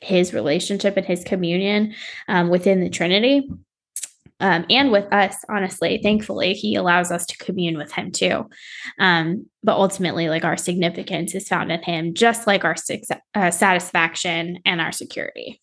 his 0.00 0.34
relationship 0.34 0.96
and 0.96 1.06
his 1.06 1.22
communion 1.22 1.94
um, 2.26 2.48
within 2.48 2.80
the 2.80 2.90
Trinity 2.90 3.48
um, 4.40 4.64
and 4.68 4.90
with 4.90 5.10
us, 5.12 5.36
honestly. 5.48 6.00
Thankfully, 6.02 6.54
He 6.54 6.74
allows 6.74 7.10
us 7.10 7.26
to 7.26 7.36
commune 7.38 7.76
with 7.76 7.92
Him 7.92 8.10
too. 8.10 8.48
Um, 8.98 9.46
but 9.62 9.76
ultimately, 9.76 10.28
like 10.28 10.44
our 10.44 10.56
significance 10.56 11.34
is 11.34 11.48
found 11.48 11.70
in 11.70 11.82
Him, 11.82 12.14
just 12.14 12.46
like 12.46 12.64
our 12.64 12.76
uh, 13.34 13.50
satisfaction 13.50 14.58
and 14.64 14.80
our 14.80 14.92
security. 14.92 15.60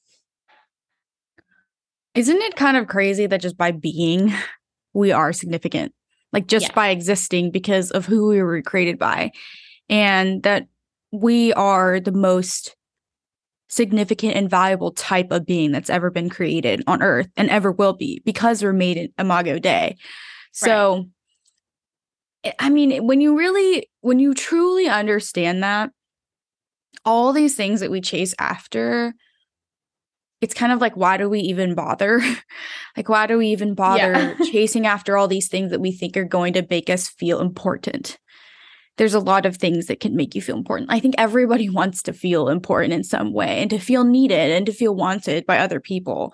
Isn't 2.15 2.41
it 2.41 2.55
kind 2.55 2.77
of 2.77 2.87
crazy 2.87 3.27
that 3.27 3.41
just 3.41 3.57
by 3.57 3.71
being, 3.71 4.33
we 4.93 5.11
are 5.11 5.33
significant? 5.33 5.93
Like 6.33 6.47
just 6.47 6.67
yeah. 6.67 6.73
by 6.73 6.89
existing 6.89 7.51
because 7.51 7.91
of 7.91 8.05
who 8.05 8.27
we 8.29 8.41
were 8.41 8.61
created 8.61 8.97
by. 8.97 9.31
And 9.89 10.43
that 10.43 10.67
we 11.11 11.53
are 11.53 11.99
the 11.99 12.11
most 12.11 12.76
significant 13.69 14.35
and 14.35 14.49
valuable 14.49 14.91
type 14.91 15.31
of 15.31 15.45
being 15.45 15.71
that's 15.71 15.89
ever 15.89 16.09
been 16.09 16.29
created 16.29 16.81
on 16.87 17.01
earth 17.01 17.29
and 17.35 17.49
ever 17.49 17.71
will 17.71 17.93
be 17.93 18.21
because 18.25 18.63
we're 18.63 18.73
made 18.73 18.97
in 18.97 19.09
imago 19.19 19.59
dei 19.59 19.95
so 20.51 21.05
right. 22.45 22.55
i 22.59 22.69
mean 22.69 23.05
when 23.05 23.19
you 23.19 23.37
really 23.37 23.89
when 24.01 24.19
you 24.19 24.33
truly 24.33 24.87
understand 24.87 25.63
that 25.63 25.91
all 27.05 27.33
these 27.33 27.55
things 27.55 27.81
that 27.81 27.91
we 27.91 28.01
chase 28.01 28.33
after 28.39 29.13
it's 30.39 30.53
kind 30.53 30.71
of 30.71 30.79
like 30.79 30.95
why 30.95 31.17
do 31.17 31.29
we 31.29 31.39
even 31.39 31.75
bother 31.75 32.21
like 32.97 33.09
why 33.09 33.27
do 33.27 33.37
we 33.37 33.47
even 33.47 33.73
bother 33.73 34.13
yeah. 34.13 34.35
chasing 34.51 34.85
after 34.85 35.17
all 35.17 35.27
these 35.27 35.47
things 35.47 35.71
that 35.71 35.81
we 35.81 35.91
think 35.91 36.15
are 36.15 36.23
going 36.23 36.53
to 36.53 36.65
make 36.69 36.89
us 36.89 37.09
feel 37.09 37.39
important 37.39 38.17
there's 38.97 39.13
a 39.13 39.19
lot 39.19 39.45
of 39.45 39.57
things 39.57 39.85
that 39.87 39.99
can 39.99 40.15
make 40.15 40.35
you 40.35 40.41
feel 40.41 40.57
important. 40.57 40.91
I 40.91 40.99
think 40.99 41.15
everybody 41.17 41.69
wants 41.79 42.01
to 42.03 42.13
feel 42.13 42.49
important 42.49 42.93
in 42.93 43.03
some 43.03 43.33
way 43.33 43.61
and 43.61 43.69
to 43.69 43.79
feel 43.79 44.03
needed 44.03 44.51
and 44.51 44.65
to 44.65 44.73
feel 44.73 44.95
wanted 44.95 45.45
by 45.45 45.59
other 45.59 45.79
people. 45.79 46.33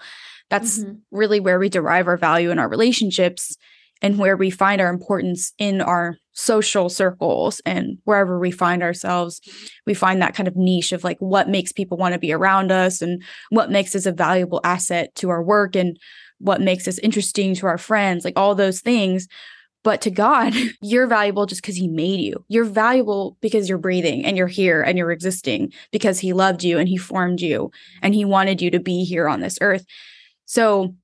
That's 0.49 0.79
mm-hmm. 0.79 0.93
really 1.11 1.39
where 1.39 1.59
we 1.59 1.69
derive 1.69 2.07
our 2.07 2.17
value 2.17 2.51
in 2.51 2.59
our 2.59 2.69
relationships 2.69 3.55
and 4.01 4.17
where 4.17 4.35
we 4.35 4.49
find 4.49 4.81
our 4.81 4.89
importance 4.89 5.53
in 5.57 5.81
our 5.81 6.17
social 6.33 6.89
circles 6.89 7.61
and 7.65 7.97
wherever 8.03 8.39
we 8.39 8.49
find 8.49 8.81
ourselves 8.81 9.39
we 9.85 9.93
find 9.93 10.19
that 10.19 10.33
kind 10.33 10.47
of 10.47 10.55
niche 10.55 10.91
of 10.91 11.03
like 11.03 11.17
what 11.19 11.47
makes 11.47 11.71
people 11.71 11.95
want 11.95 12.13
to 12.13 12.19
be 12.19 12.33
around 12.33 12.71
us 12.71 13.03
and 13.03 13.23
what 13.51 13.69
makes 13.69 13.95
us 13.95 14.07
a 14.07 14.11
valuable 14.11 14.59
asset 14.63 15.13
to 15.13 15.29
our 15.29 15.43
work 15.43 15.75
and 15.75 15.97
what 16.39 16.59
makes 16.59 16.87
us 16.87 16.97
interesting 16.99 17.53
to 17.53 17.67
our 17.67 17.77
friends 17.77 18.25
like 18.25 18.33
all 18.35 18.55
those 18.55 18.81
things 18.81 19.27
but 19.83 20.01
to 20.01 20.11
God, 20.11 20.53
you're 20.81 21.07
valuable 21.07 21.45
just 21.45 21.61
because 21.61 21.75
He 21.75 21.87
made 21.87 22.19
you. 22.19 22.43
You're 22.47 22.63
valuable 22.63 23.37
because 23.41 23.69
you're 23.69 23.77
breathing 23.77 24.25
and 24.25 24.37
you're 24.37 24.47
here 24.47 24.81
and 24.81 24.97
you're 24.97 25.11
existing 25.11 25.73
because 25.91 26.19
He 26.19 26.33
loved 26.33 26.63
you 26.63 26.77
and 26.77 26.87
He 26.89 26.97
formed 26.97 27.41
you 27.41 27.71
and 28.01 28.15
He 28.15 28.25
wanted 28.25 28.61
you 28.61 28.71
to 28.71 28.79
be 28.79 29.03
here 29.03 29.27
on 29.27 29.41
this 29.41 29.57
earth. 29.61 29.85
So, 30.45 30.95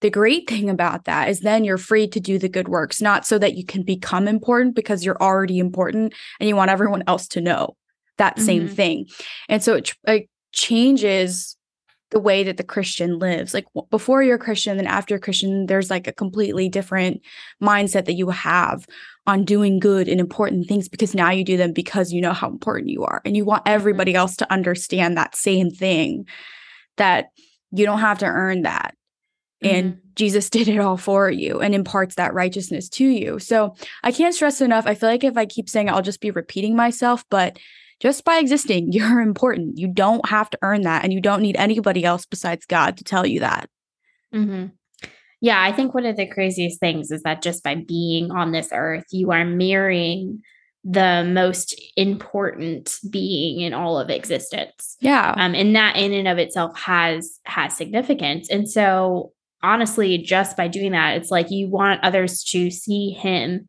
the 0.00 0.10
great 0.10 0.48
thing 0.48 0.70
about 0.70 1.04
that 1.04 1.28
is 1.28 1.40
then 1.40 1.62
you're 1.62 1.76
free 1.76 2.08
to 2.08 2.20
do 2.20 2.38
the 2.38 2.48
good 2.48 2.68
works, 2.68 3.02
not 3.02 3.26
so 3.26 3.38
that 3.38 3.54
you 3.54 3.66
can 3.66 3.82
become 3.82 4.26
important 4.26 4.74
because 4.74 5.04
you're 5.04 5.20
already 5.20 5.58
important 5.58 6.14
and 6.38 6.48
you 6.48 6.56
want 6.56 6.70
everyone 6.70 7.04
else 7.06 7.28
to 7.28 7.40
know 7.42 7.76
that 8.16 8.36
mm-hmm. 8.36 8.46
same 8.46 8.68
thing. 8.68 9.06
And 9.50 9.62
so 9.62 9.74
it, 9.74 9.94
it 10.06 10.30
changes 10.52 11.58
the 12.10 12.20
way 12.20 12.42
that 12.42 12.56
the 12.56 12.64
Christian 12.64 13.18
lives. 13.18 13.54
Like 13.54 13.66
before 13.90 14.22
you're 14.22 14.36
a 14.36 14.38
Christian 14.38 14.78
and 14.78 14.88
after 14.88 15.18
Christian, 15.18 15.66
there's 15.66 15.90
like 15.90 16.06
a 16.06 16.12
completely 16.12 16.68
different 16.68 17.22
mindset 17.62 18.04
that 18.06 18.14
you 18.14 18.30
have 18.30 18.86
on 19.26 19.44
doing 19.44 19.78
good 19.78 20.08
and 20.08 20.20
important 20.20 20.66
things 20.66 20.88
because 20.88 21.14
now 21.14 21.30
you 21.30 21.44
do 21.44 21.56
them 21.56 21.72
because 21.72 22.12
you 22.12 22.20
know 22.20 22.32
how 22.32 22.48
important 22.48 22.90
you 22.90 23.04
are 23.04 23.22
and 23.24 23.36
you 23.36 23.44
want 23.44 23.64
mm-hmm. 23.64 23.74
everybody 23.74 24.14
else 24.14 24.36
to 24.36 24.52
understand 24.52 25.16
that 25.16 25.36
same 25.36 25.70
thing 25.70 26.26
that 26.96 27.28
you 27.70 27.86
don't 27.86 28.00
have 28.00 28.18
to 28.18 28.26
earn 28.26 28.62
that. 28.62 28.94
Mm-hmm. 29.62 29.76
And 29.76 30.00
Jesus 30.16 30.50
did 30.50 30.68
it 30.68 30.78
all 30.78 30.96
for 30.96 31.30
you 31.30 31.60
and 31.60 31.74
imparts 31.74 32.16
that 32.16 32.34
righteousness 32.34 32.88
to 32.90 33.04
you. 33.04 33.38
So 33.38 33.76
I 34.02 34.10
can't 34.10 34.34
stress 34.34 34.60
enough. 34.60 34.86
I 34.86 34.94
feel 34.94 35.08
like 35.08 35.24
if 35.24 35.36
I 35.36 35.46
keep 35.46 35.68
saying 35.68 35.88
it, 35.88 35.92
I'll 35.92 36.02
just 36.02 36.20
be 36.20 36.32
repeating 36.32 36.74
myself, 36.74 37.24
but 37.30 37.56
just 38.00 38.24
by 38.24 38.38
existing, 38.38 38.92
you're 38.92 39.20
important. 39.20 39.78
You 39.78 39.88
don't 39.88 40.28
have 40.28 40.50
to 40.50 40.58
earn 40.62 40.82
that, 40.82 41.04
and 41.04 41.12
you 41.12 41.20
don't 41.20 41.42
need 41.42 41.56
anybody 41.56 42.04
else 42.04 42.26
besides 42.26 42.66
God 42.66 42.96
to 42.96 43.04
tell 43.04 43.26
you 43.26 43.40
that. 43.40 43.68
Mm-hmm. 44.34 44.66
Yeah, 45.42 45.62
I 45.62 45.72
think 45.72 45.94
one 45.94 46.04
of 46.04 46.16
the 46.16 46.26
craziest 46.26 46.80
things 46.80 47.10
is 47.10 47.22
that 47.22 47.40
just 47.40 47.62
by 47.62 47.74
being 47.74 48.30
on 48.30 48.52
this 48.52 48.68
earth, 48.72 49.04
you 49.10 49.30
are 49.32 49.44
mirroring 49.44 50.42
the 50.84 51.24
most 51.30 51.80
important 51.96 52.98
being 53.10 53.60
in 53.60 53.74
all 53.74 53.98
of 53.98 54.10
existence. 54.10 54.96
Yeah. 55.00 55.34
Um, 55.36 55.54
and 55.54 55.74
that 55.76 55.96
in 55.96 56.12
and 56.12 56.28
of 56.28 56.38
itself 56.38 56.78
has 56.78 57.38
has 57.44 57.76
significance. 57.76 58.48
And 58.50 58.68
so 58.68 59.32
honestly, 59.62 60.18
just 60.18 60.56
by 60.56 60.68
doing 60.68 60.92
that, 60.92 61.16
it's 61.16 61.30
like 61.30 61.50
you 61.50 61.68
want 61.68 62.02
others 62.02 62.42
to 62.44 62.70
see 62.70 63.10
him 63.10 63.68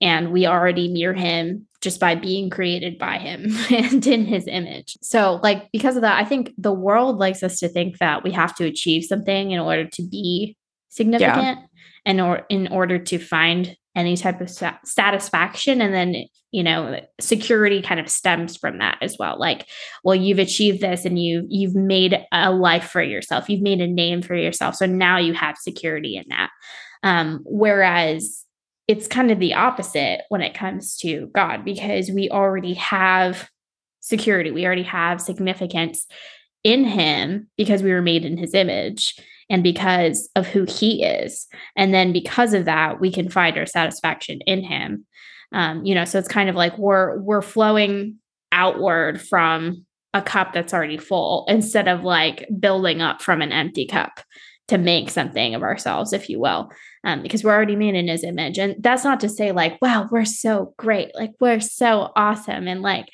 and 0.00 0.32
we 0.32 0.46
already 0.46 0.88
mirror 0.88 1.14
him 1.14 1.66
just 1.82 2.00
by 2.00 2.14
being 2.14 2.48
created 2.48 2.96
by 2.96 3.18
him 3.18 3.46
and 3.70 4.06
in 4.06 4.24
his 4.24 4.46
image. 4.46 4.96
So, 5.02 5.40
like, 5.42 5.70
because 5.72 5.96
of 5.96 6.02
that, 6.02 6.18
I 6.18 6.24
think 6.24 6.52
the 6.56 6.72
world 6.72 7.18
likes 7.18 7.42
us 7.42 7.58
to 7.58 7.68
think 7.68 7.98
that 7.98 8.22
we 8.24 8.30
have 8.30 8.54
to 8.56 8.64
achieve 8.64 9.04
something 9.04 9.50
in 9.50 9.60
order 9.60 9.86
to 9.86 10.02
be 10.02 10.56
significant 10.88 11.58
yeah. 11.58 11.66
and 12.06 12.20
or 12.20 12.46
in 12.48 12.68
order 12.68 12.98
to 12.98 13.18
find 13.18 13.76
any 13.94 14.16
type 14.16 14.40
of 14.40 14.50
satisfaction. 14.84 15.82
And 15.82 15.92
then 15.92 16.24
you 16.52 16.62
know 16.62 17.00
security 17.18 17.82
kind 17.82 17.98
of 17.98 18.08
stems 18.08 18.56
from 18.56 18.78
that 18.78 18.98
as 19.00 19.16
well. 19.18 19.38
Like 19.38 19.66
well 20.04 20.14
you've 20.14 20.38
achieved 20.38 20.80
this 20.80 21.04
and 21.04 21.18
you 21.18 21.46
you've 21.48 21.74
made 21.74 22.24
a 22.30 22.52
life 22.52 22.84
for 22.90 23.02
yourself. 23.02 23.48
You've 23.48 23.62
made 23.62 23.80
a 23.80 23.86
name 23.86 24.22
for 24.22 24.36
yourself. 24.36 24.76
So 24.76 24.86
now 24.86 25.18
you 25.18 25.32
have 25.32 25.56
security 25.56 26.16
in 26.16 26.24
that. 26.28 26.50
Um 27.02 27.40
whereas 27.44 28.44
it's 28.88 29.06
kind 29.06 29.30
of 29.30 29.38
the 29.38 29.54
opposite 29.54 30.22
when 30.28 30.40
it 30.40 30.54
comes 30.54 30.96
to 30.98 31.30
God 31.34 31.64
because 31.64 32.10
we 32.10 32.28
already 32.30 32.74
have 32.74 33.48
security, 34.00 34.50
we 34.50 34.66
already 34.66 34.82
have 34.82 35.20
significance 35.20 36.06
in 36.64 36.84
Him 36.84 37.48
because 37.56 37.82
we 37.82 37.92
were 37.92 38.02
made 38.02 38.24
in 38.24 38.36
His 38.36 38.54
image 38.54 39.14
and 39.48 39.62
because 39.62 40.28
of 40.36 40.46
who 40.46 40.64
He 40.64 41.04
is. 41.04 41.46
And 41.76 41.94
then 41.94 42.12
because 42.12 42.54
of 42.54 42.64
that, 42.64 43.00
we 43.00 43.12
can 43.12 43.28
find 43.28 43.56
our 43.56 43.66
satisfaction 43.66 44.40
in 44.46 44.62
Him. 44.62 45.06
Um, 45.52 45.84
you 45.84 45.94
know, 45.94 46.04
so 46.04 46.18
it's 46.18 46.28
kind 46.28 46.48
of 46.48 46.56
like 46.56 46.76
we're 46.78 47.18
we're 47.18 47.42
flowing 47.42 48.16
outward 48.52 49.20
from 49.20 49.86
a 50.14 50.22
cup 50.22 50.52
that's 50.52 50.74
already 50.74 50.98
full 50.98 51.46
instead 51.48 51.88
of 51.88 52.04
like 52.04 52.46
building 52.58 53.00
up 53.00 53.22
from 53.22 53.40
an 53.42 53.52
empty 53.52 53.86
cup 53.86 54.20
to 54.68 54.78
make 54.78 55.10
something 55.10 55.54
of 55.54 55.62
ourselves, 55.62 56.12
if 56.12 56.28
you 56.28 56.40
will, 56.40 56.70
um, 57.04 57.22
because 57.22 57.44
we're 57.44 57.52
already 57.52 57.76
made 57.76 57.94
in 57.94 58.08
his 58.08 58.24
image. 58.24 58.58
And 58.58 58.76
that's 58.78 59.04
not 59.04 59.20
to 59.20 59.28
say, 59.28 59.52
like, 59.52 59.80
wow, 59.82 60.08
we're 60.10 60.24
so 60.24 60.74
great, 60.76 61.14
like, 61.14 61.32
we're 61.40 61.60
so 61.60 62.12
awesome, 62.16 62.68
and 62.68 62.82
like, 62.82 63.06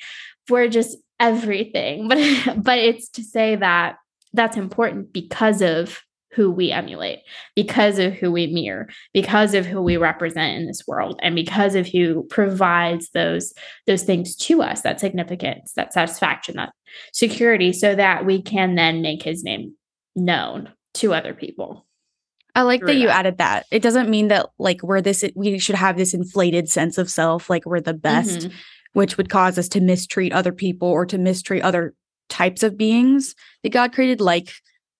we're 0.49 0.67
just 0.67 0.97
everything. 1.19 2.07
But, 2.09 2.63
but 2.63 2.77
it's 2.79 3.09
to 3.09 3.23
say 3.23 3.55
that 3.55 3.97
that's 4.33 4.57
important 4.57 5.13
because 5.13 5.61
of 5.61 6.01
who 6.33 6.51
we 6.51 6.71
emulate 6.71 7.19
because 7.55 7.97
of 7.97 8.13
who 8.13 8.31
we 8.31 8.45
mirror 8.45 8.87
because 9.13 9.55
of 9.55 9.65
who 9.65 9.81
we 9.81 9.97
represent 9.97 10.57
in 10.57 10.67
this 10.67 10.83
world 10.87 11.19
and 11.23 11.33
because 11.33 11.73
of 11.73 11.87
who 11.87 12.23
provides 12.29 13.09
those 13.15 13.51
those 13.87 14.03
things 14.03 14.35
to 14.35 14.61
us 14.61 14.81
that 14.81 14.99
significance 14.99 15.73
that 15.75 15.91
satisfaction 15.91 16.55
that 16.55 16.71
security 17.13 17.73
so 17.73 17.95
that 17.95 18.27
we 18.27 18.43
can 18.43 18.75
then 18.75 19.01
make 19.01 19.23
his 19.23 19.43
name 19.43 19.73
known 20.15 20.69
to 20.95 21.13
other 21.13 21.33
people. 21.33 21.85
I 22.55 22.63
like 22.63 22.81
that 22.81 22.95
you 22.95 23.09
added 23.09 23.37
that. 23.37 23.65
It 23.71 23.81
doesn't 23.81 24.09
mean 24.09 24.29
that 24.29 24.47
like 24.57 24.81
we're 24.81 25.01
this 25.01 25.23
we 25.35 25.59
should 25.59 25.75
have 25.75 25.97
this 25.97 26.13
inflated 26.13 26.69
sense 26.69 26.97
of 26.97 27.09
self 27.09 27.49
like 27.49 27.65
we're 27.65 27.79
the 27.79 27.93
best, 27.93 28.39
mm-hmm. 28.39 28.55
which 28.93 29.17
would 29.17 29.29
cause 29.29 29.57
us 29.57 29.69
to 29.69 29.81
mistreat 29.81 30.33
other 30.33 30.51
people 30.51 30.87
or 30.87 31.05
to 31.05 31.17
mistreat 31.17 31.63
other 31.63 31.93
types 32.27 32.63
of 32.63 32.77
beings 32.77 33.35
that 33.63 33.71
God 33.71 33.93
created 33.93 34.21
like 34.21 34.51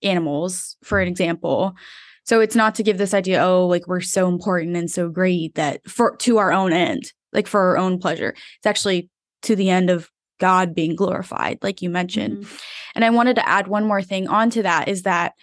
animals 0.03 0.77
for 0.83 0.99
an 0.99 1.07
example. 1.07 1.75
So 2.23 2.39
it's 2.39 2.55
not 2.55 2.75
to 2.75 2.83
give 2.83 2.97
this 2.97 3.13
idea 3.13 3.43
oh 3.43 3.65
like 3.67 3.87
we're 3.87 4.01
so 4.01 4.27
important 4.27 4.77
and 4.77 4.89
so 4.89 5.09
great 5.09 5.55
that 5.55 5.87
for 5.89 6.15
to 6.17 6.37
our 6.37 6.51
own 6.51 6.71
end, 6.71 7.11
like 7.33 7.47
for 7.47 7.61
our 7.61 7.77
own 7.77 7.99
pleasure. 7.99 8.35
It's 8.57 8.67
actually 8.67 9.09
to 9.43 9.55
the 9.55 9.69
end 9.69 9.89
of 9.89 10.09
God 10.39 10.73
being 10.75 10.95
glorified 10.95 11.59
like 11.63 11.81
you 11.81 11.89
mentioned. 11.89 12.43
Mm-hmm. 12.43 12.55
And 12.95 13.05
I 13.05 13.09
wanted 13.09 13.35
to 13.35 13.47
add 13.49 13.67
one 13.67 13.85
more 13.85 14.01
thing 14.01 14.27
onto 14.27 14.61
that 14.61 14.87
is 14.87 15.03
that 15.03 15.33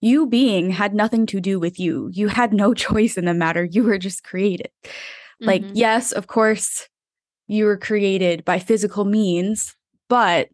you 0.00 0.26
being 0.26 0.70
had 0.70 0.94
nothing 0.94 1.26
to 1.26 1.40
do 1.40 1.58
with 1.58 1.78
you. 1.78 2.10
You 2.12 2.28
had 2.28 2.52
no 2.52 2.74
choice 2.86 3.16
in 3.16 3.26
the 3.26 3.34
matter. 3.34 3.64
You 3.64 3.84
were 3.84 3.98
just 3.98 4.24
created. 4.24 4.70
Mm-hmm. 4.84 5.46
Like, 5.46 5.64
yes, 5.72 6.12
of 6.12 6.26
course, 6.26 6.88
you 7.46 7.64
were 7.64 7.76
created 7.76 8.44
by 8.44 8.58
physical 8.58 9.04
means, 9.04 9.74
but 10.08 10.48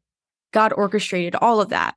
God 0.53 0.73
orchestrated 0.73 1.35
all 1.37 1.61
of 1.61 1.69
that. 1.69 1.95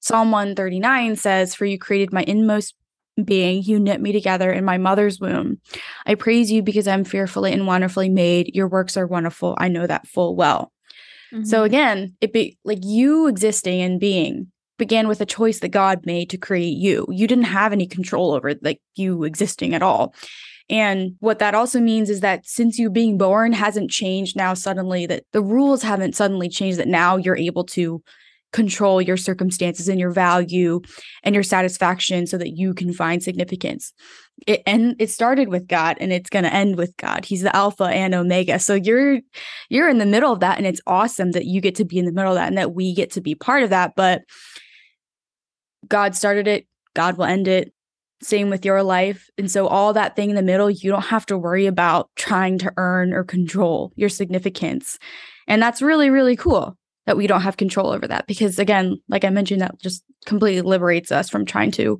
Psalm 0.00 0.30
139 0.30 1.16
says, 1.16 1.54
For 1.54 1.64
you 1.64 1.78
created 1.78 2.12
my 2.12 2.22
inmost 2.22 2.74
being, 3.24 3.62
you 3.62 3.80
knit 3.80 4.00
me 4.00 4.12
together 4.12 4.52
in 4.52 4.64
my 4.64 4.76
mother's 4.76 5.18
womb. 5.18 5.58
I 6.04 6.14
praise 6.14 6.52
you 6.52 6.62
because 6.62 6.86
I'm 6.86 7.04
fearfully 7.04 7.52
and 7.52 7.66
wonderfully 7.66 8.10
made. 8.10 8.54
Your 8.54 8.68
works 8.68 8.96
are 8.96 9.06
wonderful. 9.06 9.56
I 9.58 9.68
know 9.68 9.86
that 9.86 10.06
full 10.06 10.36
well. 10.36 10.70
Mm-hmm. 11.32 11.44
So 11.44 11.64
again, 11.64 12.14
it 12.20 12.32
be 12.32 12.58
like 12.64 12.80
you 12.82 13.26
existing 13.26 13.80
and 13.80 13.98
being 13.98 14.52
began 14.78 15.08
with 15.08 15.20
a 15.20 15.26
choice 15.26 15.60
that 15.60 15.68
God 15.68 16.04
made 16.04 16.30
to 16.30 16.38
create 16.38 16.76
you. 16.76 17.06
You 17.10 17.26
didn't 17.26 17.44
have 17.44 17.72
any 17.72 17.86
control 17.86 18.32
over 18.32 18.54
like 18.62 18.80
you 18.94 19.24
existing 19.24 19.74
at 19.74 19.82
all. 19.82 20.14
And 20.68 21.14
what 21.20 21.38
that 21.38 21.54
also 21.54 21.80
means 21.80 22.10
is 22.10 22.20
that 22.20 22.46
since 22.46 22.78
you 22.78 22.90
being 22.90 23.18
born 23.18 23.52
hasn't 23.52 23.90
changed 23.90 24.36
now 24.36 24.54
suddenly, 24.54 25.06
that 25.06 25.24
the 25.32 25.42
rules 25.42 25.82
haven't 25.82 26.16
suddenly 26.16 26.48
changed, 26.48 26.78
that 26.78 26.88
now 26.88 27.16
you're 27.16 27.36
able 27.36 27.64
to 27.64 28.02
control 28.52 29.02
your 29.02 29.16
circumstances 29.16 29.88
and 29.88 30.00
your 30.00 30.10
value 30.10 30.80
and 31.22 31.34
your 31.34 31.44
satisfaction 31.44 32.26
so 32.26 32.38
that 32.38 32.56
you 32.56 32.74
can 32.74 32.92
find 32.92 33.22
significance. 33.22 33.92
It 34.46 34.62
and 34.66 34.96
it 34.98 35.10
started 35.10 35.48
with 35.48 35.68
God 35.68 35.96
and 36.00 36.12
it's 36.12 36.30
going 36.30 36.44
to 36.44 36.54
end 36.54 36.76
with 36.76 36.96
God. 36.96 37.24
He's 37.24 37.42
the 37.42 37.54
alpha 37.54 37.84
and 37.84 38.14
omega. 38.14 38.58
So 38.58 38.74
you're 38.74 39.20
you're 39.68 39.88
in 39.88 39.98
the 39.98 40.06
middle 40.06 40.32
of 40.32 40.40
that 40.40 40.58
and 40.58 40.66
it's 40.66 40.80
awesome 40.86 41.32
that 41.32 41.46
you 41.46 41.60
get 41.60 41.74
to 41.76 41.84
be 41.84 41.98
in 41.98 42.06
the 42.06 42.12
middle 42.12 42.32
of 42.32 42.36
that 42.36 42.48
and 42.48 42.58
that 42.58 42.74
we 42.74 42.94
get 42.94 43.12
to 43.12 43.20
be 43.20 43.34
part 43.34 43.62
of 43.62 43.70
that, 43.70 43.94
but 43.94 44.22
God 45.88 46.14
started 46.14 46.46
it, 46.46 46.66
God 46.94 47.16
will 47.16 47.24
end 47.24 47.48
it. 47.48 47.72
Same 48.22 48.48
with 48.48 48.64
your 48.64 48.82
life. 48.82 49.28
And 49.36 49.50
so, 49.50 49.66
all 49.66 49.92
that 49.92 50.16
thing 50.16 50.30
in 50.30 50.36
the 50.36 50.42
middle, 50.42 50.70
you 50.70 50.90
don't 50.90 51.04
have 51.04 51.26
to 51.26 51.36
worry 51.36 51.66
about 51.66 52.08
trying 52.16 52.58
to 52.58 52.72
earn 52.78 53.12
or 53.12 53.24
control 53.24 53.92
your 53.94 54.08
significance. 54.08 54.98
And 55.46 55.60
that's 55.60 55.82
really, 55.82 56.08
really 56.08 56.34
cool 56.34 56.76
that 57.06 57.16
we 57.16 57.26
don't 57.26 57.42
have 57.42 57.56
control 57.56 57.90
over 57.90 58.06
that 58.06 58.26
because 58.26 58.58
again 58.58 59.00
like 59.08 59.24
i 59.24 59.30
mentioned 59.30 59.60
that 59.60 59.80
just 59.80 60.04
completely 60.26 60.62
liberates 60.62 61.10
us 61.10 61.30
from 61.30 61.44
trying 61.44 61.70
to 61.70 61.98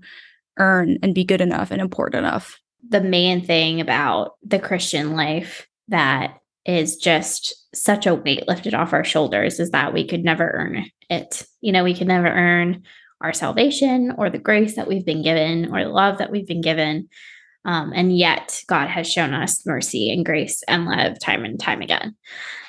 earn 0.58 0.98
and 1.02 1.14
be 1.14 1.24
good 1.24 1.40
enough 1.40 1.70
and 1.70 1.80
important 1.80 2.18
enough 2.18 2.58
the 2.88 3.00
main 3.00 3.44
thing 3.44 3.80
about 3.80 4.32
the 4.42 4.58
christian 4.58 5.12
life 5.12 5.66
that 5.88 6.38
is 6.64 6.96
just 6.96 7.54
such 7.74 8.06
a 8.06 8.14
weight 8.14 8.46
lifted 8.48 8.74
off 8.74 8.92
our 8.92 9.04
shoulders 9.04 9.60
is 9.60 9.70
that 9.70 9.94
we 9.94 10.06
could 10.06 10.24
never 10.24 10.50
earn 10.50 10.84
it 11.08 11.46
you 11.60 11.72
know 11.72 11.84
we 11.84 11.94
could 11.94 12.08
never 12.08 12.28
earn 12.28 12.82
our 13.20 13.32
salvation 13.32 14.12
or 14.18 14.30
the 14.30 14.38
grace 14.38 14.76
that 14.76 14.88
we've 14.88 15.06
been 15.06 15.22
given 15.22 15.74
or 15.74 15.82
the 15.82 15.90
love 15.90 16.18
that 16.18 16.30
we've 16.30 16.46
been 16.46 16.60
given 16.60 17.08
um, 17.64 17.92
and 17.94 18.16
yet 18.16 18.62
god 18.68 18.88
has 18.88 19.10
shown 19.10 19.34
us 19.34 19.66
mercy 19.66 20.12
and 20.12 20.24
grace 20.24 20.62
and 20.68 20.86
love 20.86 21.18
time 21.20 21.44
and 21.44 21.60
time 21.60 21.82
again 21.82 22.14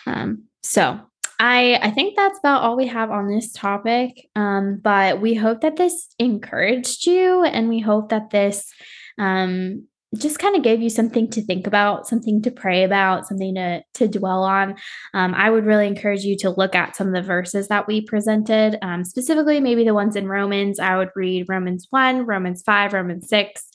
um, 0.06 0.43
so 0.64 1.00
I 1.39 1.80
I 1.82 1.91
think 1.91 2.16
that's 2.16 2.39
about 2.39 2.64
all 2.64 2.76
we 2.76 2.88
have 2.88 3.12
on 3.12 3.28
this 3.28 3.52
topic. 3.52 4.28
Um, 4.36 4.80
but 4.82 5.22
we 5.22 5.36
hope 5.36 5.62
that 5.62 5.76
this 5.76 6.08
encouraged 6.18 7.06
you, 7.06 7.43
and 7.43 7.70
we 7.70 7.80
hope 7.80 8.10
that 8.10 8.32
this 8.32 8.74
um, 9.20 9.88
just 10.16 10.39
kind 10.39 10.55
of 10.55 10.64
gave 10.64 10.82
you 10.82 10.89
something 10.89 11.30
to 11.32 11.41
think 11.41 11.68
about, 11.68 12.08
something 12.08 12.41
to 12.41 12.51
pray 12.51 12.84
about, 12.84 13.28
something 13.28 13.55
to 13.55 13.82
to 13.95 14.08
dwell 14.08 14.43
on. 14.43 14.76
Um, 15.14 15.34
I 15.34 15.49
would 15.49 15.66
really 15.66 15.88
encourage 15.88 16.24
you 16.24 16.38
to 16.38 16.49
look 16.49 16.76
at 16.76 16.95
some 16.95 17.08
of 17.08 17.14
the 17.14 17.22
verses 17.22 17.68
that 17.68 17.88
we 17.88 18.01
presented, 18.01 18.78
um, 18.82 19.03
specifically 19.03 19.60
maybe 19.60 19.84
the 19.84 19.93
ones 19.93 20.16
in 20.16 20.28
Romans. 20.28 20.80
I 20.80 20.97
would 20.97 21.10
read 21.16 21.47
Romans 21.49 21.88
one, 21.89 22.26
Romans 22.26 22.64
five, 22.66 22.93
Romans 22.93 23.28
six, 23.28 23.68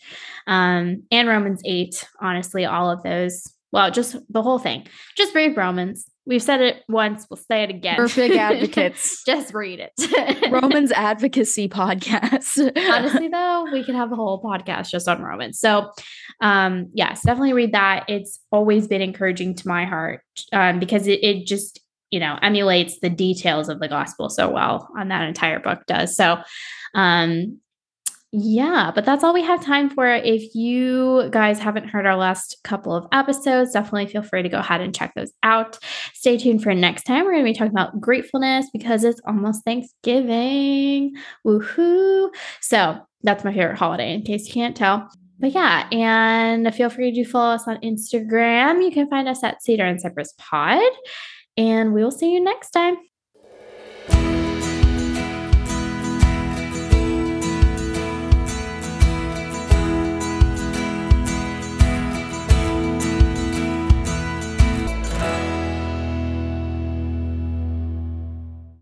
um, 0.47 1.03
and 1.11 1.29
Romans 1.29 1.61
eight. 1.65 2.09
Honestly, 2.21 2.65
all 2.65 2.91
of 2.91 3.03
those. 3.03 3.45
Well, 3.71 3.91
just 3.91 4.17
the 4.31 4.43
whole 4.43 4.59
thing. 4.59 4.87
Just 5.17 5.35
read 5.35 5.57
Romans 5.57 6.07
We've 6.25 6.43
said 6.43 6.61
it 6.61 6.85
once, 6.89 7.27
we'll 7.29 7.37
say 7.37 7.65
it 7.65 7.71
again. 7.71 7.97
Perfect 7.97 8.37
advocates. 8.37 9.25
Just 9.27 9.53
read 9.53 9.81
it. 9.81 10.51
Romans 10.53 10.93
advocacy 10.93 11.69
podcast. 11.69 12.73
Honestly, 12.77 13.27
though, 13.33 13.67
we 13.73 13.83
could 13.83 13.97
have 13.97 14.13
a 14.13 14.15
whole 14.17 14.41
podcast 14.41 14.91
just 14.91 15.09
on 15.09 15.21
Romans. 15.21 15.59
So, 15.59 15.91
um, 16.41 16.91
yes, 16.95 17.23
definitely 17.25 17.55
read 17.55 17.73
that. 17.73 18.05
It's 18.09 18.39
always 18.53 18.87
been 18.87 19.03
encouraging 19.03 19.57
to 19.57 19.69
my 19.69 19.85
heart 19.85 20.23
um, 20.53 20.79
because 20.79 21.09
it, 21.09 21.25
it 21.25 21.45
just, 21.47 21.81
you 22.13 22.21
know, 22.21 22.39
emulates 22.41 23.01
the 23.01 23.11
details 23.11 23.69
of 23.69 23.81
the 23.81 23.89
gospel 23.89 24.29
so 24.29 24.49
well 24.49 24.89
on 24.97 25.09
that 25.09 25.27
entire 25.27 25.59
book 25.59 25.81
does. 25.87 26.17
So, 26.17 26.39
um, 26.95 27.59
yeah, 28.35 28.91
but 28.95 29.05
that's 29.05 29.23
all 29.23 29.35
we 29.35 29.43
have 29.43 29.63
time 29.63 29.91
for. 29.91 30.09
If 30.09 30.55
you 30.55 31.29
guys 31.31 31.59
haven't 31.59 31.89
heard 31.89 32.07
our 32.07 32.17
last 32.17 32.57
couple 32.65 32.97
of 32.97 33.07
episodes, 33.13 33.73
definitely 33.73 34.07
feel 34.07 34.23
free 34.23 34.43
to 34.43 34.49
go 34.49 34.59
ahead 34.59 34.81
and 34.81 34.95
check 34.95 35.13
those 35.15 35.33
out. 35.43 35.79
Stay 36.15 36.39
tuned 36.39 36.63
for 36.63 36.75
next 36.75 37.03
time. 37.03 37.27
We're 37.27 37.33
going 37.33 37.45
to 37.45 37.53
be 37.53 37.59
talking 37.59 37.73
about 37.73 38.01
gratefulness 38.01 38.71
because 38.73 39.05
it's 39.05 39.21
almost 39.27 39.65
Thanksgiving. 39.65 41.15
Woohoo! 41.47 42.31
So 42.63 42.99
that's 43.23 43.45
my 43.45 43.53
favorite 43.53 43.77
holiday, 43.77 44.15
in 44.15 44.23
case 44.23 44.49
you 44.49 44.55
can't 44.55 44.75
tell. 44.75 45.11
But 45.39 45.53
yeah, 45.53 45.87
and 45.93 46.75
feel 46.75 46.89
free 46.89 47.13
to 47.13 47.25
follow 47.27 47.55
us 47.55 47.69
on 47.69 47.77
Instagram. 47.83 48.83
You 48.83 48.93
can 48.93 49.11
find 49.11 49.29
us 49.29 49.45
at 49.45 49.63
Cedar 49.63 49.85
and 49.85 50.01
Cypress 50.01 50.33
Pod. 50.39 50.81
And 51.59 51.93
we 51.93 52.03
will 52.03 52.11
see 52.11 52.33
you 52.33 52.43
next 52.43 52.71
time. 52.71 52.97